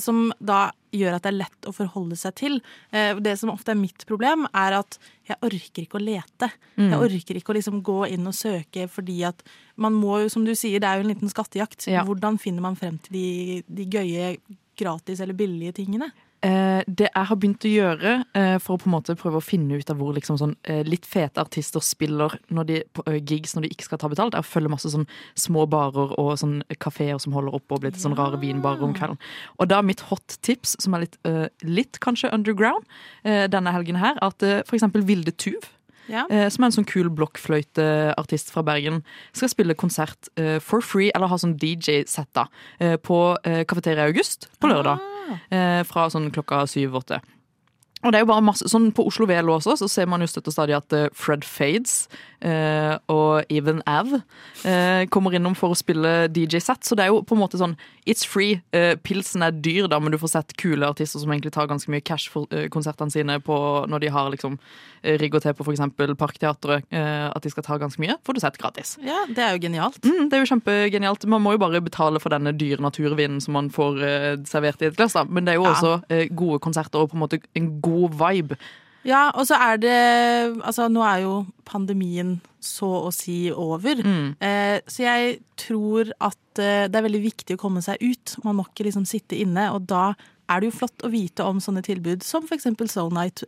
som 0.00 0.30
da 0.40 0.70
gjør 0.96 1.16
at 1.16 1.26
det 1.26 1.32
er 1.32 1.38
lett 1.38 1.68
å 1.68 1.74
forholde 1.76 2.18
seg 2.18 2.36
til. 2.38 2.58
Eh, 2.90 3.14
det 3.22 3.36
som 3.40 3.52
ofte 3.52 3.74
er 3.74 3.80
mitt 3.80 4.06
problem, 4.08 4.46
er 4.56 4.78
at 4.80 4.98
jeg 5.28 5.40
orker 5.46 5.86
ikke 5.86 6.00
å 6.00 6.04
lete. 6.04 6.50
Mm. 6.76 6.90
Jeg 6.90 7.00
orker 7.08 7.40
ikke 7.40 7.54
å 7.54 7.58
liksom 7.58 7.80
gå 7.86 7.98
inn 8.14 8.28
og 8.28 8.36
søke, 8.36 8.86
fordi 8.92 9.20
at 9.28 9.42
man 9.82 9.96
må 9.96 10.22
jo, 10.24 10.30
som 10.32 10.46
du 10.46 10.54
sier, 10.56 10.80
det 10.82 10.88
er 10.88 11.00
jo 11.00 11.06
en 11.06 11.12
liten 11.12 11.32
skattejakt. 11.32 11.88
Ja. 11.90 12.06
Hvordan 12.06 12.40
finner 12.42 12.64
man 12.64 12.78
frem 12.78 13.00
til 13.04 13.18
de, 13.18 13.26
de 13.68 13.88
gøye 13.92 14.36
gratis 14.76 15.22
eller 15.24 15.36
billige 15.36 15.78
tingene? 15.80 16.10
Eh, 16.44 16.82
det 16.86 17.08
jeg 17.08 17.28
har 17.28 17.38
begynt 17.40 17.64
å 17.64 17.70
gjøre 17.70 18.12
eh, 18.36 18.56
for 18.60 18.76
å 18.76 18.80
på 18.82 18.90
en 18.90 18.94
måte 18.96 19.16
prøve 19.16 19.40
å 19.40 19.44
finne 19.44 19.78
ut 19.80 19.90
av 19.92 19.96
hvor 20.00 20.12
liksom 20.16 20.36
sånn, 20.40 20.52
eh, 20.68 20.82
litt 20.86 21.08
fete 21.08 21.40
artister 21.40 21.80
spiller 21.84 22.36
når 22.52 22.68
de, 22.68 22.80
på 22.92 23.04
gigs 23.16 23.56
når 23.56 23.66
de 23.66 23.70
ikke 23.72 23.86
skal 23.88 24.00
ta 24.02 24.10
betalt, 24.12 24.36
er 24.36 24.44
å 24.44 24.46
følge 24.46 24.72
masse 24.74 24.92
sånn 24.92 25.06
små 25.38 25.64
barer 25.72 26.12
og 26.20 26.34
sånn 26.42 26.58
kafeer 26.82 27.20
som 27.22 27.34
holder 27.36 27.56
oppe 27.56 27.76
og 27.76 27.82
blir 27.84 27.94
litt 27.94 28.02
sånn 28.02 28.18
rare 28.18 28.40
vinbarer 28.42 28.84
om 28.84 28.92
kvelden. 28.96 29.20
Og 29.56 29.70
da 29.72 29.80
mitt 29.84 30.04
hot 30.10 30.36
tips, 30.44 30.76
som 30.82 30.96
er 30.96 31.06
litt, 31.06 31.16
litt 31.64 32.00
kanskje 32.04 32.32
underground 32.34 32.84
denne 33.24 33.72
helgen 33.72 33.98
her, 34.00 34.18
at 34.24 34.42
for 34.68 34.76
eksempel 34.76 35.04
Vilde 35.06 35.32
Tuv 35.32 35.70
Ja. 36.08 36.24
eh, 36.30 36.48
som 36.52 36.64
er 36.64 36.70
en 36.70 36.76
sånn 36.78 36.88
kul 36.88 37.08
blokkfløyteartist 37.10 38.52
fra 38.54 38.62
Bergen, 38.66 39.02
skal 39.36 39.50
spille 39.52 39.74
konsert 39.78 40.28
eh, 40.36 40.58
for 40.62 40.84
free, 40.84 41.10
eller 41.14 41.30
ha 41.30 41.38
sånn 41.40 41.56
DJ-sett 41.58 42.30
da, 42.36 42.46
eh, 42.78 42.96
på 42.96 43.20
eh, 43.44 43.64
Kafeteria 43.68 44.06
August 44.06 44.48
på 44.60 44.70
lørdag. 44.70 45.02
Eh, 45.50 45.80
fra 45.82 46.06
sånn 46.12 46.30
klokka 46.30 46.62
syv-åtte. 46.70 47.18
Og 48.04 48.12
det 48.12 48.20
er 48.20 48.22
jo 48.26 48.28
bare 48.30 48.44
masse, 48.44 48.68
sånn 48.70 48.90
På 48.94 49.06
Oslo 49.08 49.26
VL 49.26 49.48
også 49.50 49.74
så 49.80 49.88
ser 49.90 50.06
man 50.06 50.22
jo 50.22 50.28
støtt 50.30 50.46
og 50.50 50.54
stadig 50.54 50.76
at 50.76 50.92
eh, 50.94 51.08
Fred 51.16 51.42
Fades 51.48 52.06
og 52.42 53.44
Even 53.52 53.80
Av 53.88 54.10
eh, 54.64 55.06
kommer 55.12 55.34
innom 55.36 55.54
for 55.56 55.72
å 55.72 55.78
spille 55.78 56.28
DJ-sett. 56.28 56.84
Så 56.86 56.96
det 56.98 57.06
er 57.06 57.12
jo 57.14 57.22
på 57.26 57.36
en 57.36 57.40
måte 57.42 57.58
sånn 57.60 57.76
It's 58.06 58.22
free. 58.28 58.60
Eh, 58.76 58.94
pilsen 59.02 59.42
er 59.42 59.50
dyr, 59.50 59.88
da, 59.90 59.98
men 59.98 60.12
du 60.14 60.18
får 60.22 60.30
sett 60.36 60.52
kule 60.60 60.86
artister 60.86 61.18
som 61.18 61.32
egentlig 61.34 61.50
tar 61.56 61.66
ganske 61.66 61.90
mye 61.90 62.04
cash 62.06 62.28
for 62.30 62.46
eh, 62.54 62.68
konsertene 62.70 63.10
sine 63.10 63.40
på, 63.42 63.56
når 63.90 64.04
de 64.04 64.10
har 64.14 64.28
liksom 64.30 64.58
eh, 65.02 65.16
rigg 65.18 65.34
og 65.34 65.42
til 65.42 65.56
på 65.58 65.66
f.eks. 65.66 65.82
Parkteatret. 66.20 66.86
Eh, 66.94 67.26
at 67.32 67.42
de 67.42 67.50
skal 67.50 67.66
ta 67.66 67.78
ganske 67.82 67.98
mye. 68.02 68.14
Får 68.26 68.38
du 68.38 68.42
sett 68.44 68.60
gratis. 68.62 68.94
Ja, 69.02 69.24
det 69.26 69.42
er 69.42 69.56
jo 69.56 69.64
genialt. 69.66 69.98
Mm, 70.06 70.28
det 70.30 70.38
er 70.38 70.44
jo 70.44 70.52
kjempegenialt. 70.52 71.26
Man 71.30 71.42
må 71.42 71.56
jo 71.56 71.62
bare 71.64 71.82
betale 71.82 72.22
for 72.22 72.30
denne 72.36 72.54
dyre 72.54 72.84
naturvinen 72.84 73.40
som 73.42 73.56
man 73.58 73.72
får 73.74 74.02
eh, 74.06 74.30
servert 74.46 74.82
i 74.86 74.90
et 74.92 74.96
glass. 74.98 75.16
da. 75.18 75.24
Men 75.26 75.44
det 75.48 75.56
er 75.56 75.60
jo 75.60 75.66
Ja. 75.66 75.74
også 75.74 75.94
eh, 76.14 76.28
gode 76.30 76.60
konserter 76.62 77.02
og 77.02 77.10
på 77.10 77.18
en 77.18 77.24
måte 77.26 77.40
en 77.58 77.72
god 77.82 78.14
vibe. 78.22 78.56
Ja, 79.06 79.28
og 79.38 79.46
så 79.46 79.54
er 79.54 79.76
det 79.78 79.96
Altså, 80.66 80.88
nå 80.90 81.02
er 81.06 81.20
jo 81.22 81.34
pandemien 81.68 82.40
så 82.60 82.88
å 83.06 83.12
si 83.14 83.46
over. 83.52 84.00
Eh, 84.42 84.80
så 84.90 85.04
jeg 85.06 85.36
tror 85.56 86.10
at 86.18 86.58
eh, 86.58 86.86
det 86.90 86.98
er 86.98 87.06
veldig 87.06 87.22
viktig 87.22 87.54
å 87.56 87.60
komme 87.62 87.82
seg 87.84 88.00
ut. 88.02 88.34
Man 88.44 88.56
må 88.58 88.64
ikke 88.66 88.88
liksom 88.88 89.06
sitte 89.06 89.38
inne, 89.38 89.68
og 89.74 89.86
da 89.86 90.14
er 90.50 90.60
det 90.62 90.70
jo 90.72 90.78
flott 90.78 91.02
å 91.06 91.10
vite 91.10 91.42
om 91.46 91.58
sånne 91.62 91.82
tilbud 91.86 92.22
som 92.26 92.44
f.eks. 92.46 92.66
Soul 92.90 93.12
Night 93.14 93.44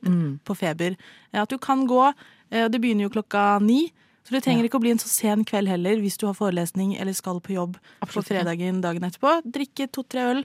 på 0.47 0.55
Feber. 0.59 0.95
Eh, 1.33 1.43
At 1.43 1.51
du 1.51 1.59
kan 1.59 1.87
gå. 1.87 2.13
eh, 2.51 2.69
Det 2.69 2.81
begynner 2.81 3.09
jo 3.09 3.15
klokka 3.19 3.61
ni. 3.63 3.89
Så 4.25 4.35
det 4.37 4.43
trenger 4.45 4.65
ikke 4.69 4.77
å 4.77 4.83
bli 4.85 4.91
en 4.93 4.99
så 5.01 5.09
sen 5.09 5.43
kveld 5.49 5.69
heller 5.73 5.97
hvis 6.03 6.19
du 6.21 6.27
har 6.27 6.35
forelesning 6.37 6.99
eller 7.01 7.15
skal 7.17 7.41
på 7.41 7.55
jobb 7.55 7.79
på 8.13 8.21
fredagen 8.29 8.83
dagen 8.85 9.03
etterpå. 9.09 9.41
Drikke 9.51 9.87
to-tre 9.91 10.21
øl, 10.35 10.45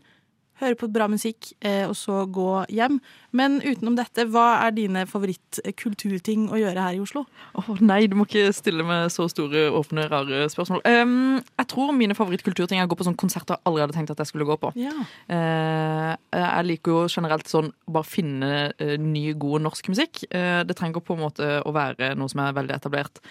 høre 0.62 0.78
på 0.80 0.90
bra 0.94 1.08
musikk, 1.12 1.52
eh, 1.66 1.84
og 1.88 1.96
så 1.98 2.24
gå 2.30 2.66
hjem. 2.74 3.00
Men 3.34 3.58
utenom 3.64 3.96
dette, 3.98 4.28
hva 4.30 4.60
er 4.68 4.76
dine 4.76 5.06
favorittkulturting 5.10 6.46
å 6.54 6.60
gjøre 6.60 6.86
her 6.86 6.98
i 6.98 7.02
Oslo? 7.02 7.24
Åh, 7.58 7.72
nei, 7.82 8.04
du 8.10 8.16
må 8.20 8.28
ikke 8.28 8.52
stille 8.54 8.86
med 8.86 9.10
så 9.14 9.26
store, 9.32 9.66
åpne, 9.74 10.06
rare 10.12 10.46
spørsmål. 10.54 10.84
Um, 10.86 11.40
jeg 11.42 11.70
tror 11.74 11.96
mine 11.98 12.18
favorittkulturting 12.18 12.82
er 12.82 12.86
å 12.86 12.92
gå 12.92 13.00
på 13.00 13.08
sånne 13.08 13.20
konserter 13.20 13.58
jeg 13.58 13.66
aldri 13.70 13.86
hadde 13.86 13.98
tenkt 13.98 14.14
at 14.14 14.22
jeg 14.22 14.30
skulle 14.30 14.48
gå 14.50 14.58
på. 14.62 14.74
Ja. 14.78 14.94
Uh, 15.26 16.14
jeg 16.38 16.68
liker 16.70 16.94
jo 16.94 17.02
generelt 17.10 17.50
sånn 17.50 17.72
bare 17.90 18.08
finne 18.08 18.52
uh, 18.78 18.96
ny, 19.02 19.26
god 19.40 19.66
norsk 19.66 19.90
musikk. 19.94 20.22
Uh, 20.30 20.62
det 20.68 20.78
trenger 20.78 21.02
på 21.04 21.18
en 21.18 21.24
måte 21.26 21.50
å 21.66 21.74
være 21.74 22.14
noe 22.20 22.30
som 22.30 22.44
er 22.46 22.54
veldig 22.56 22.78
etablert. 22.78 23.22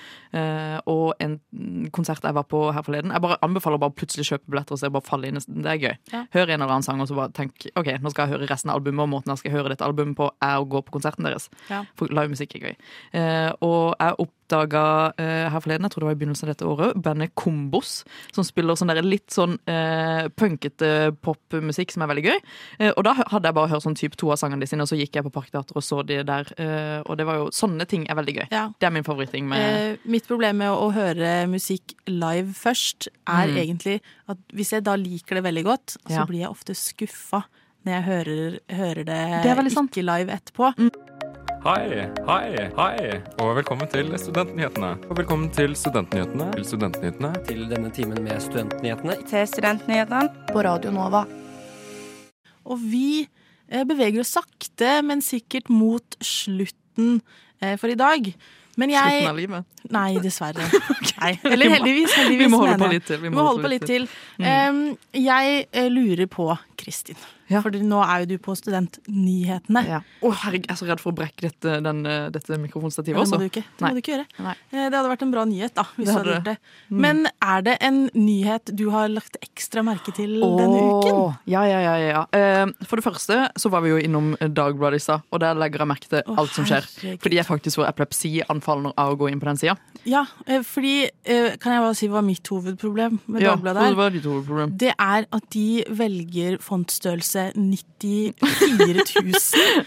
Og 0.88 1.12
en 1.20 1.34
konsert 1.92 2.24
jeg 2.24 2.34
var 2.34 2.46
på 2.48 2.62
her 2.72 2.84
forleden 2.86 3.12
Jeg 3.12 3.20
bare 3.20 3.36
anbefaler 3.44 3.80
bare 3.82 3.92
plutselig 3.96 4.24
kjøpe 4.30 4.48
billetter 4.48 4.76
og 4.76 4.80
se 4.80 4.88
bare 4.92 5.04
falle 5.04 5.28
inn. 5.28 5.40
Det 5.42 5.68
er 5.68 5.80
gøy. 5.80 5.94
Ja. 6.12 6.22
Hør 6.32 6.46
en 6.46 6.56
eller 6.56 6.72
annen 6.72 6.86
sang 6.86 7.02
og 7.04 7.10
så 7.10 7.11
bare 7.18 7.32
tenk 7.36 7.66
ok, 7.78 7.90
nå 8.02 8.12
skal 8.12 8.26
jeg 8.26 8.36
høre 8.36 8.48
resten 8.50 8.72
av 8.72 8.80
albumet, 8.80 9.04
og 9.04 9.12
måten 9.14 9.32
jeg 9.34 9.42
skal 9.42 9.56
høre 9.56 9.72
dette 9.72 9.86
albumet 9.86 10.18
på, 10.18 10.28
er 10.44 10.60
å 10.60 10.68
gå 10.68 10.82
på 10.86 10.96
konserten 10.96 11.28
deres. 11.28 11.48
Ja. 11.70 11.82
For 11.98 12.12
livemusikk 12.12 12.56
er 12.58 12.68
gøy. 12.68 12.76
Eh, 13.20 13.50
og 13.64 13.94
jeg 13.98 14.18
oppdaga 14.52 15.12
uh, 15.16 15.50
her 15.52 15.60
forleden, 15.62 15.86
jeg 15.86 15.94
tror 15.94 16.04
det 16.04 16.08
var 16.10 16.16
i 16.16 16.20
begynnelsen 16.20 16.46
av 16.48 16.52
dette 16.52 16.68
året, 16.68 16.98
bandet 17.02 17.32
Kombos, 17.38 17.92
som 18.34 18.44
spiller 18.46 18.76
sånn 18.78 18.92
der 18.92 19.02
litt 19.04 19.32
sånn 19.32 19.56
uh, 19.68 20.28
punkete 20.38 21.12
popmusikk 21.24 21.94
som 21.94 22.04
er 22.04 22.12
veldig 22.12 22.24
gøy. 22.26 22.40
Uh, 22.80 22.90
og 22.92 23.02
da 23.08 23.14
hadde 23.18 23.48
jeg 23.48 23.56
bare 23.58 23.72
hørt 23.72 23.86
sånn 23.86 23.98
type 23.98 24.18
to 24.20 24.32
av 24.32 24.40
sangene 24.40 24.68
sine, 24.68 24.84
og 24.84 24.90
så 24.90 24.98
gikk 24.98 25.16
jeg 25.16 25.26
på 25.26 25.32
Parkteatret 25.34 25.76
og 25.78 25.86
så 25.86 26.02
de 26.06 26.20
der. 26.26 26.48
Eh, 26.60 27.00
og 27.06 27.16
det 27.18 27.24
var 27.28 27.38
jo 27.40 27.48
sånne 27.54 27.86
ting 27.88 28.04
er 28.10 28.18
veldig 28.18 28.34
gøy. 28.36 28.46
Ja. 28.52 28.66
Det 28.80 28.88
er 28.88 28.94
min 28.94 29.06
favoritting 29.06 29.48
med 29.48 29.62
Eh, 29.62 29.96
mitt 30.10 30.26
problem 30.28 30.60
med 30.60 30.70
å, 30.70 30.90
høre 30.92 31.46
musikk 31.48 31.94
live 32.10 32.52
først, 32.52 33.08
er 33.26 33.48
Mm. 33.48 33.56
egentlig 33.56 34.00
at 34.28 34.38
hvis 34.52 34.72
jeg 34.72 34.84
da 34.84 34.94
liker 34.96 35.36
det 35.36 35.44
veldig 35.44 35.64
godt, 35.64 35.96
så 36.06 36.20
Ja. 36.20 36.26
blir 36.26 36.40
jeg 36.40 36.50
ofte 36.50 36.74
skuffa 36.74 37.44
når 37.84 37.92
jeg 37.92 38.02
hører, 38.02 38.58
hører 38.70 39.04
det, 39.04 39.42
Det 39.42 39.90
ikke 39.90 40.04
live 40.04 40.30
etterpå. 40.30 40.72
Hei, 41.62 42.08
hei, 42.26 42.64
hei, 42.74 43.18
og 43.38 43.52
velkommen 43.54 43.86
til 43.86 44.08
Studentnyhetene. 44.18 44.88
Og 45.06 45.14
velkommen 45.20 45.46
til 45.54 45.76
Studentnyhetene. 45.78 46.48
Til 46.56 46.64
Studentnyhetene. 46.66 47.30
Til 47.46 47.60
denne 47.70 47.92
timen 47.94 48.18
med 48.24 48.40
Studentnyhetene. 48.42 49.14
Til 49.30 49.46
Studentnyhetene 49.46 50.48
på 50.48 50.64
Radio 50.66 50.90
Nova. 50.90 51.20
Og 52.66 52.82
vi 52.82 53.22
eh, 53.22 53.84
beveger 53.86 54.24
oss 54.24 54.34
sakte, 54.40 54.96
men 55.06 55.22
sikkert 55.22 55.70
mot 55.70 56.18
slutten 56.18 57.20
eh, 57.62 57.78
for 57.78 57.94
i 57.94 57.98
dag. 58.00 58.32
Men 58.74 58.96
Slutten 58.96 59.30
av 59.30 59.38
livet. 59.38 59.86
Nei, 59.94 60.08
dessverre. 60.24 60.66
Nei. 61.20 61.32
Eller 61.46 61.76
heldigvis. 61.76 62.18
heldigvis 62.24 62.42
Vi 62.42 62.50
må 62.50 62.64
holde 62.64 62.80
på 62.82 62.90
litt 62.90 63.06
til, 63.06 63.22
vi 63.22 63.30
må 63.30 63.46
holde 63.52 63.62
på 63.62 63.70
litt 63.76 63.86
til. 63.86 64.10
Mm. 64.42 64.96
Jeg 65.14 65.66
eh, 65.70 65.86
lurer 65.94 66.26
på, 66.26 66.50
Kristin, 66.82 67.16
for 67.62 67.70
nå 67.70 68.00
er 68.02 68.24
jo 68.24 68.26
du 68.32 68.38
på 68.42 68.54
Studentnyhetene. 68.58 69.82
Ja. 69.86 70.00
Å, 70.22 70.30
herregud, 70.44 70.66
jeg 70.66 70.74
er 70.74 70.78
så 70.80 70.88
redd 70.88 71.00
for 71.02 71.12
å 71.12 71.16
brekke 71.16 71.44
dette, 71.46 71.76
den, 71.84 72.00
eh, 72.06 72.28
dette 72.34 72.58
mikrofonstativet 72.58 73.16
Ja, 73.16 73.22
det 73.22 73.28
også. 73.28 73.38
må 73.38 73.44
du 73.44 73.50
ikke, 73.50 73.62
det 73.62 73.80
Nei. 73.84 73.90
må 73.90 73.94
du 73.94 74.00
ikke 74.02 74.12
gjøre. 74.16 74.26
Nei. 74.42 74.54
Eh, 74.72 74.88
Det 74.90 74.96
hadde 74.98 75.10
vært 75.12 75.22
en 75.22 75.30
bra 75.34 75.44
nyhet, 75.48 75.74
da. 75.74 75.84
Hvis 75.96 76.06
Det 76.06 76.12
du 76.12 76.12
hadde 76.12 76.22
hadde 76.22 76.34
gjort 76.34 76.44
det. 76.44 76.58
det. 76.58 76.96
Mm. 76.96 77.00
Men 77.00 77.26
er 77.42 77.62
det 77.62 77.76
en 77.80 78.00
nyhet 78.14 78.64
du 78.76 78.84
har 78.90 79.08
lagt 79.08 79.36
ekstra 79.42 79.82
merke 79.84 80.12
til 80.14 80.40
denne 80.40 80.80
uken? 80.82 81.36
Ja, 81.46 81.62
ja, 81.64 81.80
ja. 81.80 81.96
ja. 81.96 82.26
Eh, 82.32 82.66
For 82.84 82.96
det 82.96 83.04
første 83.04 83.38
så 83.56 83.70
var 83.70 83.80
vi 83.82 83.90
jo 83.90 83.96
innom 83.98 84.36
Dagbladet 84.40 84.96
i 84.96 85.04
stad, 85.06 85.22
og 85.32 85.40
der 85.40 85.54
legger 85.54 85.78
jeg 85.84 85.88
merke 85.88 86.08
til 86.08 86.22
oh, 86.26 86.38
alt 86.42 86.50
som 86.50 86.64
skjer. 86.64 86.82
herregud. 87.02 87.22
Fordi 87.22 87.36
jeg 87.36 87.46
faktisk 87.46 87.76
får 87.80 87.88
epilepsianfall 87.92 88.92
av 88.96 89.12
å 89.14 89.16
gå 89.16 89.30
inn 89.30 89.40
på 89.40 89.46
den 89.50 89.56
sida. 89.56 89.76
Ja, 90.04 90.24
fordi 90.66 91.10
Kan 91.62 91.72
jeg 91.76 91.82
bare 91.82 91.94
si 91.94 92.08
hva 92.08 92.22
mitt 92.24 92.42
hovedproblem 92.48 93.20
med 93.28 93.42
Ja, 93.42 93.54
Dagbladet 93.54 93.82
det 93.82 93.90
er? 93.92 93.94
var 93.94 94.10
ditt 94.10 94.24
hovedproblem. 94.24 94.76
Det 94.76 94.94
er 94.98 95.26
at 95.32 95.50
de 95.50 95.84
velger 95.88 96.58
fontstørrelse 96.72 97.52
94 97.54 98.32
000 98.40 99.32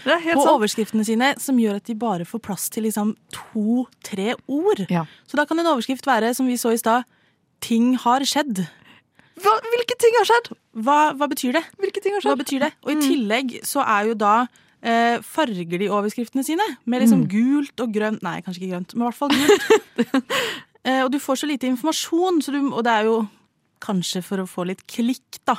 på 0.06 0.40
sant. 0.40 0.50
overskriftene 0.54 1.04
sine, 1.06 1.32
som 1.42 1.58
gjør 1.60 1.80
at 1.82 1.86
de 1.90 1.94
bare 1.98 2.24
får 2.28 2.42
plass 2.46 2.68
til 2.72 2.86
liksom 2.86 3.14
to-tre 3.34 4.34
ord. 4.46 4.86
Så 5.26 5.36
da 5.38 5.44
kan 5.50 5.58
en 5.60 5.66
overskrift 5.74 6.06
være, 6.06 6.32
som 6.34 6.46
vi 6.48 6.56
så 6.56 6.72
i 6.72 6.80
stad, 6.80 7.04
'Ting 7.60 7.96
har 7.98 8.20
skjedd'. 8.20 8.66
hvilke 9.36 9.96
ting 10.00 10.14
har 10.18 10.24
skjedd? 10.28 10.52
Hva, 10.76 11.12
hva 11.16 11.26
betyr 11.28 11.52
det? 11.56 11.64
Hvilke 11.80 12.00
ting 12.02 12.12
har 12.14 12.20
skjedd? 12.20 12.36
Hva 12.36 12.42
betyr 12.44 12.60
det? 12.66 12.72
Og 12.84 12.92
i 12.92 13.00
tillegg 13.00 13.54
så 13.64 13.80
er 13.84 14.08
jo 14.10 14.14
da 14.14 14.46
eh, 14.82 15.18
farger 15.24 15.78
de 15.80 15.88
overskriftene 15.90 16.44
sine 16.44 16.62
med 16.84 17.00
liksom 17.02 17.24
Mm. 17.24 17.28
gult 17.32 17.80
og 17.80 17.92
grønt 17.92 18.22
Nei, 18.22 18.40
kanskje 18.44 18.60
ikke 18.62 18.72
grønt, 18.76 18.94
men 18.94 19.02
i 19.02 19.10
hvert 19.10 19.18
fall 19.18 19.32
gult. 19.32 20.24
eh, 20.88 21.02
og 21.04 21.10
du 21.12 21.18
får 21.18 21.36
så 21.42 21.46
lite 21.48 21.66
informasjon, 21.66 22.42
så 22.42 22.52
du, 22.52 22.60
og 22.72 22.84
det 22.84 22.92
er 22.92 23.04
jo 23.08 23.16
kanskje 23.84 24.22
for 24.24 24.42
å 24.42 24.46
få 24.50 24.66
litt 24.68 24.84
klikk, 24.90 25.40
da. 25.48 25.56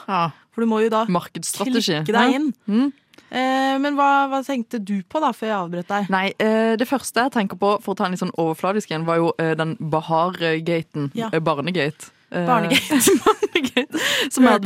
For 0.53 0.65
du 0.65 0.70
må 0.70 0.82
jo 0.86 0.93
da 0.93 1.05
klikke 1.07 2.05
deg 2.07 2.39
inn. 2.39 2.53
Mm. 2.65 2.89
Eh, 3.28 3.76
men 3.84 3.97
hva, 3.97 4.28
hva 4.32 4.39
tenkte 4.45 4.80
du 4.80 5.01
på 5.07 5.20
da, 5.20 5.34
før 5.36 5.49
jeg 5.49 5.57
avbrøt 5.57 5.89
deg? 5.91 6.11
Nei, 6.13 6.28
eh, 6.39 6.76
det 6.80 6.88
første 6.88 7.26
jeg 7.26 7.36
tenker 7.36 7.59
på, 7.59 7.74
for 7.84 7.93
å 7.93 7.99
ta 7.99 8.07
en 8.07 8.15
litt 8.15 8.24
sånn 8.24 8.36
overfladisk 8.39 8.93
en, 8.95 9.07
var 9.07 9.20
jo 9.20 9.34
eh, 9.41 9.53
den 9.59 9.76
Bahar-gaten. 9.91 11.11
Ja. 11.18 11.32
Barnegate. 11.43 12.13
Barnegate. 12.32 13.01
Barnegate. 13.26 14.01
Som 14.32 14.47
er, 14.47 14.63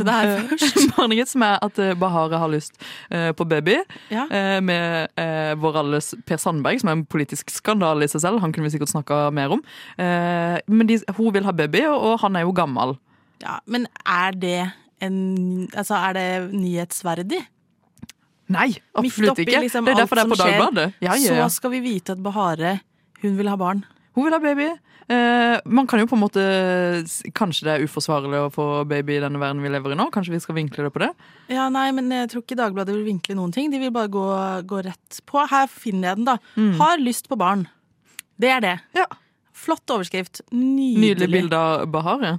Barnegate 0.95 1.33
som 1.33 1.45
er 1.45 1.57
at 1.65 1.81
Bahare 2.01 2.41
har 2.41 2.49
lyst 2.53 2.77
på 3.09 3.45
baby. 3.45 3.77
Ja. 4.13 4.25
med 4.65 5.13
vår 5.61 5.77
alles 5.83 6.11
Per 6.25 6.41
Sandberg, 6.41 6.81
som 6.81 6.89
er 6.89 6.97
en 6.97 7.05
politisk 7.05 7.53
skandale 7.53 8.05
i 8.05 8.11
seg 8.11 8.23
selv. 8.25 8.41
Han 8.41 8.53
kunne 8.53 8.69
vi 8.69 8.73
sikkert 8.75 8.93
snakka 8.93 9.27
mer 9.35 9.53
om. 9.57 9.61
Men 9.97 10.89
de, 10.89 10.97
hun 11.17 11.33
vil 11.35 11.45
ha 11.45 11.53
baby, 11.53 11.85
og 11.91 12.17
han 12.25 12.39
er 12.39 12.47
jo 12.47 12.55
gammel. 12.57 12.97
Ja, 13.41 13.59
men 13.65 13.87
er 14.05 14.37
det 14.37 14.59
en 15.01 15.67
Altså, 15.73 15.97
er 15.97 16.13
det 16.13 16.53
nyhetsverdig? 16.53 17.41
Nei, 18.51 18.67
absolutt 18.99 19.33
oppi 19.33 19.45
ikke. 19.47 19.63
liksom 19.63 19.87
det 19.87 19.95
er 19.95 20.01
derfor 20.03 20.19
det 20.19 20.23
er 20.25 20.31
på 20.33 20.37
Dagbladet. 20.41 20.87
Ja, 20.99 21.15
ja, 21.15 21.35
ja. 21.39 21.47
Så 21.47 21.61
skal 21.61 21.71
vi 21.77 21.81
vite 21.85 22.17
at 22.17 22.23
Bahare, 22.23 22.79
hun 23.21 23.37
vil 23.39 23.49
ha 23.49 23.55
barn. 23.57 23.85
Hun 24.17 24.27
vil 24.27 24.35
ha 24.35 24.41
baby. 24.43 24.67
Eh, 25.11 25.57
man 25.65 25.87
kan 25.89 25.99
jo 25.99 26.05
på 26.07 26.15
en 26.15 26.21
måte 26.21 26.41
Kanskje 27.35 27.65
det 27.65 27.71
er 27.73 27.83
uforsvarlig 27.83 28.37
å 28.37 28.51
få 28.53 28.65
baby 28.87 29.17
i 29.17 29.23
denne 29.23 29.41
verden 29.41 29.63
vi 29.63 29.71
lever 29.73 29.91
i 29.91 29.97
nå? 29.97 30.05
Kanskje 30.13 30.35
vi 30.35 30.39
skal 30.43 30.55
vinkle 30.55 30.85
det 30.85 30.91
på 30.93 31.01
det? 31.03 31.09
Ja, 31.51 31.65
nei, 31.73 31.89
men 31.95 32.11
jeg 32.13 32.29
tror 32.31 32.45
ikke 32.45 32.59
Dagbladet 32.59 32.95
vil 32.95 33.09
vinkle 33.09 33.35
noen 33.39 33.51
ting. 33.55 33.71
De 33.73 33.81
vil 33.81 33.91
bare 33.95 34.11
gå, 34.11 34.27
gå 34.69 34.83
rett 34.85 35.19
på. 35.27 35.41
Her 35.51 35.67
finner 35.71 36.11
jeg 36.11 36.21
den, 36.21 36.29
da. 36.29 36.37
Mm. 36.55 36.75
Har 36.79 37.01
lyst 37.01 37.27
på 37.31 37.39
barn. 37.39 37.65
Det 38.41 38.53
er 38.53 38.63
det. 38.63 38.77
Ja. 38.97 39.07
Flott 39.61 39.91
overskrift. 39.93 40.43
Nydelig. 40.53 41.01
Nydelig 41.01 41.31
bilde 41.33 41.59
av 41.59 41.85
Bahare. 41.91 42.37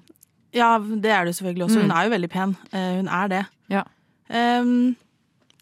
Ja, 0.54 0.76
det 0.78 1.10
er 1.10 1.24
det 1.24 1.34
selvfølgelig 1.38 1.64
også. 1.64 1.78
Mm. 1.78 1.82
Hun 1.88 1.96
er 1.96 2.04
jo 2.04 2.10
veldig 2.16 2.30
pen. 2.30 2.56
Eh, 2.72 2.92
hun 2.98 3.08
er 3.08 3.28
det. 3.32 3.42
Ja. 3.72 3.82
Ehm, 4.30 4.94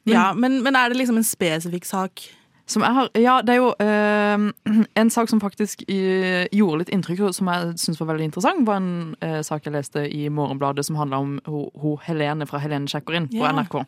ja, 0.07 0.33
men, 0.33 0.63
men 0.63 0.77
er 0.77 0.89
det 0.89 0.97
liksom 0.99 1.17
en 1.21 1.27
spesifikk 1.27 1.85
sak? 1.85 2.25
Som 2.71 2.83
jeg 2.87 2.95
har, 2.95 3.09
ja, 3.19 3.41
det 3.43 3.55
er 3.55 3.59
jo 3.59 3.71
eh, 3.83 4.85
en 5.03 5.11
sak 5.11 5.29
som 5.31 5.41
faktisk 5.43 5.83
eh, 5.91 6.47
gjorde 6.55 6.85
litt 6.85 6.93
inntrykk, 6.95 7.23
som 7.35 7.51
jeg 7.51 7.73
syns 7.83 7.99
var 8.01 8.13
veldig 8.13 8.29
interessant. 8.31 8.67
var 8.67 8.79
en 8.79 8.93
eh, 9.27 9.41
sak 9.47 9.67
jeg 9.67 9.75
leste 9.75 10.05
i 10.07 10.29
Morgenbladet 10.31 10.87
som 10.87 10.99
handla 11.01 11.19
om 11.19 11.33
ho, 11.51 11.65
ho 11.83 11.97
Helene 12.07 12.47
fra 12.47 12.63
Helene 12.63 12.91
sjekker 12.91 13.19
inn 13.19 13.27
på 13.33 13.43
Ja. 13.43 13.51
NRK. 13.57 13.81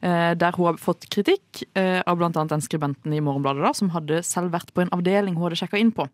Eh, 0.00 0.32
der 0.38 0.54
hun 0.56 0.68
har 0.68 0.78
fått 0.80 1.08
kritikk 1.10 1.62
eh, 1.78 2.00
av 2.06 2.18
bl.a. 2.20 2.30
den 2.30 2.62
skribenten 2.62 3.14
i 3.14 3.22
Morgenbladet 3.24 3.64
da, 3.64 3.72
som 3.74 3.90
hadde 3.94 4.20
selv 4.26 4.54
vært 4.54 4.70
på 4.74 4.84
en 4.84 4.92
avdeling 4.94 5.38
hun 5.38 5.48
hadde 5.48 5.58
sjekka 5.60 5.80
inn 5.80 5.90
på. 5.94 6.06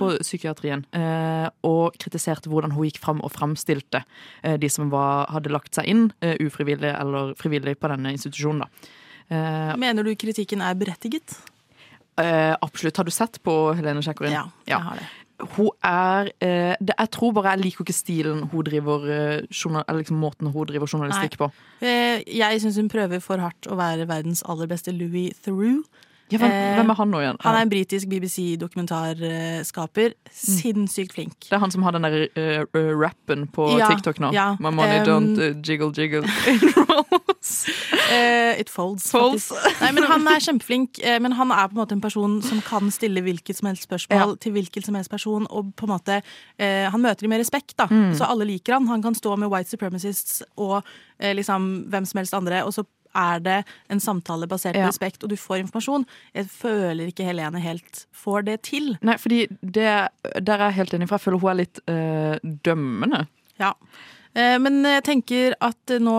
På 0.00 0.10
psykiatrien. 0.20 0.84
Eh, 0.96 1.48
og 1.68 1.96
kritiserte 2.02 2.52
hvordan 2.52 2.74
hun 2.76 2.88
gikk 2.88 3.00
fram 3.02 3.22
og 3.24 3.32
framstilte 3.34 4.02
de 4.42 4.68
som 4.72 4.90
var, 4.92 5.30
hadde 5.32 5.52
lagt 5.52 5.76
seg 5.76 5.88
inn 5.88 6.04
ufrivillig 6.42 6.90
eller 6.90 7.32
frivillig 7.38 7.76
på 7.80 7.90
denne 7.92 8.12
institusjonen. 8.14 8.64
da. 8.64 9.76
Mener 9.80 10.04
du 10.04 10.12
kritikken 10.18 10.64
er 10.64 10.76
berettiget? 10.78 11.36
Absolutt. 12.18 12.98
Har 12.98 13.08
du 13.08 13.12
sett 13.14 13.38
på 13.44 13.54
Helene 13.78 14.02
Sjekkerin? 14.04 14.34
Ja, 14.34 14.44
jeg 14.68 14.82
har 14.82 14.98
det. 15.00 15.06
Hun 15.56 15.70
er 15.82 16.28
eh, 16.40 16.74
det, 16.80 16.94
Jeg 16.98 17.10
tror 17.10 17.32
bare 17.34 17.50
jeg 17.56 17.64
liker 17.64 17.82
ikke 17.84 17.96
stilen 17.96 18.44
hun 18.52 18.64
driver 18.64 19.06
eh, 19.10 19.42
journal, 19.50 19.84
eller 19.88 20.02
liksom 20.04 20.20
måten 20.22 20.46
hun 20.52 20.66
driver 20.70 20.86
journalistikk 20.86 21.38
på. 21.40 21.50
Eh, 21.82 22.22
Jeg 22.26 22.60
syns 22.62 22.78
hun 22.78 22.88
prøver 22.92 23.18
for 23.20 23.42
hardt 23.42 23.66
å 23.66 23.76
være 23.78 24.06
verdens 24.08 24.44
aller 24.46 24.70
beste 24.70 24.94
Louis 24.94 25.34
Theroux. 25.42 25.82
Ja, 26.32 26.38
hvem, 26.40 26.50
Eh, 26.52 26.74
hvem 26.78 26.90
er 26.90 26.94
han 26.98 27.10
nå 27.12 27.18
igjen? 27.20 27.36
Han 27.44 27.54
er 27.58 27.62
en 27.66 27.70
britisk 27.72 28.08
BBC-dokumentarskaper. 28.08 30.14
Sinnssykt 30.32 31.12
flink. 31.16 31.36
Det 31.48 31.52
er 31.56 31.60
han 31.62 31.70
som 31.74 31.82
har 31.84 31.92
den 31.96 32.02
der 32.06 32.14
eh, 32.36 32.64
rappen 32.96 33.46
på 33.52 33.68
Ja, 33.78 33.88
TikTok 33.92 34.20
nå. 34.22 34.32
ja. 34.32 34.52
My 34.60 34.70
money 34.70 35.00
Um, 35.02 35.06
don't 35.06 35.38
uh, 35.40 35.54
jiggle 35.62 35.90
jiggle. 35.96 36.22
uh, 38.12 38.60
it 38.60 38.70
folds, 38.70 39.10
Folds. 39.10 39.50
Nei, 39.80 39.90
men 39.96 40.06
han 40.08 40.26
er 40.30 40.42
kjempeflink. 40.44 41.00
Men 41.22 41.34
han 41.38 41.52
er 41.54 41.68
på 41.68 41.76
en 41.76 41.80
måte 41.82 41.96
en 41.96 42.04
person 42.04 42.38
som 42.44 42.60
kan 42.64 42.90
stille 42.94 43.22
hvilket 43.24 43.58
som 43.58 43.68
helst 43.70 43.86
spørsmål 43.88 44.36
til 44.42 44.54
hvilken 44.56 44.84
som 44.86 44.98
helst 44.98 45.10
person. 45.12 45.46
Og 45.50 45.72
på 45.76 45.88
en 45.88 45.94
måte 45.94 46.20
Han 46.58 47.02
møter 47.02 47.26
dem 47.26 47.32
med 47.34 47.42
respekt, 47.42 47.76
da. 47.78 47.86
Mm. 47.90 48.12
Så 48.18 48.28
alle 48.28 48.46
liker 48.48 48.72
han. 48.78 48.88
Han 48.88 49.02
kan 49.02 49.14
stå 49.14 49.36
med 49.36 49.50
white 49.52 49.70
supremacists 49.70 50.42
og 50.56 50.82
liksom 51.20 51.86
hvem 51.90 52.06
som 52.06 52.18
helst 52.18 52.34
andre, 52.34 52.64
og 52.64 52.72
så 52.74 52.84
er 53.14 53.40
det 53.44 53.58
en 53.90 54.00
samtale 54.00 54.46
basert 54.48 54.74
på 54.74 54.80
Ja. 54.84 54.88
respekt, 54.88 55.22
og 55.24 55.30
du 55.30 55.36
får 55.36 55.58
informasjon. 55.64 56.06
Jeg 56.34 56.46
føler 56.46 57.06
ikke 57.12 57.24
Helene 57.24 57.60
helt 57.60 58.06
får 58.12 58.44
det 58.44 58.62
til. 58.62 58.96
Nei, 59.02 59.16
fordi 59.18 59.46
det, 59.62 60.08
der 60.42 60.54
er 60.58 60.68
jeg 60.70 60.78
helt 60.80 60.94
enig, 60.94 61.08
for 61.08 61.16
jeg 61.18 61.26
føler 61.26 61.38
hun 61.38 61.50
er 61.50 61.60
litt 61.62 61.80
øh, 61.88 62.38
dømmende. 62.64 63.26
Ja. 63.60 63.72
Eh, 64.34 64.58
Men 64.58 64.82
jeg 64.82 65.02
tenker 65.04 65.54
at 65.60 65.92
nå 66.00 66.14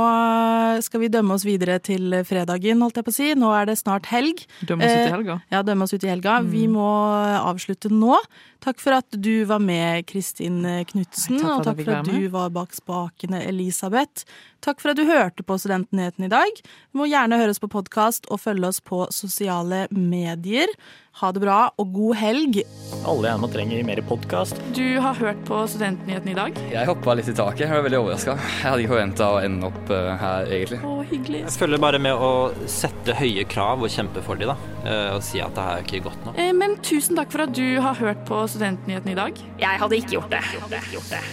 skal 0.86 1.02
vi 1.02 1.08
dømme 1.10 1.34
oss 1.34 1.46
videre 1.48 1.80
til 1.82 2.12
fredagen, 2.28 2.82
holdt 2.86 3.00
jeg 3.00 3.06
på 3.08 3.14
å 3.14 3.16
si. 3.16 3.30
Nå 3.34 3.50
er 3.58 3.66
det 3.72 3.78
snart 3.80 4.06
helg. 4.12 4.46
Dømme 4.66 4.86
oss 4.86 4.92
ut 4.94 4.98
i 4.98 5.08
Eh, 5.08 5.14
helga. 5.16 5.42
Ja, 5.52 5.62
dømme 5.64 5.84
oss 5.88 5.94
ut 5.94 6.04
i 6.04 6.08
helga. 6.12 6.42
Vi 6.46 6.68
Mm. 6.68 6.74
må 6.74 6.90
avslutte 7.42 7.90
nå. 7.90 8.20
Takk 8.62 8.80
for 8.80 8.94
at 8.94 9.10
du 9.20 9.44
var 9.46 9.60
med, 9.60 10.06
Kristin 10.06 10.62
Knutsen. 10.86 11.44
Og 11.44 11.64
takk 11.66 11.84
for 11.84 11.92
at 11.96 12.06
du 12.06 12.30
var 12.30 12.50
bak 12.50 12.70
spakene, 12.72 13.42
Elisabeth. 13.46 14.24
Takk 14.62 14.80
for 14.80 14.92
at 14.92 14.96
du 14.98 15.04
hørte 15.06 15.44
på 15.44 15.58
Studentnyheten 15.60 16.24
i 16.26 16.30
dag. 16.30 16.50
Du 16.94 17.00
må 17.00 17.10
gjerne 17.10 17.36
høre 17.38 17.50
oss 17.50 17.60
på 17.60 17.68
podkast 17.68 18.26
og 18.32 18.40
følge 18.40 18.66
oss 18.68 18.80
på 18.80 19.08
sosiale 19.12 19.88
medier. 19.92 20.68
Ha 21.22 21.30
det 21.32 21.44
bra, 21.44 21.58
og 21.80 21.92
god 21.94 22.16
helg. 22.18 22.56
Alle 23.06 23.30
jeg 23.30 23.40
nå 23.44 23.48
trenger 23.54 23.84
mer 23.86 24.00
podkast. 24.10 24.58
Du 24.74 24.98
har 25.04 25.14
hørt 25.20 25.44
på 25.46 25.60
Studentnyhetene 25.70 26.34
i 26.34 26.38
dag? 26.40 26.58
Jeg 26.74 26.90
hoppa 26.90 27.14
litt 27.20 27.30
i 27.30 27.36
taket. 27.38 27.68
Jeg 27.68 27.72
var 27.76 27.86
veldig 27.86 28.00
overraska. 28.02 28.34
Jeg 28.42 28.66
hadde 28.66 28.82
ikke 28.86 28.94
forventa 28.96 29.28
å 29.36 29.38
ende 29.46 29.70
opp 29.70 29.94
eh, 29.94 30.10
her, 30.24 30.50
egentlig. 30.58 30.80
Å, 30.90 30.96
hyggelig. 31.12 31.44
Jeg 31.46 31.56
føler 31.60 31.84
bare 31.86 32.02
med 32.02 32.18
å 32.18 32.32
sette 32.80 33.16
høye 33.22 33.46
krav 33.54 33.86
og 33.86 33.94
kjempe 33.94 34.26
for 34.26 34.42
dem, 34.42 34.56
da. 34.56 34.74
eh, 34.90 35.14
Og 35.20 35.22
si 35.30 35.44
at 35.44 35.54
det 35.54 35.68
her 35.70 35.78
er 35.84 35.86
ikke 35.88 36.04
godt 36.10 36.26
nok. 36.26 36.42
Eh, 36.42 36.52
Men 36.64 36.76
tusen 36.82 37.20
takk 37.22 37.32
for 37.36 37.46
at 37.46 37.54
du 37.56 37.66
har 37.86 38.02
hørt 38.02 38.26
på 38.30 38.42
Studentnyhetene 38.58 39.14
i 39.14 39.22
dag. 39.22 39.46
Jeg 39.68 39.84
hadde 39.86 40.02
ikke 40.02 40.18
gjort 40.18 40.34
det. 40.34 41.24